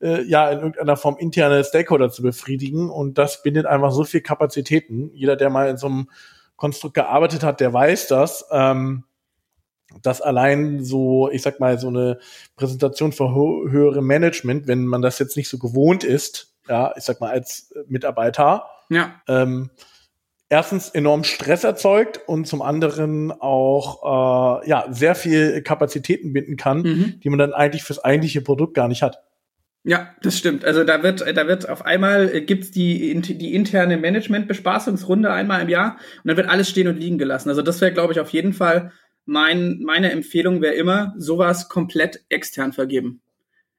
äh, 0.00 0.22
ja 0.22 0.50
in 0.50 0.58
irgendeiner 0.58 0.96
Form 0.96 1.16
interne 1.18 1.62
Stakeholder 1.64 2.10
zu 2.10 2.22
befriedigen 2.22 2.88
und 2.88 3.18
das 3.18 3.42
bindet 3.42 3.66
einfach 3.66 3.92
so 3.92 4.04
viel 4.04 4.22
Kapazitäten. 4.22 5.10
Jeder, 5.12 5.36
der 5.36 5.50
mal 5.50 5.68
in 5.68 5.76
so 5.76 5.88
einem 5.88 6.08
Konstrukt 6.58 6.94
gearbeitet 6.94 7.42
hat, 7.42 7.60
der 7.60 7.72
weiß 7.72 8.08
das. 8.08 8.44
Ähm, 8.50 9.04
dass 10.02 10.20
allein 10.20 10.84
so, 10.84 11.30
ich 11.30 11.40
sag 11.40 11.60
mal, 11.60 11.78
so 11.78 11.88
eine 11.88 12.18
Präsentation 12.56 13.12
für 13.12 13.32
höhere 13.32 14.02
Management, 14.02 14.66
wenn 14.66 14.84
man 14.84 15.00
das 15.00 15.18
jetzt 15.18 15.36
nicht 15.36 15.48
so 15.48 15.56
gewohnt 15.56 16.04
ist, 16.04 16.54
ja, 16.68 16.92
ich 16.94 17.04
sag 17.04 17.22
mal, 17.22 17.30
als 17.30 17.72
Mitarbeiter, 17.86 18.66
ja. 18.90 19.14
ähm, 19.26 19.70
erstens 20.50 20.90
enorm 20.90 21.24
Stress 21.24 21.64
erzeugt 21.64 22.20
und 22.26 22.46
zum 22.46 22.60
anderen 22.60 23.32
auch 23.32 24.62
äh, 24.62 24.68
ja 24.68 24.86
sehr 24.90 25.14
viel 25.14 25.62
Kapazitäten 25.62 26.32
binden 26.32 26.56
kann, 26.56 26.82
mhm. 26.82 27.20
die 27.20 27.30
man 27.30 27.38
dann 27.38 27.54
eigentlich 27.54 27.82
fürs 27.82 28.04
eigentliche 28.04 28.42
Produkt 28.42 28.74
gar 28.74 28.88
nicht 28.88 29.02
hat. 29.02 29.22
Ja, 29.88 30.14
das 30.20 30.36
stimmt. 30.36 30.66
Also 30.66 30.84
da 30.84 31.02
wird, 31.02 31.22
da 31.22 31.48
wird 31.48 31.66
auf 31.66 31.86
einmal 31.86 32.28
äh, 32.28 32.42
gibt's 32.42 32.70
die, 32.70 33.18
die 33.22 33.54
interne 33.54 33.96
Management-Bespaßungsrunde 33.96 35.32
einmal 35.32 35.62
im 35.62 35.70
Jahr 35.70 35.96
und 36.18 36.28
dann 36.28 36.36
wird 36.36 36.50
alles 36.50 36.68
stehen 36.68 36.88
und 36.88 36.98
liegen 36.98 37.16
gelassen. 37.16 37.48
Also 37.48 37.62
das 37.62 37.80
wäre, 37.80 37.94
glaube 37.94 38.12
ich, 38.12 38.20
auf 38.20 38.28
jeden 38.28 38.52
Fall 38.52 38.92
mein, 39.24 39.80
meine 39.80 40.12
Empfehlung 40.12 40.60
wäre 40.60 40.74
immer, 40.74 41.14
sowas 41.16 41.70
komplett 41.70 42.22
extern 42.28 42.74
vergeben. 42.74 43.22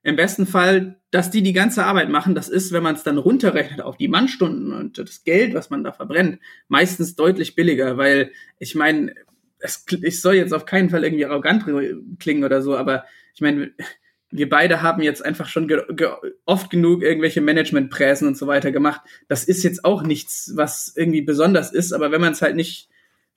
Im 0.01 0.15
besten 0.15 0.47
Fall, 0.47 0.99
dass 1.11 1.29
die 1.29 1.43
die 1.43 1.53
ganze 1.53 1.85
Arbeit 1.85 2.09
machen, 2.09 2.33
das 2.33 2.49
ist, 2.49 2.71
wenn 2.71 2.81
man 2.81 2.95
es 2.95 3.03
dann 3.03 3.19
runterrechnet 3.19 3.81
auf 3.81 3.95
die 3.95 4.07
Mannstunden 4.07 4.73
und 4.73 4.97
das 4.97 5.23
Geld, 5.23 5.53
was 5.53 5.69
man 5.69 5.83
da 5.83 5.91
verbrennt, 5.91 6.39
meistens 6.69 7.15
deutlich 7.15 7.53
billiger, 7.53 7.97
weil 7.97 8.31
ich 8.57 8.73
meine, 8.73 9.13
ich 10.01 10.21
soll 10.21 10.33
jetzt 10.33 10.55
auf 10.55 10.65
keinen 10.65 10.89
Fall 10.89 11.03
irgendwie 11.03 11.25
arrogant 11.27 11.65
klingen 12.17 12.43
oder 12.43 12.63
so, 12.63 12.75
aber 12.75 13.05
ich 13.35 13.41
meine, 13.41 13.73
wir 14.31 14.49
beide 14.49 14.81
haben 14.81 15.01
jetzt 15.01 15.25
einfach 15.25 15.47
schon 15.47 15.67
ge 15.67 15.81
ge 15.89 16.09
oft 16.45 16.69
genug 16.69 17.01
irgendwelche 17.01 17.41
Managementpräsen 17.41 18.27
und 18.27 18.37
so 18.37 18.47
weiter 18.47 18.71
gemacht. 18.71 19.01
Das 19.27 19.43
ist 19.43 19.63
jetzt 19.63 19.85
auch 19.85 20.03
nichts, 20.03 20.51
was 20.55 20.93
irgendwie 20.95 21.21
besonders 21.21 21.71
ist, 21.71 21.93
aber 21.93 22.11
wenn 22.11 22.21
man 22.21 22.33
es 22.33 22.41
halt 22.41 22.55
nicht 22.55 22.89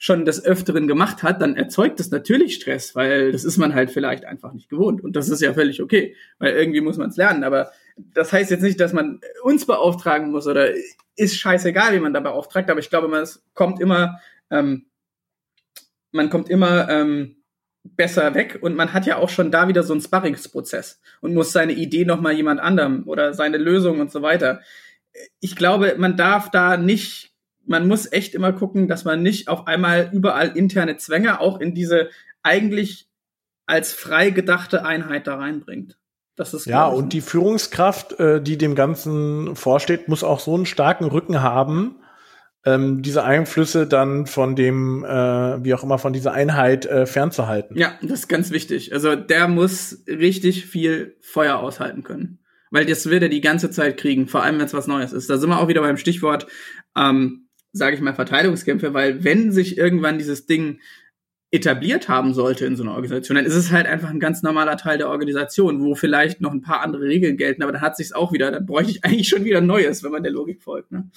schon 0.02 0.24
des 0.24 0.44
Öfteren 0.44 0.88
gemacht 0.88 1.22
hat, 1.22 1.40
dann 1.40 1.54
erzeugt 1.54 2.00
es 2.00 2.10
natürlich 2.10 2.56
Stress, 2.56 2.96
weil 2.96 3.30
das 3.30 3.44
ist 3.44 3.56
man 3.56 3.72
halt 3.72 3.92
vielleicht 3.92 4.24
einfach 4.24 4.52
nicht 4.52 4.68
gewohnt. 4.68 5.00
Und 5.00 5.14
das 5.14 5.28
ist 5.28 5.40
ja 5.40 5.54
völlig 5.54 5.80
okay, 5.80 6.16
weil 6.40 6.54
irgendwie 6.54 6.80
muss 6.80 6.96
man 6.96 7.10
es 7.10 7.16
lernen. 7.16 7.44
Aber 7.44 7.70
das 7.96 8.32
heißt 8.32 8.50
jetzt 8.50 8.62
nicht, 8.62 8.80
dass 8.80 8.92
man 8.92 9.20
uns 9.44 9.64
beauftragen 9.64 10.32
muss 10.32 10.48
oder 10.48 10.70
ist 11.14 11.36
scheißegal, 11.36 11.94
wie 11.94 12.00
man 12.00 12.12
da 12.12 12.18
beauftragt. 12.18 12.68
Aber 12.68 12.80
ich 12.80 12.90
glaube, 12.90 13.06
man 13.06 13.24
kommt 13.54 13.80
immer, 13.80 14.18
ähm, 14.50 14.86
man 16.10 16.30
kommt 16.30 16.50
immer 16.50 16.88
ähm, 16.88 17.36
besser 17.84 18.34
weg 18.34 18.58
und 18.60 18.76
man 18.76 18.92
hat 18.92 19.06
ja 19.06 19.16
auch 19.16 19.28
schon 19.28 19.50
da 19.50 19.68
wieder 19.68 19.82
so 19.82 19.92
einen 19.92 20.02
Sparringsprozess 20.02 21.00
und 21.20 21.34
muss 21.34 21.52
seine 21.52 21.72
Idee 21.72 22.04
nochmal 22.04 22.32
jemand 22.32 22.60
anderem 22.60 23.04
oder 23.06 23.34
seine 23.34 23.58
Lösung 23.58 24.00
und 24.00 24.10
so 24.10 24.22
weiter. 24.22 24.60
Ich 25.40 25.56
glaube, 25.56 25.96
man 25.98 26.16
darf 26.16 26.50
da 26.50 26.76
nicht, 26.76 27.34
man 27.66 27.88
muss 27.88 28.10
echt 28.10 28.34
immer 28.34 28.52
gucken, 28.52 28.88
dass 28.88 29.04
man 29.04 29.22
nicht 29.22 29.48
auf 29.48 29.66
einmal 29.66 30.10
überall 30.12 30.56
interne 30.56 30.96
Zwänge 30.96 31.40
auch 31.40 31.60
in 31.60 31.74
diese 31.74 32.10
eigentlich 32.42 33.08
als 33.66 33.92
frei 33.92 34.30
gedachte 34.30 34.84
Einheit 34.84 35.26
da 35.26 35.36
reinbringt. 35.36 35.98
Das 36.34 36.54
ist 36.54 36.66
ja, 36.66 36.86
und 36.86 37.12
die 37.12 37.20
Führungskraft, 37.20 38.18
äh, 38.18 38.40
die 38.40 38.56
dem 38.56 38.74
Ganzen 38.74 39.54
vorsteht, 39.54 40.08
muss 40.08 40.24
auch 40.24 40.40
so 40.40 40.54
einen 40.54 40.66
starken 40.66 41.04
Rücken 41.04 41.42
haben, 41.42 41.96
ähm, 42.64 43.02
diese 43.02 43.24
Einflüsse 43.24 43.86
dann 43.86 44.26
von 44.26 44.54
dem, 44.54 45.04
äh, 45.04 45.64
wie 45.64 45.74
auch 45.74 45.82
immer, 45.82 45.98
von 45.98 46.12
dieser 46.12 46.32
Einheit 46.32 46.86
äh, 46.86 47.06
fernzuhalten. 47.06 47.76
Ja, 47.76 47.98
das 48.02 48.20
ist 48.20 48.28
ganz 48.28 48.50
wichtig. 48.50 48.92
Also 48.92 49.16
der 49.16 49.48
muss 49.48 50.04
richtig 50.06 50.66
viel 50.66 51.16
Feuer 51.20 51.58
aushalten 51.58 52.04
können. 52.04 52.38
Weil 52.70 52.86
das 52.86 53.10
wird 53.10 53.22
er 53.22 53.28
die 53.28 53.42
ganze 53.42 53.70
Zeit 53.70 53.98
kriegen, 53.98 54.28
vor 54.28 54.42
allem 54.42 54.58
wenn 54.58 54.64
es 54.64 54.72
was 54.72 54.86
Neues 54.86 55.12
ist. 55.12 55.28
Da 55.28 55.36
sind 55.36 55.50
wir 55.50 55.60
auch 55.60 55.68
wieder 55.68 55.82
beim 55.82 55.98
Stichwort, 55.98 56.46
ähm, 56.96 57.48
sage 57.72 57.96
ich 57.96 58.00
mal, 58.00 58.14
Verteidigungskämpfe, 58.14 58.94
weil 58.94 59.24
wenn 59.24 59.52
sich 59.52 59.76
irgendwann 59.76 60.18
dieses 60.18 60.46
Ding 60.46 60.78
etabliert 61.50 62.08
haben 62.08 62.32
sollte 62.32 62.64
in 62.64 62.76
so 62.76 62.82
einer 62.82 62.94
Organisation, 62.94 63.34
dann 63.36 63.44
ist 63.44 63.56
es 63.56 63.72
halt 63.72 63.86
einfach 63.86 64.08
ein 64.08 64.20
ganz 64.20 64.42
normaler 64.42 64.78
Teil 64.78 64.96
der 64.96 65.10
Organisation, 65.10 65.82
wo 65.82 65.94
vielleicht 65.94 66.40
noch 66.40 66.52
ein 66.52 66.62
paar 66.62 66.80
andere 66.80 67.02
Regeln 67.02 67.36
gelten, 67.36 67.62
aber 67.62 67.72
dann 67.72 67.82
hat 67.82 67.94
sich's 67.94 68.12
auch 68.12 68.32
wieder, 68.32 68.50
dann 68.50 68.64
bräuchte 68.64 68.92
ich 68.92 69.04
eigentlich 69.04 69.28
schon 69.28 69.44
wieder 69.44 69.60
Neues, 69.60 70.02
wenn 70.02 70.12
man 70.12 70.22
der 70.22 70.32
Logik 70.32 70.62
folgt. 70.62 70.92
Ne? 70.92 71.10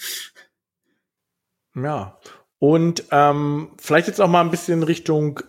Ja. 1.76 2.18
Und 2.60 3.04
ähm, 3.12 3.70
vielleicht 3.80 4.08
jetzt 4.08 4.22
auch 4.22 4.30
mal 4.30 4.42
ein 4.42 4.52
bisschen 4.52 4.84
Richtung, 4.84 5.42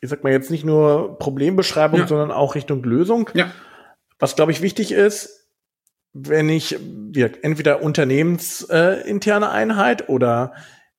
ich 0.00 0.08
sag 0.08 0.24
mal 0.24 0.32
jetzt 0.32 0.50
nicht 0.50 0.64
nur 0.64 1.18
Problembeschreibung, 1.18 2.00
ja. 2.00 2.06
sondern 2.06 2.30
auch 2.30 2.54
Richtung 2.54 2.82
Lösung. 2.82 3.30
Ja. 3.34 3.50
Was, 4.18 4.36
glaube 4.36 4.52
ich, 4.52 4.62
wichtig 4.62 4.92
ist, 4.92 5.48
wenn 6.12 6.48
ich 6.48 6.78
ja, 7.14 7.28
entweder 7.42 7.82
unternehmensinterne 7.82 9.46
äh, 9.46 9.48
Einheit 9.48 10.08
oder 10.08 10.54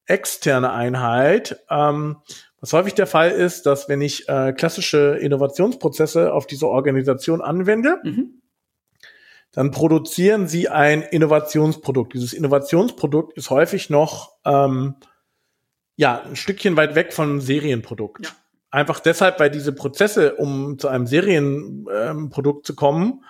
externe 0.05 0.71
Einheit, 0.71 1.59
ähm, 1.69 2.17
was 2.59 2.73
häufig 2.73 2.93
der 2.93 3.07
Fall 3.07 3.31
ist, 3.31 3.65
dass 3.65 3.89
wenn 3.89 4.01
ich 4.01 4.27
äh, 4.29 4.53
klassische 4.53 5.17
Innovationsprozesse 5.17 6.33
auf 6.33 6.47
diese 6.47 6.67
Organisation 6.67 7.41
anwende, 7.41 7.99
mhm 8.03 8.42
dann 9.53 9.71
produzieren 9.71 10.47
sie 10.47 10.67
ein 10.67 11.03
Innovationsprodukt. 11.03 12.13
Dieses 12.13 12.33
Innovationsprodukt 12.33 13.37
ist 13.37 13.49
häufig 13.49 13.89
noch 13.89 14.33
ähm, 14.45 14.95
ja 15.95 16.23
ein 16.23 16.35
Stückchen 16.35 16.75
weit 16.75 16.95
weg 16.95 17.13
von 17.13 17.39
Serienprodukt. 17.39 18.25
Ja. 18.25 18.31
Einfach 18.71 18.99
deshalb, 18.99 19.39
weil 19.39 19.51
diese 19.51 19.71
Prozesse, 19.71 20.35
um 20.35 20.79
zu 20.79 20.87
einem 20.87 21.05
Serienprodukt 21.05 22.57
ähm, 22.57 22.63
zu 22.63 22.75
kommen, 22.75 23.23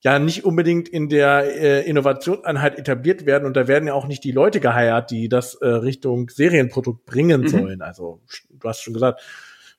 ja 0.00 0.18
nicht 0.18 0.44
unbedingt 0.44 0.88
in 0.88 1.10
der 1.10 1.60
äh, 1.60 1.86
Innovationseinheit 1.86 2.78
etabliert 2.78 3.26
werden 3.26 3.44
und 3.44 3.54
da 3.54 3.68
werden 3.68 3.88
ja 3.88 3.94
auch 3.94 4.06
nicht 4.06 4.24
die 4.24 4.32
Leute 4.32 4.60
geheiert, 4.60 5.10
die 5.10 5.28
das 5.28 5.54
äh, 5.56 5.68
Richtung 5.68 6.30
Serienprodukt 6.30 7.04
bringen 7.04 7.42
mhm. 7.42 7.48
sollen. 7.48 7.82
Also 7.82 8.22
du 8.50 8.68
hast 8.68 8.82
schon 8.82 8.94
gesagt, 8.94 9.20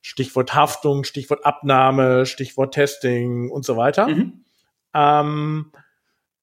Stichwort 0.01 0.53
Haftung, 0.53 1.03
Stichwort 1.05 1.45
Abnahme, 1.45 2.27
Stichwort 2.27 2.73
Testing 2.73 3.49
und 3.49 3.65
so 3.65 3.77
weiter. 3.77 4.07
Mhm. 4.07 4.43
Ähm, 4.93 5.71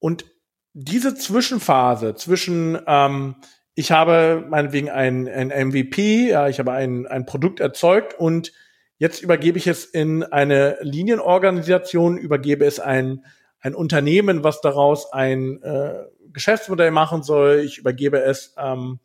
und 0.04 0.26
diese 0.74 1.14
Zwischenphase 1.14 2.14
zwischen, 2.14 2.78
ähm, 2.86 3.36
ich 3.74 3.90
habe 3.90 4.44
meinetwegen 4.50 4.90
ein, 4.90 5.26
ein 5.26 5.48
MVP, 5.48 6.28
ja, 6.28 6.46
ich 6.46 6.58
habe 6.58 6.72
ein, 6.72 7.06
ein 7.06 7.24
Produkt 7.24 7.58
erzeugt 7.58 8.12
und 8.12 8.52
jetzt 8.98 9.22
übergebe 9.22 9.56
ich 9.56 9.66
es 9.66 9.86
in 9.86 10.22
eine 10.22 10.76
Linienorganisation, 10.82 12.18
übergebe 12.18 12.66
es 12.66 12.80
ein, 12.80 13.24
ein 13.60 13.74
Unternehmen, 13.74 14.44
was 14.44 14.60
daraus 14.60 15.10
ein 15.10 15.62
äh, 15.62 16.04
Geschäftsmodell 16.34 16.90
machen 16.90 17.22
soll. 17.22 17.62
Ich 17.64 17.78
übergebe 17.78 18.20
es 18.20 18.54
ähm, 18.58 18.98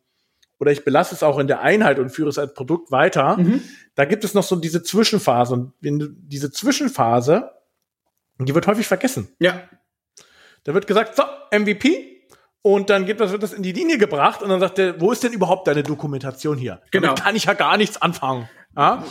oder 0.58 0.70
ich 0.70 0.84
belasse 0.84 1.14
es 1.14 1.22
auch 1.22 1.38
in 1.38 1.46
der 1.46 1.62
Einheit 1.62 1.98
und 1.98 2.10
führe 2.10 2.28
es 2.28 2.36
als 2.36 2.52
Produkt 2.52 2.90
weiter. 2.90 3.38
Mhm. 3.38 3.62
Da 3.94 4.04
gibt 4.04 4.24
es 4.24 4.34
noch 4.34 4.44
so 4.44 4.54
diese 4.56 4.82
Zwischenphase. 4.82 5.54
Und 5.54 5.72
diese 5.80 6.50
Zwischenphase, 6.50 7.52
die 8.38 8.54
wird 8.54 8.66
häufig 8.66 8.86
vergessen. 8.86 9.28
Ja. 9.38 9.62
Da 10.64 10.74
wird 10.74 10.86
gesagt, 10.86 11.16
so, 11.16 11.22
MVP, 11.52 12.10
und 12.62 12.90
dann 12.90 13.06
geht 13.06 13.20
das, 13.20 13.32
wird 13.32 13.42
das 13.42 13.54
in 13.54 13.62
die 13.62 13.72
Linie 13.72 13.96
gebracht 13.98 14.42
und 14.42 14.50
dann 14.50 14.60
sagt 14.60 14.78
er, 14.78 15.00
wo 15.00 15.10
ist 15.12 15.24
denn 15.24 15.32
überhaupt 15.32 15.66
deine 15.66 15.82
Dokumentation 15.82 16.58
hier? 16.58 16.82
Genau. 16.90 17.06
Damit 17.06 17.22
kann 17.22 17.34
ich 17.36 17.44
ja 17.44 17.54
gar 17.54 17.78
nichts 17.78 18.00
anfangen. 18.00 18.48
Ja? 18.76 19.04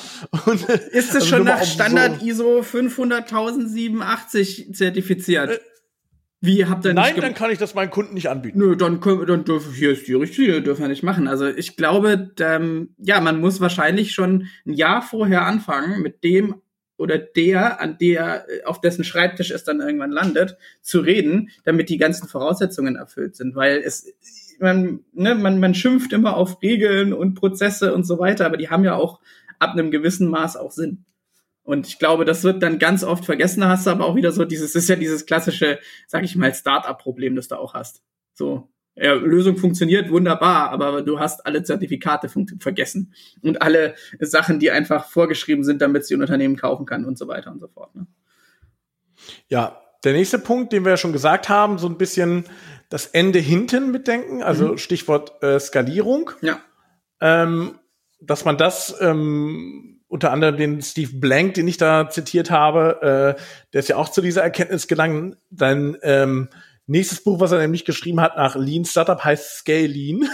Und, 0.45 0.69
ist 0.69 1.09
es 1.09 1.15
also 1.15 1.27
schon 1.27 1.43
nach 1.45 1.63
Standard 1.63 2.19
so 2.19 2.25
ISO 2.25 2.59
500.087 2.59 4.73
zertifiziert? 4.73 5.51
Äh, 5.51 5.59
wie 6.41 6.65
habt 6.65 6.85
ihr 6.85 6.93
Nein, 6.93 7.19
dann 7.19 7.33
kann 7.33 7.51
ich 7.51 7.57
das 7.57 7.75
meinen 7.75 7.89
Kunden 7.89 8.13
nicht 8.13 8.29
anbieten. 8.29 8.59
Nö, 8.59 8.77
dann, 8.77 9.01
dann 9.01 9.43
dürfen 9.43 9.73
hier 9.73 9.91
ist 9.91 10.07
die 10.07 10.13
Richtlinie, 10.13 10.61
dürfen 10.61 10.83
wir 10.83 10.87
nicht 10.87 11.03
machen. 11.03 11.27
Also 11.27 11.47
ich 11.47 11.75
glaube, 11.75 12.31
ähm, 12.39 12.95
ja, 12.97 13.19
man 13.19 13.41
muss 13.41 13.59
wahrscheinlich 13.59 14.13
schon 14.13 14.47
ein 14.65 14.71
Jahr 14.73 15.01
vorher 15.01 15.45
anfangen, 15.45 16.01
mit 16.01 16.23
dem 16.23 16.61
oder 16.99 17.17
der, 17.17 17.79
an 17.79 17.97
der, 17.97 18.45
auf 18.65 18.81
dessen 18.81 19.03
Schreibtisch 19.03 19.51
es 19.51 19.63
dann 19.63 19.79
irgendwann 19.79 20.11
landet, 20.11 20.57
zu 20.81 20.99
reden, 20.99 21.49
damit 21.63 21.89
die 21.89 21.97
ganzen 21.97 22.27
Voraussetzungen 22.27 22.95
erfüllt 22.95 23.35
sind. 23.35 23.55
Weil 23.55 23.77
es, 23.77 24.05
man, 24.59 24.99
ne, 25.13 25.35
man, 25.35 25.59
man 25.59 25.73
schimpft 25.73 26.13
immer 26.13 26.35
auf 26.35 26.61
Regeln 26.61 27.13
und 27.13 27.35
Prozesse 27.35 27.93
und 27.93 28.03
so 28.03 28.19
weiter, 28.19 28.45
aber 28.45 28.57
die 28.57 28.69
haben 28.69 28.83
ja 28.83 28.95
auch 28.95 29.21
ab 29.59 29.71
einem 29.71 29.91
gewissen 29.91 30.27
Maß 30.29 30.57
auch 30.57 30.71
Sinn. 30.71 31.05
Und 31.63 31.87
ich 31.87 31.99
glaube, 31.99 32.25
das 32.25 32.43
wird 32.43 32.63
dann 32.63 32.79
ganz 32.79 33.03
oft 33.03 33.25
vergessen. 33.25 33.63
Hast 33.63 33.85
du 33.85 33.91
aber 33.91 34.05
auch 34.05 34.15
wieder 34.15 34.31
so 34.31 34.43
dieses, 34.43 34.75
ist 34.75 34.89
ja 34.89 34.95
dieses 34.95 35.25
klassische, 35.25 35.79
sag 36.07 36.23
ich 36.23 36.35
mal, 36.35 36.53
Start-up-Problem, 36.53 37.35
das 37.35 37.47
du 37.47 37.55
auch 37.55 37.75
hast. 37.75 38.01
So, 38.33 38.69
ja, 39.01 39.13
Lösung 39.13 39.57
funktioniert 39.57 40.09
wunderbar, 40.09 40.71
aber 40.71 41.01
du 41.01 41.19
hast 41.19 41.45
alle 41.45 41.63
Zertifikate 41.63 42.29
vergessen 42.59 43.13
und 43.41 43.61
alle 43.61 43.95
Sachen, 44.19 44.59
die 44.59 44.71
einfach 44.71 45.05
vorgeschrieben 45.05 45.63
sind, 45.63 45.81
damit 45.81 46.05
sie 46.05 46.15
ein 46.15 46.21
Unternehmen 46.21 46.57
kaufen 46.57 46.85
kann 46.85 47.05
und 47.05 47.17
so 47.17 47.27
weiter 47.27 47.51
und 47.51 47.59
so 47.59 47.67
fort. 47.67 47.95
Ne? 47.95 48.07
Ja, 49.47 49.81
der 50.03 50.13
nächste 50.13 50.39
Punkt, 50.39 50.73
den 50.73 50.85
wir 50.85 50.91
ja 50.91 50.97
schon 50.97 51.13
gesagt 51.13 51.49
haben, 51.49 51.77
so 51.77 51.87
ein 51.87 51.97
bisschen 51.97 52.45
das 52.89 53.05
Ende 53.05 53.39
hinten 53.39 53.91
mitdenken, 53.91 54.43
also 54.43 54.69
mhm. 54.69 54.77
Stichwort 54.77 55.41
äh, 55.43 55.59
Skalierung. 55.59 56.31
Ja. 56.41 56.59
Ähm, 57.21 57.79
dass 58.21 58.43
man 58.43 58.57
das 58.57 58.95
ähm, 58.99 60.01
unter 60.07 60.31
anderem 60.31 60.57
den 60.57 60.81
Steve 60.81 61.11
Blank, 61.13 61.53
den 61.53 61.67
ich 61.67 61.77
da 61.77 62.09
zitiert 62.09 62.49
habe, 62.49 63.35
äh, 63.37 63.41
der 63.73 63.79
ist 63.79 63.89
ja 63.89 63.95
auch 63.95 64.09
zu 64.09 64.21
dieser 64.21 64.41
Erkenntnis 64.41 64.87
gelangt, 64.87 65.37
dann 65.51 65.97
ähm, 66.01 66.49
Nächstes 66.89 67.23
Buch, 67.23 67.39
was 67.39 67.51
er 67.51 67.59
nämlich 67.59 67.85
geschrieben 67.85 68.19
hat 68.19 68.35
nach 68.35 68.55
Lean 68.55 68.83
Startup, 68.83 69.23
heißt 69.23 69.57
Scale 69.57 69.85
Lean. 69.85 70.23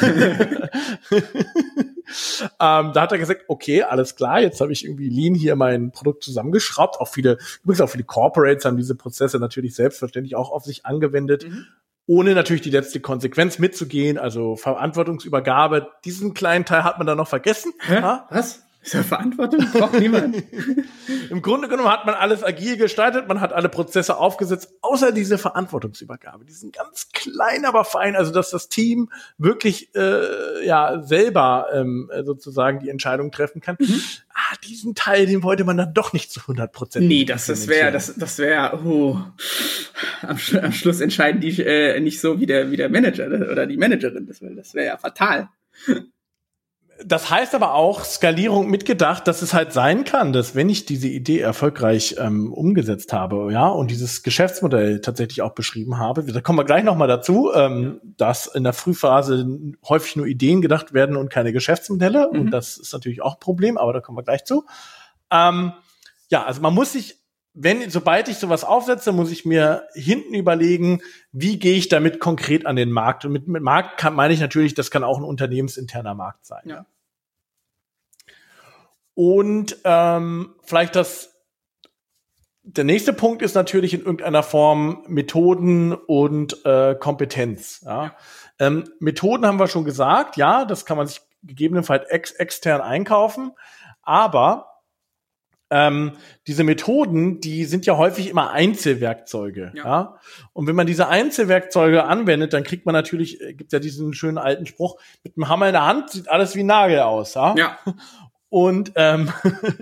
ähm, 2.62 2.92
da 2.94 2.94
hat 2.96 3.12
er 3.12 3.18
gesagt, 3.18 3.42
okay, 3.50 3.84
alles 3.84 4.16
klar, 4.16 4.40
jetzt 4.40 4.62
habe 4.62 4.72
ich 4.72 4.86
irgendwie 4.86 5.10
Lean 5.10 5.36
hier 5.36 5.58
mein 5.58 5.92
Produkt 5.92 6.24
zusammengeschraubt. 6.24 7.02
Auch 7.02 7.10
viele, 7.10 7.40
übrigens 7.62 7.82
auch 7.82 7.90
viele 7.90 8.06
Corporates 8.06 8.64
haben 8.64 8.78
diese 8.78 8.96
Prozesse 8.96 9.38
natürlich 9.38 9.76
selbstverständlich 9.76 10.38
auch 10.38 10.50
auf 10.50 10.64
sich 10.64 10.86
angewendet. 10.86 11.46
Mhm. 11.46 11.66
Ohne 12.08 12.36
natürlich 12.36 12.62
die 12.62 12.70
letzte 12.70 13.02
Konsequenz 13.02 13.60
mitzugehen, 13.60 14.18
also 14.18 14.56
Verantwortungsübergabe. 14.56 15.90
Diesen 16.06 16.34
kleinen 16.34 16.64
Teil 16.64 16.86
hat 16.86 17.00
man 17.00 17.08
da 17.08 17.16
noch 17.16 17.28
vergessen. 17.28 17.74
Hä? 17.82 18.02
Was? 18.30 18.64
Ist 18.86 18.94
ja 18.94 19.02
Verantwortung? 19.02 19.66
Braucht 19.74 20.00
niemand. 20.00 20.44
Im 21.32 21.42
Grunde 21.42 21.68
genommen 21.68 21.90
hat 21.90 22.06
man 22.06 22.14
alles 22.14 22.44
agil 22.44 22.78
gestaltet, 22.78 23.28
man 23.28 23.42
hat 23.42 23.52
alle 23.52 23.68
Prozesse 23.68 24.16
aufgesetzt, 24.18 24.76
außer 24.82 25.12
diese 25.12 25.40
Verantwortungsübergabe. 25.40 26.46
Die 26.46 26.54
sind 26.54 26.76
ganz 26.76 27.10
klein, 27.12 27.66
aber 27.66 27.84
fein, 27.84 28.16
also 28.16 28.32
dass 28.32 28.52
das 28.52 28.70
Team 28.70 29.10
wirklich 29.40 29.90
äh, 29.96 30.64
ja 30.68 31.02
selber 31.02 31.66
ähm, 31.74 32.12
sozusagen 32.24 32.78
die 32.78 32.90
Entscheidung 32.90 33.32
treffen 33.32 33.60
kann. 33.60 33.76
Mhm. 33.80 34.02
Ah, 34.30 34.56
diesen 34.64 34.94
Teil, 34.94 35.26
den 35.26 35.42
wollte 35.42 35.64
man 35.64 35.78
dann 35.78 35.96
doch 35.96 36.14
nicht 36.14 36.32
zu 36.32 36.42
100 36.42 36.72
Prozent. 36.72 37.08
Nee, 37.08 37.26
das, 37.26 37.48
das 37.48 37.68
wäre, 37.68 37.92
das, 37.92 38.14
das 38.16 38.38
wäre, 38.38 38.80
oh, 38.86 39.18
am, 40.22 40.38
am, 40.62 40.72
Schluss 40.72 41.02
entscheiden 41.02 41.42
die 41.42 41.60
äh, 41.60 42.00
nicht 42.02 42.22
so 42.22 42.40
wie 42.40 42.46
der, 42.46 42.70
wie 42.70 42.78
der 42.78 42.90
Manager 42.90 43.26
oder 43.26 43.66
die 43.66 43.78
Managerin. 43.78 44.28
Das 44.28 44.44
wäre 44.44 44.54
das 44.54 44.76
wär 44.76 44.86
ja 44.86 44.98
fatal 44.98 45.50
das 47.04 47.30
heißt 47.30 47.54
aber 47.56 47.74
auch 47.74 48.06
Skalierung 48.06 48.70
mitgedacht, 48.70 49.28
dass 49.28 49.42
es 49.42 49.54
halt 49.54 49.74
sein 49.74 50.06
kann, 50.06 50.32
dass 50.32 50.56
wenn 50.56 50.70
ich 50.70 50.86
diese 50.86 51.10
Idee 51.10 51.40
erfolgreich 51.40 52.16
ähm, 52.18 52.54
umgesetzt 52.54 53.12
habe, 53.12 53.52
ja, 53.52 53.68
und 53.68 53.92
dieses 53.92 54.24
Geschäftsmodell 54.24 55.02
tatsächlich 55.02 55.42
auch 55.42 55.54
beschrieben 55.54 55.98
habe, 55.98 56.24
da 56.24 56.40
kommen 56.40 56.58
wir 56.58 56.64
gleich 56.64 56.86
nochmal 56.86 57.10
dazu, 57.10 57.52
ähm, 57.54 58.00
dass 58.04 58.48
in 58.48 58.64
der 58.64 58.72
Frühphase 58.72 59.46
häufig 59.88 60.16
nur 60.16 60.26
Ideen 60.26 60.62
gedacht 60.62 60.94
werden 60.94 61.18
und 61.18 61.30
keine 61.30 61.52
Geschäftsmodelle. 61.52 62.30
Mhm. 62.32 62.40
Und 62.40 62.52
das 62.52 62.78
ist 62.78 62.94
natürlich 62.94 63.22
auch 63.22 63.36
ein 63.36 63.40
Problem, 63.42 63.78
aber 63.78 63.92
da 63.92 64.00
kommen 64.00 64.18
wir 64.18 64.24
gleich 64.24 64.46
zu. 64.46 64.66
Ähm, 65.32 65.74
ja, 66.30 66.44
also 66.44 66.62
man 66.62 66.74
muss 66.74 66.94
sich, 66.94 67.18
wenn, 67.56 67.90
sobald 67.90 68.28
ich 68.28 68.38
sowas 68.38 68.64
aufsetze, 68.64 69.14
muss 69.14 69.32
ich 69.32 69.46
mir 69.46 69.88
hinten 69.94 70.34
überlegen, 70.34 71.02
wie 71.32 71.58
gehe 71.58 71.76
ich 71.76 71.88
damit 71.88 72.20
konkret 72.20 72.66
an 72.66 72.76
den 72.76 72.92
Markt. 72.92 73.24
Und 73.24 73.32
mit, 73.32 73.48
mit 73.48 73.64
Markt 73.64 73.98
kann, 73.98 74.14
meine 74.14 74.34
ich 74.34 74.42
natürlich, 74.42 74.74
das 74.74 74.92
kann 74.92 75.06
auch 75.06 75.18
ein 75.18 75.24
unternehmensinterner 75.24 76.14
Markt 76.14 76.46
sein. 76.46 76.64
Ja. 76.66 76.86
Und 79.14 79.78
ähm, 79.86 80.56
vielleicht 80.64 80.96
das 80.98 81.32
der 82.68 82.84
nächste 82.84 83.14
Punkt 83.14 83.44
ist 83.44 83.54
natürlich 83.54 83.94
in 83.94 84.00
irgendeiner 84.02 84.42
Form 84.42 85.04
Methoden 85.08 85.94
und 85.94 86.66
äh, 86.66 86.96
Kompetenz. 86.96 87.84
Ja. 87.86 88.16
Ähm, 88.58 88.86
Methoden 89.00 89.46
haben 89.46 89.60
wir 89.60 89.68
schon 89.68 89.86
gesagt, 89.86 90.36
ja, 90.36 90.66
das 90.66 90.84
kann 90.86 90.98
man 90.98 91.06
sich 91.06 91.22
gegebenenfalls 91.44 92.10
ex 92.10 92.32
extern 92.32 92.82
einkaufen, 92.82 93.52
aber 94.02 94.75
ähm, 95.76 96.14
diese 96.48 96.64
Methoden, 96.64 97.42
die 97.42 97.66
sind 97.66 97.86
ja 97.86 97.98
häufig 97.98 98.30
immer 98.30 98.52
Einzelwerkzeuge. 98.52 99.74
Ja. 99.76 99.84
ja. 99.84 100.20
Und 100.54 100.68
wenn 100.68 100.76
man 100.76 100.88
diese 100.88 101.10
Einzelwerkzeuge 101.10 102.06
anwendet, 102.06 102.54
dann 102.54 102.64
kriegt 102.64 102.86
man 102.86 102.94
natürlich, 102.94 103.42
äh, 103.42 103.54
gibt 103.54 103.74
ja 103.74 103.80
diesen 103.80 104.14
schönen 104.14 104.38
alten 104.38 104.66
Spruch, 104.66 104.98
mit 105.24 105.36
dem 105.36 105.50
Hammer 105.50 105.68
in 105.68 105.74
der 105.74 105.86
Hand 105.86 106.12
sieht 106.12 106.30
alles 106.30 106.56
wie 106.56 106.62
ein 106.62 106.68
Nagel 106.68 107.00
aus. 107.00 107.34
Ja. 107.34 107.56
ja. 107.58 107.78
Und 108.48 108.94
ähm, 108.96 109.34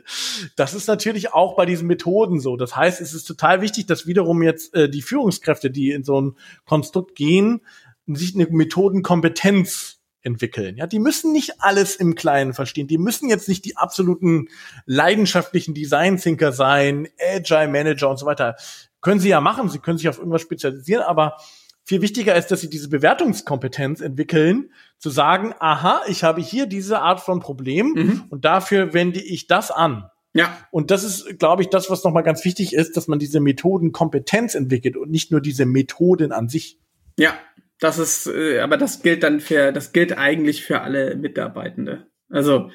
das 0.55 0.73
ist 0.73 0.87
natürlich 0.87 1.31
auch 1.31 1.55
bei 1.55 1.67
diesen 1.67 1.85
Methoden 1.85 2.39
so. 2.39 2.57
Das 2.57 2.75
heißt, 2.75 2.99
es 2.99 3.13
ist 3.13 3.25
total 3.25 3.61
wichtig, 3.61 3.85
dass 3.85 4.07
wiederum 4.07 4.41
jetzt 4.41 4.73
äh, 4.73 4.89
die 4.89 5.03
Führungskräfte, 5.03 5.69
die 5.69 5.91
in 5.91 6.03
so 6.03 6.19
ein 6.19 6.37
Konstrukt 6.65 7.13
gehen, 7.13 7.61
sich 8.07 8.33
eine 8.33 8.47
Methodenkompetenz 8.47 9.92
entwickeln. 10.23 10.77
Ja, 10.77 10.87
die 10.87 10.99
müssen 10.99 11.31
nicht 11.31 11.61
alles 11.61 11.95
im 11.95 12.15
Kleinen 12.15 12.53
verstehen. 12.53 12.87
Die 12.87 12.97
müssen 12.97 13.29
jetzt 13.29 13.47
nicht 13.47 13.65
die 13.65 13.77
absoluten 13.77 14.47
leidenschaftlichen 14.85 15.73
Design 15.73 16.17
Thinker 16.17 16.51
sein, 16.51 17.07
Agile 17.19 17.67
Manager 17.67 18.09
und 18.09 18.17
so 18.17 18.25
weiter. 18.25 18.55
Können 19.01 19.19
sie 19.19 19.29
ja 19.29 19.41
machen. 19.41 19.69
Sie 19.69 19.79
können 19.79 19.97
sich 19.97 20.09
auf 20.09 20.17
irgendwas 20.17 20.41
spezialisieren, 20.41 21.03
aber 21.03 21.37
viel 21.85 22.01
wichtiger 22.01 22.35
ist, 22.35 22.47
dass 22.47 22.61
sie 22.61 22.69
diese 22.69 22.89
Bewertungskompetenz 22.89 23.99
entwickeln, 23.99 24.71
zu 24.97 25.09
sagen, 25.09 25.53
aha, 25.59 26.01
ich 26.07 26.23
habe 26.23 26.41
hier 26.41 26.65
diese 26.65 26.99
Art 26.99 27.19
von 27.19 27.41
Problem 27.41 27.93
mhm. 27.95 28.23
und 28.29 28.45
dafür 28.45 28.93
wende 28.93 29.21
ich 29.21 29.47
das 29.47 29.69
an. 29.69 30.05
Ja. 30.33 30.57
Und 30.71 30.89
das 30.89 31.03
ist, 31.03 31.37
glaube 31.39 31.61
ich, 31.61 31.69
das, 31.69 31.89
was 31.89 32.03
nochmal 32.03 32.23
ganz 32.23 32.43
wichtig 32.45 32.73
ist, 32.73 32.95
dass 32.97 33.07
man 33.07 33.19
diese 33.19 33.39
Methodenkompetenz 33.39 34.55
entwickelt 34.55 34.95
und 34.95 35.11
nicht 35.11 35.31
nur 35.31 35.41
diese 35.41 35.65
Methoden 35.65 36.31
an 36.31 36.47
sich. 36.47 36.79
Ja, 37.19 37.33
das 37.83 37.99
ist, 37.99 38.27
äh, 38.27 38.59
aber 38.59 38.77
das 38.77 39.01
gilt 39.01 39.23
dann 39.23 39.39
für, 39.39 39.71
das 39.71 39.91
gilt 39.91 40.17
eigentlich 40.17 40.63
für 40.63 40.81
alle 40.81 41.15
Mitarbeitende. 41.15 42.07
Also, 42.29 42.71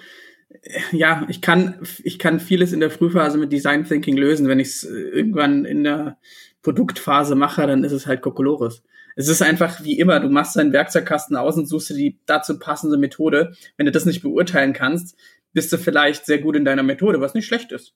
ja, 0.93 1.27
ich 1.29 1.41
kann, 1.41 1.81
ich 2.05 2.19
kann 2.19 2.41
vieles 2.41 2.73
in 2.73 2.81
der 2.81 2.91
Frühphase 2.91 3.39
mit 3.39 3.53
Design 3.53 3.85
Thinking 3.85 4.17
lösen. 4.17 4.49
Wenn 4.49 4.61
ich 4.61 4.69
es 4.69 4.85
irgendwann 4.85 5.65
in 5.65 5.85
der 5.85 6.19
Produktphase 6.63 7.35
mache, 7.35 7.67
dann 7.67 7.85
ist 7.85 7.93
es 7.93 8.07
halt 8.07 8.23
Kokolores 8.23 8.83
es 9.19 9.27
ist 9.27 9.43
einfach 9.43 9.83
wie 9.83 9.99
immer, 9.99 10.21
du 10.21 10.29
machst 10.29 10.55
deinen 10.55 10.73
Werkzeugkasten 10.73 11.37
aus 11.37 11.57
und 11.57 11.67
suchst 11.67 11.91
dir 11.91 11.95
die 11.95 12.21
dazu 12.25 12.57
passende 12.57 12.97
Methode. 12.97 13.53
Wenn 13.77 13.87
du 13.87 13.91
das 13.91 14.07
nicht 14.07 14.23
beurteilen 14.23 14.73
kannst, 14.73 15.17
bist 15.53 15.73
du 15.73 15.77
vielleicht 15.77 16.25
sehr 16.25 16.39
gut 16.39 16.55
in 16.55 16.65
deiner 16.65 16.85
Methode, 16.85 17.21
was 17.21 17.35
nicht 17.35 17.47
schlecht 17.47 17.73
ist. 17.73 17.95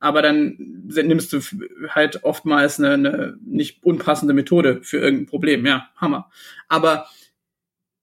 Aber 0.00 0.22
dann 0.22 0.56
nimmst 0.58 1.32
du 1.32 1.40
halt 1.88 2.24
oftmals 2.24 2.78
eine, 2.78 2.94
eine 2.94 3.38
nicht 3.44 3.82
unpassende 3.82 4.34
Methode 4.34 4.80
für 4.82 4.98
irgendein 4.98 5.26
Problem. 5.26 5.64
Ja, 5.64 5.88
Hammer. 5.96 6.30
Aber 6.68 7.06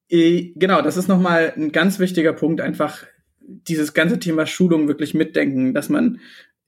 äh, 0.10 0.52
genau, 0.56 0.82
das 0.82 0.98
ist 0.98 1.08
nochmal 1.08 1.54
ein 1.56 1.72
ganz 1.72 2.00
wichtiger 2.00 2.34
Punkt, 2.34 2.60
einfach 2.62 3.06
dieses 3.40 3.94
ganze 3.94 4.20
Thema 4.20 4.46
Schulung 4.46 4.88
wirklich 4.88 5.14
mitdenken, 5.14 5.74
dass 5.74 5.90
man 5.90 6.20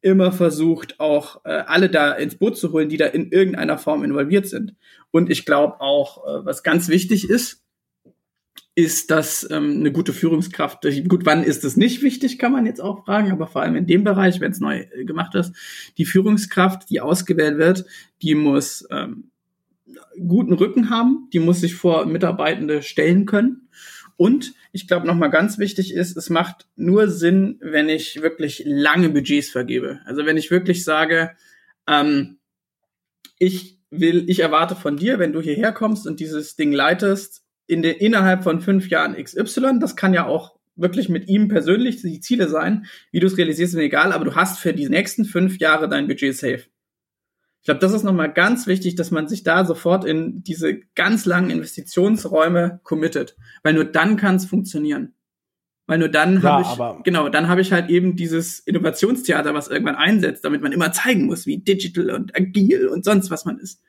immer 0.02 0.32
versucht, 0.32 1.00
auch 1.00 1.44
äh, 1.46 1.50
alle 1.50 1.90
da 1.90 2.12
ins 2.12 2.36
Boot 2.36 2.58
zu 2.58 2.72
holen, 2.74 2.90
die 2.90 2.98
da 2.98 3.06
in 3.06 3.32
irgendeiner 3.32 3.78
Form 3.78 4.04
involviert 4.04 4.48
sind. 4.48 4.76
Und 5.12 5.30
ich 5.30 5.46
glaube 5.46 5.80
auch, 5.80 6.26
äh, 6.26 6.46
was 6.46 6.62
ganz 6.62 6.90
wichtig 6.90 7.30
ist, 7.30 7.63
ist, 8.76 9.12
dass 9.12 9.48
ähm, 9.52 9.78
eine 9.80 9.92
gute 9.92 10.14
Führungskraft, 10.14 10.88
gut, 11.08 11.26
wann 11.26 11.44
ist 11.44 11.64
es 11.64 11.78
nicht 11.78 12.02
wichtig, 12.02 12.40
kann 12.40 12.52
man 12.52 12.66
jetzt 12.66 12.82
auch 12.82 13.06
fragen, 13.06 13.32
aber 13.32 13.46
vor 13.48 13.62
allem 13.62 13.76
in 13.76 13.86
dem 13.86 14.04
Bereich, 14.04 14.40
wenn 14.40 14.52
es 14.52 14.60
neu 14.60 14.80
äh, 14.80 15.06
gemacht 15.06 15.36
ist, 15.36 15.56
die 15.98 16.06
Führungskraft, 16.06 16.90
die 16.90 17.00
ausgewählt 17.00 17.58
wird, 17.58 17.86
die 18.22 18.34
muss 18.34 18.88
ähm, 18.90 19.30
guten 20.28 20.54
Rücken 20.54 20.90
haben, 20.90 21.30
die 21.34 21.40
muss 21.40 21.62
sich 21.62 21.76
vor 21.76 22.06
Mitarbeitende 22.06 22.82
stellen 22.82 23.26
können. 23.26 23.70
Und 24.18 24.54
ich 24.72 24.88
glaube, 24.88 25.06
nochmal 25.06 25.30
ganz 25.30 25.60
wichtig 25.60 25.94
ist, 25.94 26.18
es 26.18 26.30
macht 26.30 26.68
nur 26.76 27.10
Sinn, 27.10 27.60
wenn 27.62 27.90
ich 27.90 28.22
wirklich 28.22 28.64
lange 28.66 29.10
Budgets 29.10 29.50
vergebe. 29.50 30.00
Also 30.06 30.26
wenn 30.26 30.38
ich 30.38 30.50
wirklich 30.50 30.84
sage, 30.84 31.32
ähm, 31.88 32.38
ich 33.38 33.80
will, 33.92 34.26
ich 34.28 34.40
erwarte 34.40 34.76
von 34.76 34.98
dir, 34.98 35.20
wenn 35.20 35.34
du 35.34 35.42
hierher 35.42 35.72
kommst 35.74 36.08
und 36.08 36.20
dieses 36.20 36.56
Ding 36.56 36.72
leitest, 36.72 37.43
in 37.68 37.82
den, 37.82 37.96
innerhalb 37.96 38.44
von 38.44 38.62
fünf 38.62 38.90
Jahren 38.90 39.16
XY, 39.16 39.80
das 39.80 39.96
kann 39.96 40.14
ja 40.14 40.26
auch 40.26 40.56
wirklich 40.76 41.10
mit 41.10 41.28
ihm 41.28 41.48
persönlich 41.48 42.02
die 42.02 42.20
Ziele 42.20 42.48
sein. 42.50 42.86
Wie 43.12 43.20
du 43.20 43.28
es 43.28 43.38
realisierst, 43.38 43.74
ist 43.74 43.78
mir 43.78 43.84
egal, 43.84 44.12
aber 44.12 44.26
du 44.26 44.36
hast 44.36 44.60
für 44.60 44.74
die 44.74 44.90
nächsten 44.90 45.26
fünf 45.26 45.60
Jahre 45.60 45.88
dein 45.88 46.08
Budget 46.08 46.36
safe. 46.36 46.64
Ich 47.62 47.66
glaube, 47.66 47.80
das 47.80 47.94
ist 47.94 48.04
nochmal 48.04 48.34
ganz 48.34 48.68
wichtig, 48.68 48.96
dass 48.96 49.10
man 49.10 49.30
sich 49.30 49.44
da 49.44 49.64
sofort 49.64 50.04
in 50.04 50.44
diese 50.44 50.82
ganz 50.96 51.26
langen 51.26 51.50
Investitionsräume 51.50 52.82
committet, 52.84 53.38
weil 53.62 53.74
nur 53.74 53.86
dann 53.86 54.18
kann 54.18 54.36
es 54.36 54.46
funktionieren. 54.46 55.14
Weil 55.86 56.00
nur 56.00 56.10
dann 56.10 56.42
ja, 56.42 56.78
habe 56.78 56.98
ich, 56.98 57.04
genau, 57.04 57.30
dann 57.30 57.48
habe 57.48 57.62
ich 57.62 57.72
halt 57.72 57.90
eben 57.90 58.16
dieses 58.16 58.60
Innovationstheater, 58.60 59.54
was 59.54 59.68
irgendwann 59.70 59.96
einsetzt, 59.96 60.44
damit 60.44 60.62
man 60.62 60.72
immer 60.72 60.92
zeigen 60.92 61.26
muss, 61.26 61.46
wie 61.46 61.58
digital 61.58 62.10
und 62.12 62.36
agil 62.36 62.88
und 62.88 63.06
sonst 63.06 63.32
was 63.32 63.46
man 63.46 63.60
ist. 63.60 63.82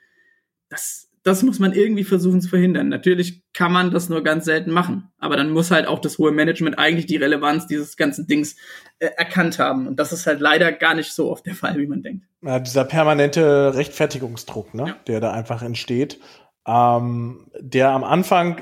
Das, 0.69 1.09
das 1.25 1.43
muss 1.43 1.59
man 1.59 1.73
irgendwie 1.73 2.05
versuchen 2.05 2.43
zu 2.43 2.51
verhindern. 2.51 2.91
Natürlich 2.91 3.43
kann 3.55 3.73
man 3.73 3.91
das 3.91 4.11
nur 4.11 4.23
ganz 4.23 4.45
selten 4.45 4.71
machen, 4.71 5.11
aber 5.19 5.37
dann 5.37 5.51
muss 5.51 5.71
halt 5.71 5.89
auch 5.89 5.99
das 5.99 6.19
hohe 6.19 6.33
Management 6.33 6.79
eigentlich 6.79 7.07
die 7.07 7.17
Relevanz 7.17 7.67
dieses 7.67 7.97
ganzen 7.97 8.27
Dings 8.27 8.57
äh, 8.99 9.09
erkannt 9.17 9.59
haben. 9.59 9.89
Und 9.89 9.99
das 9.99 10.13
ist 10.13 10.27
halt 10.27 10.41
leider 10.41 10.71
gar 10.71 10.95
nicht 10.95 11.13
so 11.13 11.31
oft 11.31 11.47
der 11.47 11.55
Fall, 11.55 11.79
wie 11.79 11.87
man 11.87 12.03
denkt. 12.03 12.27
Ja, 12.43 12.61
dieser 12.61 12.85
permanente 12.85 13.75
Rechtfertigungsdruck, 13.75 14.75
ne, 14.75 14.89
ja. 14.89 14.97
der 15.07 15.21
da 15.21 15.33
einfach 15.33 15.63
entsteht, 15.63 16.21
ähm, 16.67 17.51
der 17.59 17.91
am 17.91 18.05
Anfang 18.05 18.61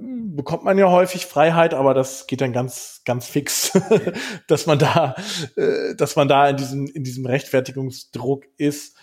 bekommt 0.00 0.64
man 0.64 0.78
ja 0.78 0.90
häufig 0.90 1.26
Freiheit, 1.26 1.74
aber 1.74 1.92
das 1.92 2.26
geht 2.26 2.40
dann 2.40 2.52
ganz, 2.52 3.02
ganz 3.04 3.26
fix, 3.26 3.72
dass 4.46 4.66
man 4.66 4.78
da, 4.78 5.14
äh, 5.56 5.94
dass 5.96 6.16
man 6.16 6.28
da 6.28 6.48
in 6.48 6.56
diesem, 6.56 6.86
in 6.86 7.04
diesem 7.04 7.26
Rechtfertigungsdruck 7.26 8.44
ist. 8.56 8.96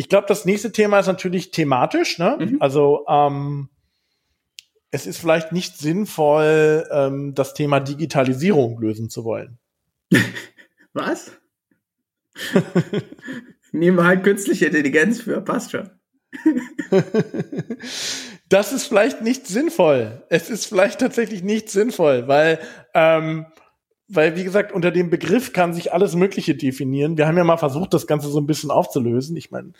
Ich 0.00 0.08
glaube, 0.08 0.26
das 0.26 0.46
nächste 0.46 0.72
Thema 0.72 0.98
ist 0.98 1.08
natürlich 1.08 1.50
thematisch. 1.50 2.18
Ne? 2.18 2.38
Mhm. 2.40 2.56
Also 2.58 3.04
ähm, 3.06 3.68
es 4.90 5.06
ist 5.06 5.18
vielleicht 5.18 5.52
nicht 5.52 5.76
sinnvoll, 5.76 6.88
ähm, 6.90 7.34
das 7.34 7.52
Thema 7.52 7.80
Digitalisierung 7.80 8.80
lösen 8.80 9.10
zu 9.10 9.26
wollen. 9.26 9.58
Was? 10.94 11.32
Nehmen 13.72 13.98
wir 13.98 14.06
halt 14.06 14.24
künstliche 14.24 14.64
Intelligenz 14.64 15.20
für, 15.20 15.42
passt 15.42 15.72
schon. 15.72 15.90
das 18.48 18.72
ist 18.72 18.86
vielleicht 18.86 19.20
nicht 19.20 19.46
sinnvoll. 19.46 20.24
Es 20.30 20.48
ist 20.48 20.64
vielleicht 20.64 21.00
tatsächlich 21.00 21.42
nicht 21.42 21.68
sinnvoll, 21.68 22.26
weil 22.26 22.58
ähm, 22.94 23.44
weil, 24.12 24.34
wie 24.34 24.42
gesagt, 24.42 24.72
unter 24.72 24.90
dem 24.90 25.08
Begriff 25.08 25.52
kann 25.52 25.72
sich 25.72 25.92
alles 25.92 26.16
Mögliche 26.16 26.56
definieren. 26.56 27.16
Wir 27.16 27.28
haben 27.28 27.36
ja 27.36 27.44
mal 27.44 27.58
versucht, 27.58 27.94
das 27.94 28.08
Ganze 28.08 28.28
so 28.28 28.40
ein 28.40 28.46
bisschen 28.46 28.72
aufzulösen. 28.72 29.36
Ich 29.36 29.52
meine, 29.52 29.72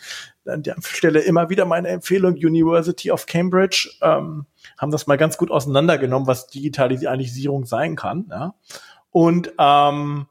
an 0.45 0.63
der 0.63 0.77
Stelle 0.81 1.19
immer 1.19 1.49
wieder 1.49 1.65
meine 1.65 1.89
Empfehlung, 1.89 2.35
University 2.35 3.11
of 3.11 3.25
Cambridge, 3.25 3.89
ähm, 4.01 4.45
haben 4.77 4.91
das 4.91 5.05
mal 5.05 5.17
ganz 5.17 5.37
gut 5.37 5.51
auseinandergenommen, 5.51 6.27
was 6.27 6.47
Digitalisierung 6.47 7.65
sein 7.65 7.97
kann. 7.97 8.27
Ja? 8.29 8.55
Und 9.09 9.51
ähm, 9.59 10.27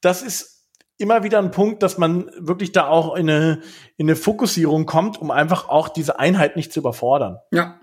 das 0.00 0.22
ist 0.22 0.68
immer 0.96 1.24
wieder 1.24 1.40
ein 1.40 1.50
Punkt, 1.50 1.82
dass 1.82 1.98
man 1.98 2.30
wirklich 2.38 2.70
da 2.70 2.86
auch 2.86 3.16
in 3.16 3.28
eine, 3.28 3.62
in 3.96 4.06
eine 4.06 4.14
Fokussierung 4.14 4.86
kommt, 4.86 5.20
um 5.20 5.32
einfach 5.32 5.68
auch 5.68 5.88
diese 5.88 6.20
Einheit 6.20 6.54
nicht 6.54 6.72
zu 6.72 6.78
überfordern. 6.78 7.38
Ja, 7.50 7.80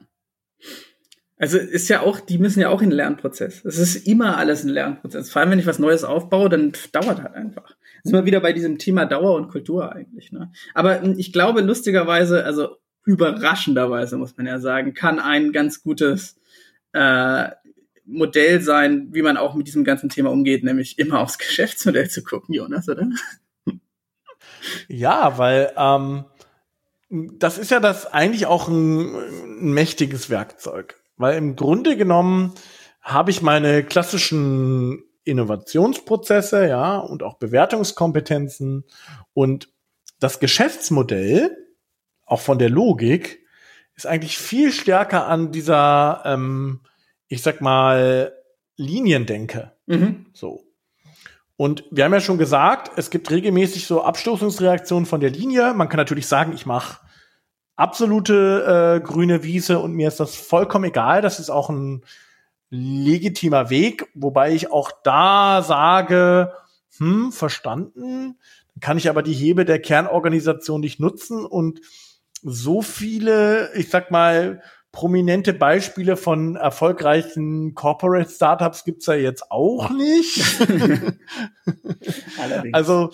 also 1.44 1.58
ist 1.58 1.89
ja 1.89 2.00
auch, 2.00 2.22
die 2.22 2.38
müssen 2.38 2.62
ja 2.62 2.70
auch 2.70 2.82
in 2.82 2.89
den 2.89 2.96
Lernprozess. 2.96 3.66
Es 3.66 3.78
ist 3.78 4.08
immer 4.08 4.38
alles 4.38 4.64
ein 4.64 4.70
Lernprozess. 4.70 5.30
Vor 5.30 5.41
allem, 5.41 5.52
wenn 5.52 5.60
ich 5.60 5.66
was 5.66 5.78
Neues 5.78 6.06
aufbaue, 6.06 6.48
dann 6.48 6.72
dauert 6.94 7.22
halt 7.22 7.34
einfach. 7.34 7.76
Sind 8.02 8.14
wir 8.14 8.24
wieder 8.24 8.39
bei 8.39 8.54
diesem 8.54 8.78
Thema 8.78 9.06
Dauer 9.06 9.36
und 9.36 9.50
Kultur 9.50 9.91
eigentlich. 9.91 10.32
Ne? 10.32 10.54
Aber 10.74 11.02
hm, 11.02 11.16
ich 11.18 11.34
glaube, 11.34 11.60
lustigerweise, 11.60 12.46
also 12.46 12.78
überraschenderweise 13.04 14.16
muss 14.16 14.38
man 14.38 14.46
ja 14.46 14.58
sagen, 14.60 14.94
kann 14.94 15.20
ein 15.20 15.52
ganz 15.52 15.84
gutes 15.84 16.39
äh, 16.94 17.50
Modell 18.06 18.62
sein, 18.62 19.10
wie 19.12 19.22
man 19.22 19.36
auch 19.36 19.54
mit 19.54 19.68
diesem 19.68 19.84
ganzen 19.84 20.08
Thema 20.08 20.32
umgeht, 20.32 20.64
nämlich 20.64 20.98
immer 20.98 21.20
aufs 21.20 21.38
Geschäftsmodell 21.39 22.10
zu 22.10 22.24
gucken, 22.24 22.56
Jonas, 22.56 22.88
oder? 22.88 23.10
Ja, 24.88 25.38
weil 25.38 25.74
ähm, 25.76 26.24
das 27.10 27.58
ist 27.58 27.70
ja 27.70 27.82
das 27.82 28.06
eigentlich 28.06 28.46
auch 28.46 28.70
ein, 28.70 29.14
ein 29.14 29.74
mächtiges 29.74 30.30
Werkzeug. 30.30 31.03
Weil 31.18 31.38
im 31.38 31.55
Grunde 31.55 31.97
genommen 31.97 32.53
habe 33.01 33.32
ich 33.32 33.41
meine 33.41 33.84
klassischen 33.84 35.03
Innovationsprozesse, 35.26 36.68
ja, 36.68 36.97
und 36.97 37.24
auch 37.24 37.36
Bewertungskompetenzen 37.36 38.86
und 39.34 39.70
das 40.20 40.39
Geschäftsmodell, 40.39 41.55
auch 42.26 42.41
von 42.41 42.59
der 42.59 42.70
Logik, 42.70 43.45
ist 43.95 44.07
eigentlich 44.07 44.38
viel 44.38 44.72
stärker 44.72 45.28
an 45.28 45.51
dieser, 45.51 46.24
ähm, 46.26 46.82
ich 47.28 47.41
sag 47.41 47.61
mal, 47.61 48.34
Liniendenke. 48.76 49.74
Mhm. 49.86 50.26
So. 50.34 50.64
Und 51.55 51.84
wir 51.91 52.05
haben 52.05 52.14
ja 52.14 52.22
schon 52.22 52.38
gesagt, 52.38 52.91
es 52.97 53.09
gibt 53.09 53.30
regelmäßig 53.30 53.86
so 53.86 54.03
Abstoßungsreaktionen 54.03 55.05
von 55.05 55.20
der 55.20 55.30
Linie. 55.30 55.74
Man 55.74 55.89
kann 55.89 55.97
natürlich 55.97 56.28
sagen, 56.28 56.53
ich 56.53 56.66
mache 56.66 56.99
absolute 57.76 58.97
äh, 58.97 59.05
grüne 59.05 59.43
Wiese 59.43 59.80
und 59.80 59.93
mir 59.93 60.07
ist 60.07 60.19
das 60.19 60.36
vollkommen 60.36 60.86
egal. 60.86 61.21
Das 61.21 61.39
ist 61.39 61.49
auch 61.49 61.69
ein 61.69 62.03
legitimer 62.69 63.69
Weg, 63.69 64.07
wobei 64.15 64.53
ich 64.53 64.71
auch 64.71 64.91
da 65.03 65.61
sage, 65.61 66.53
hm, 66.97 67.32
verstanden. 67.32 68.38
Dann 68.74 68.82
kann 68.82 68.97
ich 68.97 69.09
aber 69.09 69.24
die 69.24 69.34
Hebe 69.34 69.65
der 69.65 69.80
Kernorganisation 69.80 70.82
nicht 70.82 70.99
nutzen 70.99 71.45
und 71.45 71.82
so 72.41 72.82
viele, 72.82 73.74
ich 73.76 73.89
sag 73.89 74.11
mal, 74.11 74.61
prominente 74.91 75.53
Beispiele 75.53 76.17
von 76.17 76.55
erfolgreichen 76.55 77.74
Corporate 77.74 78.30
Startups 78.30 78.84
gibt's 78.84 79.07
ja 79.07 79.15
jetzt 79.15 79.51
auch 79.51 79.89
nicht. 79.89 80.59
also, 82.74 83.11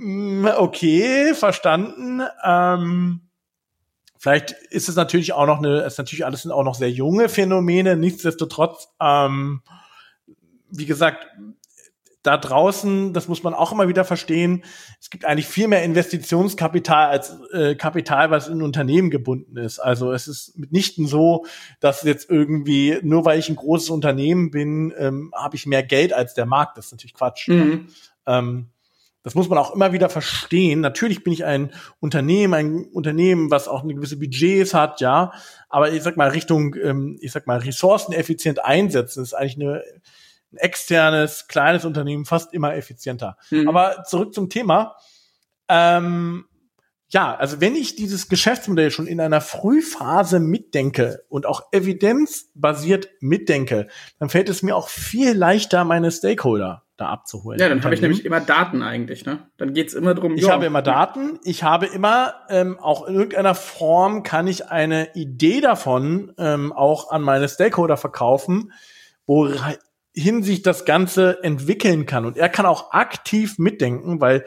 hm, 0.00 0.48
okay, 0.56 1.34
verstanden. 1.34 2.22
Ähm, 2.44 3.27
Vielleicht 4.28 4.52
ist 4.52 4.90
es 4.90 4.94
natürlich 4.94 5.32
auch 5.32 5.46
noch 5.46 5.56
eine, 5.56 5.78
es 5.78 5.94
ist 5.94 5.98
natürlich 5.98 6.26
alles 6.26 6.42
sind 6.42 6.52
auch 6.52 6.62
noch 6.62 6.74
sehr 6.74 6.90
junge 6.90 7.30
Phänomene. 7.30 7.96
Nichtsdestotrotz, 7.96 8.88
ähm, 9.00 9.62
wie 10.70 10.84
gesagt, 10.84 11.26
da 12.22 12.36
draußen, 12.36 13.14
das 13.14 13.26
muss 13.26 13.42
man 13.42 13.54
auch 13.54 13.72
immer 13.72 13.88
wieder 13.88 14.04
verstehen, 14.04 14.64
es 15.00 15.08
gibt 15.08 15.24
eigentlich 15.24 15.46
viel 15.46 15.66
mehr 15.66 15.82
Investitionskapital 15.82 17.08
als 17.08 17.38
äh, 17.54 17.74
Kapital, 17.74 18.30
was 18.30 18.48
in 18.48 18.60
Unternehmen 18.60 19.08
gebunden 19.08 19.56
ist. 19.56 19.78
Also 19.78 20.12
es 20.12 20.28
ist 20.28 20.58
mitnichten 20.58 21.06
so, 21.06 21.46
dass 21.80 22.02
jetzt 22.02 22.28
irgendwie, 22.28 22.98
nur 23.00 23.24
weil 23.24 23.38
ich 23.38 23.48
ein 23.48 23.56
großes 23.56 23.88
Unternehmen 23.88 24.50
bin, 24.50 24.92
ähm, 24.98 25.32
habe 25.34 25.56
ich 25.56 25.64
mehr 25.64 25.82
Geld 25.82 26.12
als 26.12 26.34
der 26.34 26.44
Markt. 26.44 26.76
Das 26.76 26.86
ist 26.86 26.92
natürlich 26.92 27.14
Quatsch. 27.14 27.48
Mhm. 27.48 27.86
Ähm, 28.26 28.68
das 29.22 29.34
muss 29.34 29.48
man 29.48 29.58
auch 29.58 29.74
immer 29.74 29.92
wieder 29.92 30.08
verstehen. 30.08 30.80
Natürlich 30.80 31.24
bin 31.24 31.32
ich 31.32 31.44
ein 31.44 31.72
Unternehmen, 32.00 32.54
ein 32.54 32.84
Unternehmen, 32.86 33.50
was 33.50 33.68
auch 33.68 33.82
eine 33.82 33.94
gewisse 33.94 34.18
Budgets 34.18 34.74
hat, 34.74 35.00
ja. 35.00 35.32
Aber 35.68 35.92
ich 35.92 36.02
sag 36.02 36.16
mal, 36.16 36.30
Richtung, 36.30 36.74
ähm, 36.76 37.18
ich 37.20 37.32
sag 37.32 37.46
mal, 37.46 37.58
ressourceneffizient 37.58 38.64
einsetzen 38.64 39.22
ist 39.22 39.34
eigentlich 39.34 39.56
eine, 39.56 39.82
ein 40.52 40.56
externes, 40.56 41.48
kleines 41.48 41.84
Unternehmen 41.84 42.24
fast 42.24 42.54
immer 42.54 42.74
effizienter. 42.74 43.36
Mhm. 43.50 43.68
Aber 43.68 44.04
zurück 44.04 44.32
zum 44.34 44.48
Thema. 44.48 44.96
Ähm, 45.68 46.46
ja, 47.10 47.34
also 47.34 47.60
wenn 47.60 47.74
ich 47.74 47.96
dieses 47.96 48.28
Geschäftsmodell 48.28 48.90
schon 48.90 49.06
in 49.06 49.20
einer 49.20 49.40
Frühphase 49.40 50.40
mitdenke 50.40 51.24
und 51.28 51.46
auch 51.46 51.72
evidenzbasiert 51.72 53.08
mitdenke, 53.20 53.88
dann 54.18 54.28
fällt 54.28 54.48
es 54.48 54.62
mir 54.62 54.76
auch 54.76 54.88
viel 54.88 55.32
leichter, 55.32 55.84
meine 55.84 56.12
Stakeholder 56.12 56.87
da 56.98 57.08
abzuholen. 57.08 57.58
Ja, 57.60 57.68
dann 57.68 57.82
habe 57.84 57.94
ich 57.94 58.02
nämlich 58.02 58.24
immer 58.24 58.40
Daten 58.40 58.82
eigentlich, 58.82 59.24
ne? 59.24 59.46
Dann 59.56 59.72
geht's 59.72 59.94
immer 59.94 60.14
drum. 60.14 60.34
Ich 60.34 60.42
jo. 60.42 60.50
habe 60.50 60.66
immer 60.66 60.82
Daten. 60.82 61.38
Ich 61.44 61.62
habe 61.62 61.86
immer 61.86 62.34
ähm, 62.50 62.78
auch 62.78 63.06
in 63.06 63.14
irgendeiner 63.14 63.54
Form 63.54 64.24
kann 64.24 64.48
ich 64.48 64.68
eine 64.68 65.14
Idee 65.14 65.60
davon 65.60 66.34
ähm, 66.38 66.72
auch 66.72 67.10
an 67.10 67.22
meine 67.22 67.48
Stakeholder 67.48 67.96
verkaufen, 67.96 68.72
wohin 69.26 70.42
sich 70.42 70.62
das 70.62 70.84
Ganze 70.84 71.42
entwickeln 71.44 72.04
kann. 72.04 72.26
Und 72.26 72.36
er 72.36 72.48
kann 72.48 72.66
auch 72.66 72.90
aktiv 72.90 73.58
mitdenken, 73.58 74.20
weil 74.20 74.44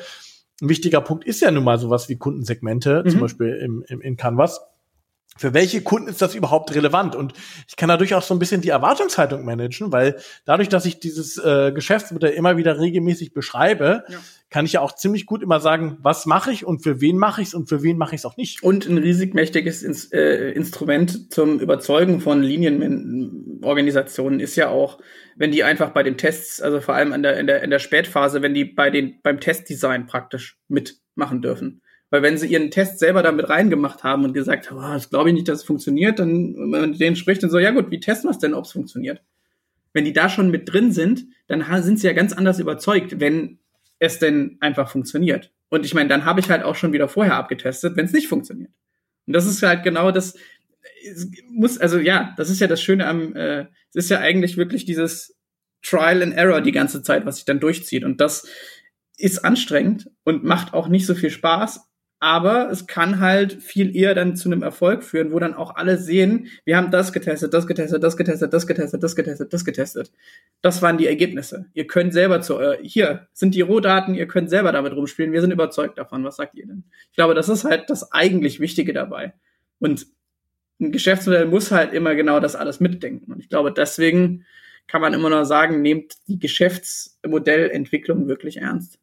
ein 0.62 0.68
wichtiger 0.68 1.00
Punkt 1.02 1.24
ist 1.24 1.42
ja 1.42 1.52
nun 1.52 1.64
mal 1.64 1.80
sowas 1.80 2.10
wie 2.10 2.18
Kundensegmente, 2.18 3.02
mhm. 3.06 3.10
zum 3.10 3.20
Beispiel 3.22 3.60
im, 3.64 3.84
im, 3.88 4.02
in 4.02 4.18
Canvas. 4.18 4.62
Für 5.38 5.54
welche 5.54 5.82
Kunden 5.82 6.10
ist 6.10 6.22
das 6.22 6.36
überhaupt 6.36 6.76
relevant? 6.76 7.16
Und 7.16 7.34
ich 7.68 7.76
kann 7.78 7.90
dadurch 7.90 8.14
auch 8.14 8.22
so 8.22 8.34
ein 8.36 8.40
bisschen 8.40 8.62
die 8.62 8.70
Erwartungshaltung 8.70 9.46
managen, 9.46 9.92
weil 9.92 10.18
dadurch, 10.46 10.70
dass 10.70 10.86
ich 10.86 11.00
dieses 11.00 11.38
äh, 11.38 11.72
Geschäftsmodell 11.74 12.34
immer 12.34 12.58
wieder 12.58 12.80
regelmäßig 12.80 13.34
beschreibe, 13.34 14.04
ja. 14.08 14.20
kann 14.50 14.66
ich 14.66 14.74
ja 14.74 14.82
auch 14.82 14.94
ziemlich 14.94 15.26
gut 15.26 15.42
immer 15.42 15.62
sagen, 15.62 15.98
was 16.02 16.26
mache 16.26 16.52
ich 16.52 16.66
und 16.66 16.84
für 16.84 17.00
wen 17.00 17.18
mache 17.18 17.42
ich 17.42 17.48
es 17.50 17.54
und 17.54 17.70
für 17.70 17.82
wen 17.82 17.98
mache 17.98 18.14
ich 18.14 18.22
es 18.22 18.26
auch 18.26 18.36
nicht. 18.36 18.62
Und 18.62 18.86
ein 18.88 18.98
riesig 18.98 19.34
mächtiges 19.34 19.84
Ins 19.84 20.12
äh, 20.12 20.52
Instrument 20.52 21.34
zum 21.34 21.60
Überzeugen 21.60 22.20
von 22.20 22.44
Linienorganisationen 22.44 24.42
ist 24.42 24.58
ja 24.58 24.68
auch, 24.68 25.00
wenn 25.38 25.52
die 25.52 25.64
einfach 25.64 25.92
bei 25.92 26.04
den 26.04 26.18
Tests, 26.18 26.62
also 26.62 26.82
vor 26.82 26.96
allem 26.96 27.14
in 27.14 27.24
der, 27.24 27.40
in 27.40 27.48
der, 27.48 27.64
in 27.64 27.70
der 27.70 27.80
Spätphase, 27.80 28.42
wenn 28.42 28.54
die 28.54 28.66
bei 28.66 28.90
den, 28.90 29.22
beim 29.24 29.40
Testdesign 29.40 30.08
praktisch 30.08 30.60
mitmachen 30.68 31.42
dürfen. 31.42 31.82
Weil 32.12 32.22
wenn 32.22 32.38
sie 32.38 32.48
ihren 32.48 32.72
Test 32.72 33.00
selber 33.00 33.24
damit 33.24 33.50
reingemacht 33.50 34.04
haben 34.04 34.26
und 34.26 34.34
gesagt 34.34 34.70
haben, 34.70 34.78
oh, 34.78 34.94
das 34.94 35.10
glaube 35.10 35.30
ich 35.30 35.34
nicht, 35.34 35.48
dass 35.48 35.60
es 35.60 35.66
funktioniert, 35.66 36.20
dann, 36.20 36.56
wenn 36.56 36.70
man 36.70 36.94
denen 36.94 37.16
spricht, 37.16 37.42
dann 37.42 37.50
so, 37.50 37.58
ja 37.58 37.72
gut, 37.72 37.90
wie 37.90 38.02
testen 38.02 38.30
wir 38.30 38.32
es 38.32 38.40
denn, 38.40 38.54
ob 38.54 38.66
es 38.66 38.74
funktioniert? 38.74 39.24
Wenn 39.94 40.06
die 40.06 40.14
da 40.14 40.28
schon 40.28 40.52
mit 40.52 40.72
drin 40.72 40.92
sind, 40.92 41.26
dann 41.48 41.64
sind 41.82 42.00
sie 42.00 42.08
ja 42.08 42.14
ganz 42.14 42.34
anders 42.34 42.60
überzeugt, 42.60 43.20
wenn 43.22 43.60
es 44.00 44.20
denn 44.20 44.58
einfach 44.60 44.90
funktioniert. 44.90 45.52
Und 45.70 45.86
ich 45.86 45.94
meine, 45.94 46.10
dann 46.10 46.26
habe 46.26 46.42
ich 46.42 46.50
halt 46.50 46.64
auch 46.64 46.76
schon 46.76 46.92
wieder 46.92 47.08
vorher 47.08 47.36
abgetestet, 47.36 47.96
wenn 47.96 48.06
es 48.06 48.12
nicht 48.12 48.28
funktioniert. 48.28 48.72
Und 49.26 49.34
das 49.34 49.46
ist 49.46 49.64
halt 49.64 49.84
genau 49.84 50.12
das, 50.12 50.36
muss, 51.50 51.78
also 51.78 51.98
ja, 51.98 52.34
das 52.36 52.50
ist 52.50 52.60
ja 52.60 52.68
das 52.68 52.82
Schöne 52.82 53.08
am, 53.08 53.36
äh, 53.38 53.68
es 53.94 54.06
ist 54.06 54.10
ja 54.10 54.20
eigentlich 54.20 54.58
wirklich 54.58 54.84
dieses 54.84 55.38
Trial 55.82 56.22
and 56.22 56.34
Error 56.34 56.60
die 56.60 56.74
ganze 56.74 57.04
Zeit, 57.04 57.26
was 57.26 57.38
sich 57.38 57.46
dann 57.46 57.62
durchzieht. 57.62 58.04
Und 58.04 58.20
das 58.20 58.48
ist 59.18 59.46
anstrengend 59.46 60.10
und 60.26 60.44
macht 60.44 60.74
auch 60.74 60.90
nicht 60.90 61.06
so 61.06 61.16
viel 61.16 61.30
Spaß, 61.30 61.91
aber 62.24 62.70
es 62.70 62.86
kann 62.86 63.20
halt 63.20 63.64
viel 63.64 63.96
eher 63.96 64.14
dann 64.14 64.36
zu 64.36 64.48
einem 64.48 64.62
Erfolg 64.62 65.04
führen, 65.04 65.32
wo 65.32 65.40
dann 65.40 65.56
auch 65.56 65.76
alle 65.76 65.98
sehen, 65.98 66.50
wir 66.66 66.78
haben 66.78 66.92
das 66.92 67.14
getestet, 67.14 67.52
das 67.52 67.66
getestet, 67.66 68.04
das 68.04 68.16
getestet, 68.16 68.54
das 68.54 68.68
getestet, 68.68 69.02
das 69.02 69.16
getestet, 69.16 69.52
das 69.52 69.66
getestet. 69.66 70.12
Das 70.62 70.84
waren 70.84 71.00
die 71.00 71.08
Ergebnisse. 71.08 71.66
Ihr 71.74 71.88
könnt 71.88 72.14
selber 72.14 72.40
zu, 72.42 72.60
äh, 72.60 72.78
hier 72.84 73.28
sind 73.34 73.56
die 73.56 73.62
Rohdaten, 73.62 74.14
ihr 74.14 74.28
könnt 74.28 74.52
selber 74.52 74.72
damit 74.72 74.94
rumspielen, 74.94 75.32
wir 75.34 75.42
sind 75.42 75.50
überzeugt 75.50 75.98
davon. 75.98 76.24
Was 76.24 76.36
sagt 76.36 76.54
ihr 76.54 76.68
denn? 76.68 76.84
Ich 77.10 77.16
glaube, 77.16 77.34
das 77.34 77.50
ist 77.50 77.64
halt 77.64 77.90
das 77.90 78.12
eigentlich 78.12 78.60
Wichtige 78.60 78.94
dabei. 78.94 79.34
Und 79.80 80.06
ein 80.80 80.92
Geschäftsmodell 80.92 81.48
muss 81.48 81.72
halt 81.72 81.92
immer 81.92 82.14
genau 82.14 82.40
das 82.40 82.56
alles 82.56 82.80
mitdenken. 82.80 83.32
Und 83.32 83.40
ich 83.40 83.50
glaube, 83.50 83.74
deswegen 83.74 84.46
kann 84.86 85.02
man 85.02 85.16
immer 85.16 85.32
nur 85.32 85.46
sagen, 85.46 85.82
nehmt 85.82 86.14
die 86.28 86.38
Geschäftsmodellentwicklung 86.38 88.28
wirklich 88.28 88.58
ernst. 88.58 89.01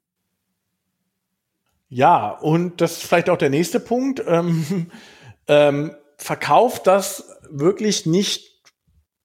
Ja, 1.89 2.31
und 2.31 2.81
das 2.81 2.99
ist 2.99 3.03
vielleicht 3.05 3.31
auch 3.31 3.39
der 3.39 3.51
nächste 3.51 3.81
Punkt. 3.81 4.23
Ähm, 4.27 4.91
ähm, 5.49 5.95
verkauft 6.17 6.87
das 6.87 7.37
wirklich 7.51 8.07
nicht 8.07 8.63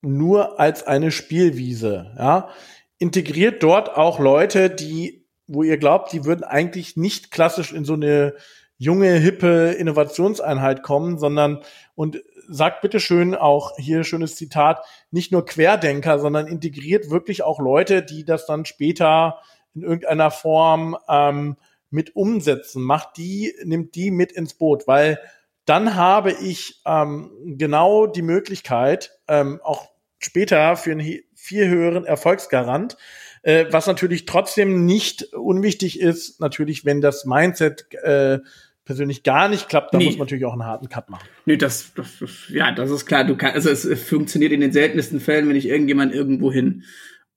nur 0.01 0.59
als 0.59 0.85
eine 0.85 1.11
Spielwiese. 1.11 2.13
Ja? 2.17 2.49
Integriert 2.97 3.63
dort 3.63 3.95
auch 3.95 4.19
Leute, 4.19 4.69
die, 4.69 5.25
wo 5.47 5.63
ihr 5.63 5.77
glaubt, 5.77 6.13
die 6.13 6.25
würden 6.25 6.43
eigentlich 6.43 6.95
nicht 6.95 7.31
klassisch 7.31 7.73
in 7.73 7.85
so 7.85 7.93
eine 7.93 8.35
junge, 8.77 9.13
hippe 9.13 9.71
Innovationseinheit 9.71 10.83
kommen, 10.83 11.17
sondern 11.17 11.61
und 11.95 12.21
sagt 12.49 12.81
bitte 12.81 12.99
schön 12.99 13.35
auch 13.35 13.77
hier 13.77 14.03
schönes 14.03 14.35
Zitat, 14.35 14.83
nicht 15.11 15.31
nur 15.31 15.45
Querdenker, 15.45 16.19
sondern 16.19 16.47
integriert 16.47 17.09
wirklich 17.09 17.43
auch 17.43 17.59
Leute, 17.59 18.03
die 18.03 18.25
das 18.25 18.45
dann 18.45 18.65
später 18.65 19.39
in 19.73 19.83
irgendeiner 19.83 20.31
Form 20.31 20.97
ähm, 21.07 21.55
mit 21.93 22.15
umsetzen, 22.15 22.81
macht 22.81 23.17
die, 23.17 23.53
nimmt 23.63 23.95
die 23.95 24.11
mit 24.11 24.31
ins 24.31 24.55
Boot, 24.55 24.87
weil 24.87 25.19
dann 25.65 25.95
habe 25.95 26.31
ich 26.31 26.81
ähm, 26.85 27.31
genau 27.57 28.07
die 28.07 28.21
Möglichkeit, 28.21 29.11
ähm, 29.27 29.61
auch 29.63 29.89
später 30.19 30.75
für 30.75 30.91
einen 30.91 31.19
viel 31.35 31.69
höheren 31.69 32.05
Erfolgsgarant, 32.05 32.97
äh, 33.43 33.65
was 33.69 33.87
natürlich 33.87 34.25
trotzdem 34.25 34.85
nicht 34.85 35.33
unwichtig 35.33 35.99
ist, 35.99 36.41
natürlich, 36.41 36.83
wenn 36.83 36.99
das 36.99 37.25
Mindset 37.25 37.93
äh, 38.03 38.39
persönlich 38.85 39.23
gar 39.23 39.47
nicht 39.47 39.69
klappt, 39.69 39.93
dann 39.93 39.99
nee. 39.99 40.07
muss 40.07 40.17
man 40.17 40.25
natürlich 40.25 40.45
auch 40.45 40.53
einen 40.53 40.65
harten 40.65 40.89
Cut 40.89 41.09
machen. 41.09 41.27
Nee, 41.45 41.57
das, 41.57 41.93
das, 41.93 42.23
ja, 42.49 42.71
das 42.71 42.91
ist 42.91 43.05
klar. 43.05 43.23
Du 43.23 43.37
kannst, 43.37 43.55
also 43.55 43.69
es 43.69 44.03
funktioniert 44.03 44.51
in 44.51 44.59
den 44.59 44.73
seltensten 44.73 45.19
Fällen, 45.19 45.47
wenn 45.47 45.55
ich 45.55 45.67
irgendjemand 45.67 46.13
irgendwohin 46.13 46.83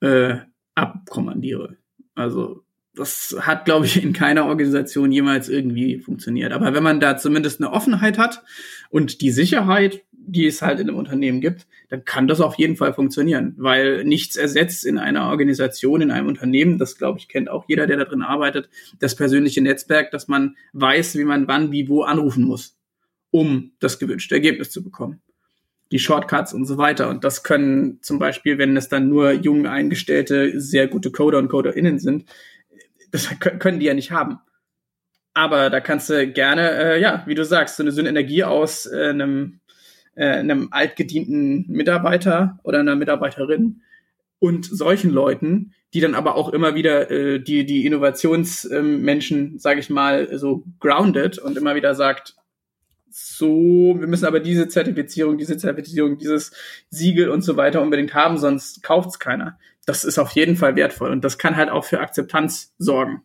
äh, 0.00 0.36
abkommandiere. 0.74 1.76
Also 2.14 2.65
das 2.97 3.36
hat, 3.40 3.66
glaube 3.66 3.86
ich, 3.86 4.03
in 4.03 4.12
keiner 4.12 4.47
Organisation 4.47 5.12
jemals 5.12 5.49
irgendwie 5.49 5.99
funktioniert. 5.99 6.53
Aber 6.53 6.74
wenn 6.74 6.82
man 6.82 6.99
da 6.99 7.16
zumindest 7.16 7.61
eine 7.61 7.70
Offenheit 7.70 8.18
hat 8.18 8.42
und 8.90 9.20
die 9.20 9.30
Sicherheit, 9.30 10.03
die 10.11 10.47
es 10.47 10.62
halt 10.62 10.80
in 10.80 10.88
einem 10.88 10.99
Unternehmen 10.99 11.40
gibt, 11.40 11.66
dann 11.88 12.05
kann 12.05 12.26
das 12.26 12.40
auf 12.40 12.57
jeden 12.57 12.76
Fall 12.76 12.92
funktionieren, 12.94 13.55
weil 13.59 14.05
nichts 14.05 14.36
ersetzt 14.36 14.84
in 14.84 14.99
einer 14.99 15.28
Organisation, 15.28 16.01
in 16.01 16.11
einem 16.11 16.26
Unternehmen, 16.26 16.78
das 16.78 16.99
glaube 16.99 17.18
ich 17.20 17.28
kennt 17.28 17.49
auch 17.49 17.66
jeder, 17.68 17.86
der 17.86 17.99
da 17.99 18.05
drin 18.05 18.22
arbeitet, 18.22 18.68
das 18.99 19.14
persönliche 19.14 19.61
Netzwerk, 19.61 20.11
dass 20.11 20.26
man 20.26 20.57
weiß, 20.72 21.16
wie 21.16 21.24
man 21.24 21.47
wann, 21.47 21.70
wie, 21.70 21.88
wo 21.88 22.03
anrufen 22.03 22.44
muss, 22.44 22.76
um 23.30 23.72
das 23.78 23.99
gewünschte 23.99 24.34
Ergebnis 24.34 24.70
zu 24.70 24.82
bekommen. 24.82 25.20
Die 25.92 26.01
Shortcuts 26.01 26.53
und 26.53 26.64
so 26.64 26.78
weiter. 26.78 27.09
Und 27.09 27.22
das 27.22 27.44
können 27.44 28.01
zum 28.03 28.18
Beispiel, 28.18 28.59
wenn 28.59 28.76
es 28.76 28.88
dann 28.88 29.09
nur 29.09 29.30
jung 29.30 29.68
eingestellte, 29.68 30.61
sehr 30.61 30.88
gute 30.88 31.12
Coder 31.12 31.38
und 31.38 31.49
CoderInnen 31.49 32.01
sind, 32.01 32.24
das 33.11 33.28
können 33.59 33.80
die 33.80 33.86
ja 33.86 33.94
nicht 33.94 34.11
haben. 34.11 34.38
Aber 35.34 35.68
da 35.68 35.80
kannst 35.80 36.09
du 36.09 36.26
gerne, 36.28 36.70
äh, 36.70 37.00
ja, 37.00 37.22
wie 37.26 37.34
du 37.34 37.44
sagst, 37.44 37.76
so 37.76 37.82
eine, 37.82 38.09
Energie 38.09 38.42
aus 38.42 38.86
äh, 38.86 39.11
einem, 39.11 39.61
äh, 40.14 40.28
einem 40.28 40.68
altgedienten 40.70 41.66
Mitarbeiter 41.68 42.59
oder 42.62 42.80
einer 42.80 42.96
Mitarbeiterin 42.96 43.82
und 44.38 44.64
solchen 44.64 45.11
Leuten, 45.11 45.74
die 45.92 46.00
dann 46.00 46.14
aber 46.14 46.36
auch 46.36 46.48
immer 46.50 46.74
wieder 46.74 47.11
äh, 47.11 47.38
die, 47.38 47.66
die 47.66 47.84
Innovationsmenschen, 47.84 49.38
ähm, 49.38 49.59
sage 49.59 49.80
ich 49.80 49.90
mal, 49.90 50.38
so 50.38 50.64
grounded 50.80 51.38
und 51.38 51.59
immer 51.59 51.74
wieder 51.74 51.94
sagt, 51.94 52.34
so, 53.11 53.96
wir 53.98 54.07
müssen 54.07 54.26
aber 54.26 54.40
diese 54.40 54.68
Zertifizierung, 54.68 55.38
diese 55.38 55.57
Zertifizierung, 55.57 56.18
dieses 56.18 56.52
Siegel 56.90 57.28
und 57.28 57.42
so 57.42 57.57
weiter 57.57 57.80
unbedingt 57.82 58.14
haben, 58.14 58.36
sonst 58.38 58.82
kauft's 58.82 59.18
keiner 59.18 59.59
das 59.87 60.05
ist 60.05 60.18
auf 60.18 60.32
jeden 60.32 60.57
Fall 60.57 60.76
wertvoll 60.76 61.11
und 61.11 61.24
das 61.24 61.39
kann 61.39 61.57
halt 61.57 61.70
auch 61.70 61.84
für 61.84 62.01
Akzeptanz 62.01 62.74
sorgen. 62.78 63.22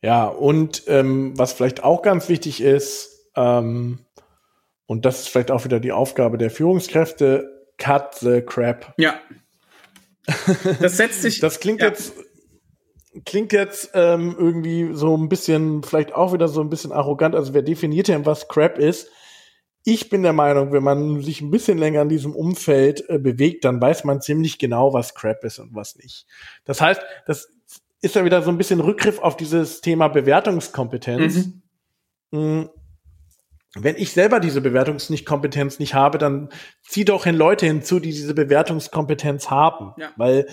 Ja, 0.00 0.26
und 0.26 0.82
ähm, 0.88 1.38
was 1.38 1.52
vielleicht 1.52 1.84
auch 1.84 2.02
ganz 2.02 2.28
wichtig 2.28 2.60
ist, 2.60 3.28
ähm, 3.36 4.00
und 4.86 5.04
das 5.04 5.20
ist 5.20 5.28
vielleicht 5.28 5.52
auch 5.52 5.64
wieder 5.64 5.78
die 5.78 5.92
Aufgabe 5.92 6.38
der 6.38 6.50
Führungskräfte, 6.50 7.66
cut 7.78 8.16
the 8.16 8.42
crap. 8.42 8.94
Ja. 8.98 9.20
Das 10.80 10.96
setzt 10.96 11.22
sich. 11.22 11.38
das 11.40 11.60
klingt 11.60 11.80
ja. 11.80 11.88
jetzt 11.88 12.14
klingt 13.24 13.52
jetzt 13.52 13.90
ähm, 13.94 14.34
irgendwie 14.38 14.90
so 14.92 15.16
ein 15.16 15.28
bisschen, 15.28 15.82
vielleicht 15.82 16.14
auch 16.14 16.32
wieder 16.32 16.48
so 16.48 16.60
ein 16.60 16.70
bisschen 16.70 16.92
arrogant. 16.92 17.34
Also 17.34 17.54
wer 17.54 17.62
definiert 17.62 18.08
denn, 18.08 18.26
was 18.26 18.48
Crap 18.48 18.78
ist? 18.78 19.10
Ich 19.84 20.08
bin 20.08 20.22
der 20.22 20.32
Meinung, 20.32 20.72
wenn 20.72 20.82
man 20.82 21.20
sich 21.22 21.40
ein 21.40 21.50
bisschen 21.50 21.78
länger 21.78 22.02
in 22.02 22.08
diesem 22.08 22.34
Umfeld 22.34 23.08
äh, 23.08 23.18
bewegt, 23.18 23.64
dann 23.64 23.80
weiß 23.80 24.04
man 24.04 24.20
ziemlich 24.20 24.58
genau, 24.58 24.92
was 24.92 25.14
Crap 25.14 25.44
ist 25.44 25.58
und 25.58 25.74
was 25.74 25.96
nicht. 25.96 26.26
Das 26.64 26.80
heißt, 26.80 27.00
das 27.26 27.48
ist 28.00 28.14
ja 28.14 28.24
wieder 28.24 28.42
so 28.42 28.50
ein 28.50 28.58
bisschen 28.58 28.80
Rückgriff 28.80 29.18
auf 29.18 29.36
dieses 29.36 29.80
Thema 29.80 30.08
Bewertungskompetenz. 30.08 31.48
Mhm. 32.30 32.38
Mm, 32.38 32.68
wenn 33.74 33.96
ich 33.96 34.12
selber 34.12 34.38
diese 34.38 34.60
Bewertungskompetenz 34.60 35.78
nicht 35.78 35.94
habe, 35.94 36.18
dann 36.18 36.50
zieh 36.82 37.04
doch 37.04 37.24
hin 37.24 37.36
Leute 37.36 37.66
hinzu, 37.66 38.00
die 38.00 38.10
diese 38.10 38.34
Bewertungskompetenz 38.34 39.50
haben. 39.50 39.94
Ja. 39.96 40.10
Weil 40.16 40.46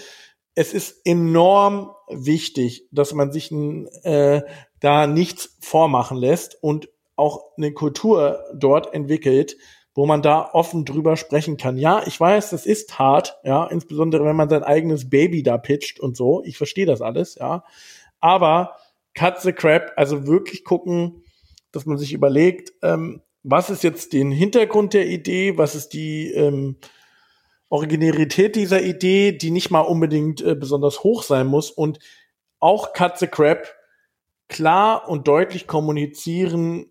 es 0.55 0.73
ist 0.73 1.05
enorm 1.05 1.91
wichtig, 2.09 2.87
dass 2.91 3.13
man 3.13 3.31
sich 3.31 3.51
äh, 3.51 4.41
da 4.79 5.07
nichts 5.07 5.57
vormachen 5.59 6.17
lässt 6.17 6.61
und 6.61 6.89
auch 7.19 7.51
eine 7.57 7.73
Kultur 7.73 8.43
dort 8.53 8.93
entwickelt, 8.93 9.57
wo 9.93 10.05
man 10.05 10.21
da 10.21 10.49
offen 10.53 10.85
drüber 10.85 11.17
sprechen 11.17 11.57
kann. 11.57 11.77
Ja, 11.77 12.03
ich 12.05 12.19
weiß, 12.19 12.51
das 12.51 12.65
ist 12.65 12.97
hart, 12.97 13.37
ja, 13.43 13.65
insbesondere 13.67 14.23
wenn 14.25 14.35
man 14.35 14.49
sein 14.49 14.63
eigenes 14.63 15.09
Baby 15.09 15.43
da 15.43 15.57
pitcht 15.57 15.99
und 15.99 16.15
so. 16.15 16.41
Ich 16.45 16.57
verstehe 16.57 16.85
das 16.85 17.01
alles, 17.01 17.35
ja. 17.35 17.63
Aber 18.19 18.77
cut 19.13 19.41
the 19.41 19.51
crap, 19.51 19.91
also 19.95 20.25
wirklich 20.25 20.63
gucken, 20.63 21.23
dass 21.71 21.85
man 21.85 21.97
sich 21.97 22.13
überlegt, 22.13 22.73
ähm, 22.81 23.21
was 23.43 23.69
ist 23.69 23.83
jetzt 23.83 24.13
den 24.13 24.31
Hintergrund 24.31 24.93
der 24.93 25.07
Idee, 25.07 25.57
was 25.57 25.75
ist 25.75 25.89
die 25.89 26.31
ähm, 26.31 26.77
Originalität 27.69 28.55
dieser 28.55 28.81
Idee, 28.81 29.31
die 29.31 29.51
nicht 29.51 29.69
mal 29.69 29.81
unbedingt 29.81 30.41
äh, 30.41 30.55
besonders 30.55 31.03
hoch 31.03 31.23
sein 31.23 31.47
muss 31.47 31.71
und 31.71 31.99
auch 32.59 32.93
cut 32.93 33.17
the 33.17 33.27
crap 33.27 33.67
klar 34.47 35.07
und 35.07 35.27
deutlich 35.27 35.67
kommunizieren, 35.67 36.88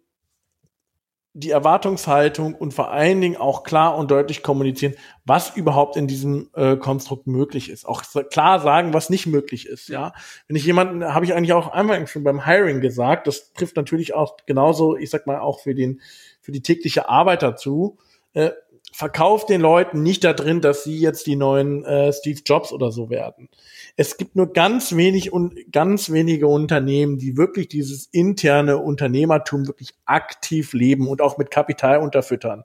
die 1.38 1.50
Erwartungshaltung 1.50 2.54
und 2.54 2.74
vor 2.74 2.90
allen 2.90 3.20
Dingen 3.20 3.36
auch 3.36 3.62
klar 3.62 3.96
und 3.96 4.10
deutlich 4.10 4.42
kommunizieren, 4.42 4.94
was 5.24 5.56
überhaupt 5.56 5.96
in 5.96 6.08
diesem 6.08 6.50
äh, 6.54 6.76
Konstrukt 6.76 7.28
möglich 7.28 7.70
ist. 7.70 7.86
Auch 7.86 8.02
klar 8.30 8.58
sagen, 8.58 8.92
was 8.92 9.08
nicht 9.08 9.26
möglich 9.26 9.66
ist. 9.66 9.88
Ja, 9.88 10.14
wenn 10.48 10.56
ich 10.56 10.64
jemanden, 10.64 11.14
habe 11.14 11.24
ich 11.24 11.34
eigentlich 11.34 11.52
auch 11.52 11.68
einmal 11.68 12.04
schon 12.08 12.24
beim 12.24 12.44
Hiring 12.44 12.80
gesagt, 12.80 13.28
das 13.28 13.52
trifft 13.52 13.76
natürlich 13.76 14.14
auch 14.14 14.36
genauso, 14.46 14.96
ich 14.96 15.10
sag 15.10 15.28
mal 15.28 15.38
auch 15.38 15.60
für 15.60 15.76
den 15.76 16.00
für 16.40 16.50
die 16.50 16.62
tägliche 16.62 17.08
Arbeit 17.08 17.42
dazu. 17.42 17.98
Äh, 18.32 18.50
verkauft 18.92 19.48
den 19.48 19.60
Leuten 19.60 20.02
nicht 20.02 20.24
da 20.24 20.32
drin, 20.32 20.60
dass 20.60 20.84
sie 20.84 20.98
jetzt 20.98 21.26
die 21.26 21.36
neuen 21.36 21.84
äh, 21.84 22.12
Steve 22.12 22.40
Jobs 22.44 22.72
oder 22.72 22.90
so 22.90 23.10
werden. 23.10 23.48
Es 23.96 24.16
gibt 24.16 24.36
nur 24.36 24.52
ganz 24.52 24.96
wenig 24.96 25.32
und 25.32 25.72
ganz 25.72 26.10
wenige 26.10 26.48
Unternehmen, 26.48 27.18
die 27.18 27.36
wirklich 27.36 27.68
dieses 27.68 28.06
interne 28.06 28.78
Unternehmertum 28.78 29.66
wirklich 29.66 29.94
aktiv 30.04 30.72
leben 30.72 31.08
und 31.08 31.20
auch 31.20 31.38
mit 31.38 31.50
Kapital 31.50 31.98
unterfüttern. 31.98 32.64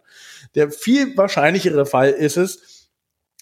Der 0.56 0.72
viel 0.72 1.16
wahrscheinlichere 1.18 1.86
Fall 1.86 2.10
ist 2.10 2.38
es, 2.38 2.90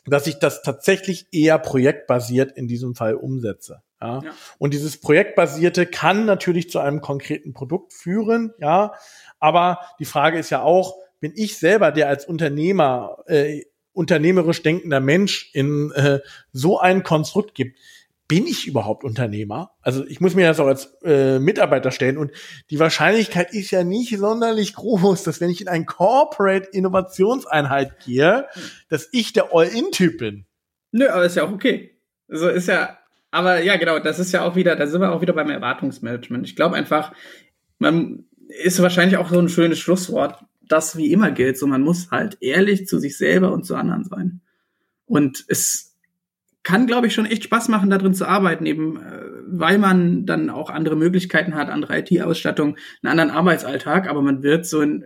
dass 0.06 0.28
ich 0.28 0.40
das 0.40 0.64
tatsächlich 0.64 1.28
eher 1.32 1.60
projektbasiert 1.60 2.52
in 2.58 2.68
diesem 2.68 2.96
Fall 2.96 3.16
umsetze. 3.16 3.84
Ja? 4.02 4.22
ja. 4.24 4.32
Und 4.58 4.74
dieses 4.74 5.00
projektbasierte 5.00 5.86
kann 5.86 6.26
natürlich 6.26 6.70
zu 6.70 6.80
einem 6.80 7.02
konkreten 7.02 7.54
Produkt 7.54 7.94
führen, 7.94 8.54
ja. 8.60 8.94
Aber 9.40 9.80
die 10.00 10.06
Frage 10.06 10.40
ist 10.40 10.50
ja 10.50 10.62
auch, 10.62 10.96
bin 11.22 11.32
ich 11.36 11.58
selber, 11.58 11.92
der 11.92 12.10
als 12.10 12.26
Unternehmer, 12.26 13.20
äh, 13.28 13.62
unternehmerisch 13.94 14.62
denkender 14.64 15.00
Mensch 15.00 15.50
in 15.54 15.92
äh, 15.92 16.20
so 16.52 16.80
ein 16.80 17.04
Konstrukt 17.04 17.56
gibt, 17.56 17.78
bin 18.28 18.48
ich 18.48 18.66
überhaupt 18.66 19.04
Unternehmer? 19.04 19.72
Also 19.82 20.06
ich 20.06 20.22
muss 20.22 20.36
mir 20.36 20.48
das 20.48 20.60
auch 20.62 20.68
als 20.68 20.98
äh, 21.04 21.38
Mitarbeiter 21.38 21.92
stellen 21.92 22.18
und 22.18 22.32
die 22.70 22.80
Wahrscheinlichkeit 22.80 23.54
ist 23.54 23.72
ja 23.72 23.84
nicht 23.84 24.18
sonderlich 24.18 24.74
groß, 24.74 25.24
dass 25.24 25.42
wenn 25.42 25.50
ich 25.50 25.62
in 25.62 25.68
ein 25.68 25.86
Corporate 25.86 26.70
Innovationseinheit 26.72 28.00
gehe, 28.06 28.48
dass 28.88 29.10
ich 29.12 29.34
der 29.34 29.50
All-In-Typ 29.54 30.18
bin. 30.18 30.46
Nö, 30.92 31.10
aber 31.10 31.26
ist 31.26 31.36
ja 31.36 31.44
auch 31.44 31.52
okay. 31.52 31.98
Also 32.30 32.48
ist 32.48 32.70
ja, 32.70 32.98
aber 33.32 33.62
ja 33.62 33.76
genau, 33.76 34.00
das 34.00 34.18
ist 34.18 34.32
ja 34.32 34.46
auch 34.46 34.56
wieder, 34.56 34.78
da 34.78 34.88
sind 34.88 35.02
wir 35.02 35.12
auch 35.12 35.22
wieder 35.22 35.34
beim 35.34 35.50
Erwartungsmanagement. 35.50 36.48
Ich 36.48 36.56
glaube 36.56 36.78
einfach, 36.78 37.12
man 37.80 38.24
ist 38.48 38.82
wahrscheinlich 38.82 39.18
auch 39.18 39.30
so 39.30 39.40
ein 39.40 39.50
schönes 39.50 39.80
Schlusswort 39.80 40.42
das 40.62 40.96
wie 40.98 41.12
immer 41.12 41.32
gilt. 41.32 41.58
So, 41.58 41.68
man 41.68 41.82
muss 41.82 42.12
halt 42.12 42.38
ehrlich 42.42 42.88
zu 42.88 43.00
sich 43.00 43.18
selber 43.18 43.52
und 43.52 43.66
zu 43.66 43.76
anderen 43.76 44.04
sein. 44.04 44.42
Und 45.06 45.44
es 45.48 45.98
kann, 46.64 46.88
glaube 46.88 47.08
ich, 47.08 47.14
schon 47.14 47.26
echt 47.26 47.44
Spaß 47.44 47.70
machen, 47.70 47.90
da 47.90 47.98
drin 47.98 48.14
zu 48.14 48.28
arbeiten, 48.28 48.66
eben 48.66 49.02
äh, 49.02 49.22
weil 49.48 49.78
man 49.78 50.26
dann 50.26 50.50
auch 50.50 50.70
andere 50.70 50.96
Möglichkeiten 50.96 51.56
hat, 51.56 51.70
andere 51.70 52.00
IT-Ausstattung, 52.00 52.78
einen 53.02 53.12
anderen 53.12 53.32
Arbeitsalltag, 53.32 54.08
aber 54.08 54.22
man 54.22 54.44
wird 54.44 54.66
so 54.66 54.80
ein, 54.80 55.04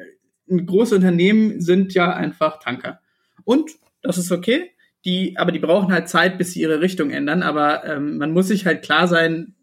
ein 0.49 0.65
große 0.65 0.95
Unternehmen 0.95 1.61
sind 1.61 1.93
ja 1.93 2.13
einfach 2.13 2.59
Tanker. 2.59 2.99
Und 3.43 3.71
das 4.01 4.17
ist 4.17 4.31
okay. 4.31 4.71
Die, 5.05 5.37
aber 5.37 5.51
die 5.51 5.59
brauchen 5.59 5.93
halt 5.93 6.09
Zeit, 6.09 6.37
bis 6.37 6.51
sie 6.51 6.61
ihre 6.61 6.81
Richtung 6.81 7.11
ändern. 7.11 7.43
Aber 7.43 7.85
ähm, 7.85 8.17
man 8.17 8.31
muss 8.31 8.47
sich 8.47 8.65
halt 8.65 8.83
klar 8.83 9.07
sein, 9.07 9.55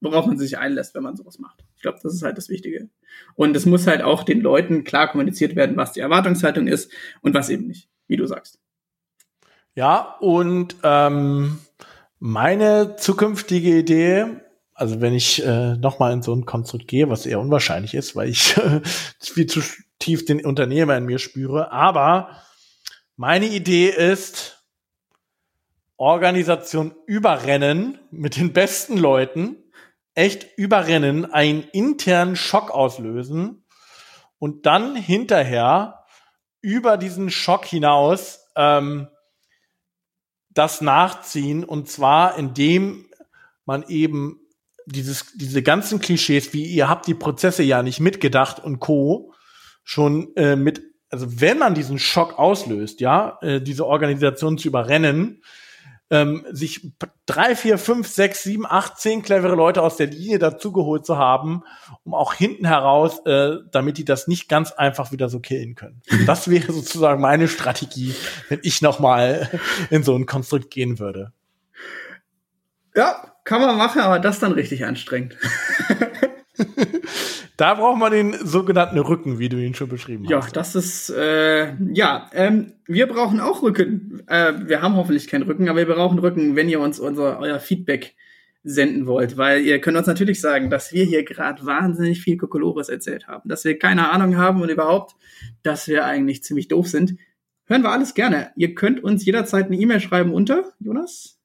worauf 0.00 0.26
man 0.26 0.38
sich 0.38 0.58
einlässt, 0.58 0.94
wenn 0.94 1.04
man 1.04 1.16
sowas 1.16 1.38
macht. 1.38 1.64
Ich 1.80 1.82
glaube, 1.82 1.98
das 2.02 2.12
ist 2.12 2.22
halt 2.22 2.36
das 2.36 2.50
Wichtige. 2.50 2.90
Und 3.36 3.56
es 3.56 3.64
muss 3.64 3.86
halt 3.86 4.02
auch 4.02 4.22
den 4.22 4.42
Leuten 4.42 4.84
klar 4.84 5.10
kommuniziert 5.10 5.56
werden, 5.56 5.78
was 5.78 5.92
die 5.92 6.00
Erwartungshaltung 6.00 6.66
ist 6.66 6.92
und 7.22 7.32
was 7.32 7.48
eben 7.48 7.68
nicht, 7.68 7.88
wie 8.06 8.18
du 8.18 8.26
sagst. 8.26 8.58
Ja, 9.74 10.18
und 10.20 10.76
ähm, 10.82 11.58
meine 12.18 12.96
zukünftige 12.96 13.78
Idee, 13.78 14.26
also 14.74 15.00
wenn 15.00 15.14
ich 15.14 15.42
äh, 15.42 15.78
nochmal 15.78 16.12
in 16.12 16.20
so 16.20 16.34
ein 16.34 16.44
Konstrukt 16.44 16.86
gehe, 16.86 17.08
was 17.08 17.24
eher 17.24 17.40
unwahrscheinlich 17.40 17.94
ist, 17.94 18.14
weil 18.14 18.28
ich 18.28 18.58
äh, 18.58 18.82
viel 19.18 19.46
zu 19.46 19.62
tief 19.98 20.26
den 20.26 20.44
Unternehmer 20.44 20.98
in 20.98 21.06
mir 21.06 21.18
spüre, 21.18 21.72
aber 21.72 22.42
meine 23.16 23.46
Idee 23.46 23.88
ist, 23.88 24.62
Organisation 25.96 26.94
überrennen 27.06 27.98
mit 28.10 28.36
den 28.36 28.52
besten 28.52 28.98
Leuten 28.98 29.56
echt 30.14 30.46
überrennen, 30.56 31.30
einen 31.32 31.62
internen 31.72 32.36
Schock 32.36 32.70
auslösen 32.70 33.64
und 34.38 34.66
dann 34.66 34.96
hinterher 34.96 36.04
über 36.60 36.96
diesen 36.96 37.30
Schock 37.30 37.64
hinaus 37.64 38.40
ähm, 38.56 39.08
das 40.50 40.80
nachziehen 40.80 41.64
und 41.64 41.88
zwar 41.88 42.36
indem 42.36 43.06
man 43.64 43.84
eben 43.88 44.40
dieses, 44.86 45.32
diese 45.34 45.62
ganzen 45.62 46.00
Klischees, 46.00 46.52
wie 46.52 46.64
ihr 46.64 46.88
habt 46.88 47.06
die 47.06 47.14
Prozesse 47.14 47.62
ja 47.62 47.82
nicht 47.82 48.00
mitgedacht 48.00 48.58
und 48.62 48.80
co. 48.80 49.32
schon 49.84 50.34
äh, 50.36 50.56
mit, 50.56 50.82
also 51.08 51.40
wenn 51.40 51.58
man 51.58 51.74
diesen 51.74 51.98
Schock 51.98 52.38
auslöst, 52.38 53.00
ja, 53.00 53.38
äh, 53.42 53.60
diese 53.60 53.86
Organisation 53.86 54.58
zu 54.58 54.68
überrennen, 54.68 55.42
ähm, 56.10 56.44
sich 56.50 56.92
drei, 57.26 57.54
vier, 57.54 57.78
fünf, 57.78 58.08
sechs, 58.08 58.42
sieben, 58.42 58.66
acht, 58.66 58.98
zehn 58.98 59.22
clevere 59.22 59.54
Leute 59.54 59.82
aus 59.82 59.96
der 59.96 60.08
Linie 60.08 60.38
dazugeholt 60.38 61.06
zu 61.06 61.16
haben, 61.16 61.62
um 62.04 62.14
auch 62.14 62.34
hinten 62.34 62.66
heraus, 62.66 63.24
äh, 63.26 63.58
damit 63.70 63.96
die 63.98 64.04
das 64.04 64.26
nicht 64.26 64.48
ganz 64.48 64.72
einfach 64.72 65.12
wieder 65.12 65.28
so 65.28 65.40
killen 65.40 65.74
können. 65.74 66.02
Das 66.26 66.48
wäre 66.48 66.72
sozusagen 66.72 67.20
meine 67.20 67.48
Strategie, 67.48 68.14
wenn 68.48 68.60
ich 68.62 68.82
noch 68.82 68.98
mal 68.98 69.48
in 69.90 70.02
so 70.02 70.14
ein 70.14 70.26
Konstrukt 70.26 70.70
gehen 70.70 70.98
würde. 70.98 71.32
Ja, 72.94 73.32
kann 73.44 73.60
man 73.60 73.76
machen, 73.76 74.00
aber 74.00 74.18
das 74.18 74.38
dann 74.38 74.52
richtig 74.52 74.84
anstrengend. 74.84 75.36
Da 77.60 77.74
braucht 77.74 77.98
man 77.98 78.10
den 78.10 78.32
sogenannten 78.42 78.98
Rücken, 78.98 79.38
wie 79.38 79.50
du 79.50 79.58
ihn 79.58 79.74
schon 79.74 79.90
beschrieben 79.90 80.24
ja, 80.24 80.38
hast. 80.38 80.46
Ja, 80.46 80.52
das 80.52 80.74
ist, 80.74 81.10
äh, 81.10 81.74
ja, 81.92 82.30
ähm, 82.32 82.72
wir 82.86 83.06
brauchen 83.06 83.38
auch 83.38 83.62
Rücken. 83.62 84.22
Äh, 84.28 84.54
wir 84.64 84.80
haben 84.80 84.96
hoffentlich 84.96 85.28
keinen 85.28 85.42
Rücken, 85.42 85.68
aber 85.68 85.86
wir 85.86 85.94
brauchen 85.94 86.18
Rücken, 86.18 86.56
wenn 86.56 86.70
ihr 86.70 86.80
uns 86.80 86.98
unser, 86.98 87.38
euer 87.38 87.60
Feedback 87.60 88.14
senden 88.64 89.06
wollt, 89.06 89.36
weil 89.36 89.60
ihr 89.60 89.78
könnt 89.78 89.98
uns 89.98 90.06
natürlich 90.06 90.40
sagen, 90.40 90.70
dass 90.70 90.94
wir 90.94 91.04
hier 91.04 91.22
gerade 91.22 91.66
wahnsinnig 91.66 92.22
viel 92.22 92.38
Kokolores 92.38 92.88
erzählt 92.88 93.28
haben, 93.28 93.46
dass 93.46 93.62
wir 93.66 93.78
keine 93.78 94.10
Ahnung 94.10 94.38
haben 94.38 94.62
und 94.62 94.70
überhaupt, 94.70 95.16
dass 95.62 95.86
wir 95.86 96.06
eigentlich 96.06 96.42
ziemlich 96.42 96.68
doof 96.68 96.88
sind. 96.88 97.16
Hören 97.66 97.82
wir 97.82 97.90
alles 97.90 98.14
gerne. 98.14 98.52
Ihr 98.56 98.74
könnt 98.74 99.04
uns 99.04 99.26
jederzeit 99.26 99.66
eine 99.66 99.76
E-Mail 99.76 100.00
schreiben 100.00 100.32
unter, 100.32 100.64
Jonas? 100.78 101.39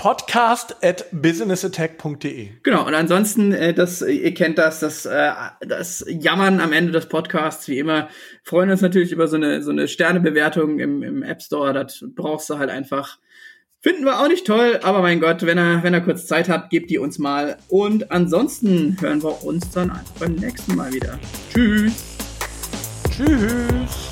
Podcast 0.00 0.76
at 0.82 1.04
businessattack.de. 1.12 2.48
Genau, 2.62 2.86
und 2.86 2.94
ansonsten, 2.94 3.52
äh, 3.52 3.74
das, 3.74 4.00
ihr 4.00 4.32
kennt 4.32 4.56
das, 4.56 4.80
das, 4.80 5.04
äh, 5.04 5.30
das 5.60 6.02
Jammern 6.08 6.58
am 6.60 6.72
Ende 6.72 6.90
des 6.90 7.04
Podcasts, 7.04 7.68
wie 7.68 7.78
immer, 7.78 8.08
freuen 8.42 8.70
uns 8.70 8.80
natürlich 8.80 9.12
über 9.12 9.28
so 9.28 9.36
eine, 9.36 9.62
so 9.62 9.70
eine 9.70 9.88
Sternebewertung 9.88 10.78
im, 10.78 11.02
im 11.02 11.22
App 11.22 11.42
Store, 11.42 11.74
das 11.74 12.02
brauchst 12.16 12.48
du 12.48 12.56
halt 12.56 12.70
einfach. 12.70 13.18
Finden 13.82 14.06
wir 14.06 14.20
auch 14.20 14.28
nicht 14.28 14.46
toll, 14.46 14.80
aber 14.82 15.02
mein 15.02 15.20
Gott, 15.20 15.44
wenn 15.44 15.58
er, 15.58 15.82
wenn 15.82 15.92
er 15.92 16.00
kurz 16.00 16.26
Zeit 16.26 16.48
hat, 16.48 16.70
gebt 16.70 16.88
die 16.88 16.98
uns 16.98 17.18
mal. 17.18 17.58
Und 17.68 18.10
ansonsten 18.10 18.96
hören 19.02 19.22
wir 19.22 19.44
uns 19.44 19.70
dann 19.70 19.90
einfach 19.90 20.14
beim 20.18 20.34
nächsten 20.36 20.76
Mal 20.76 20.94
wieder. 20.94 21.18
Tschüss. 21.52 22.16
Tschüss. 23.10 24.09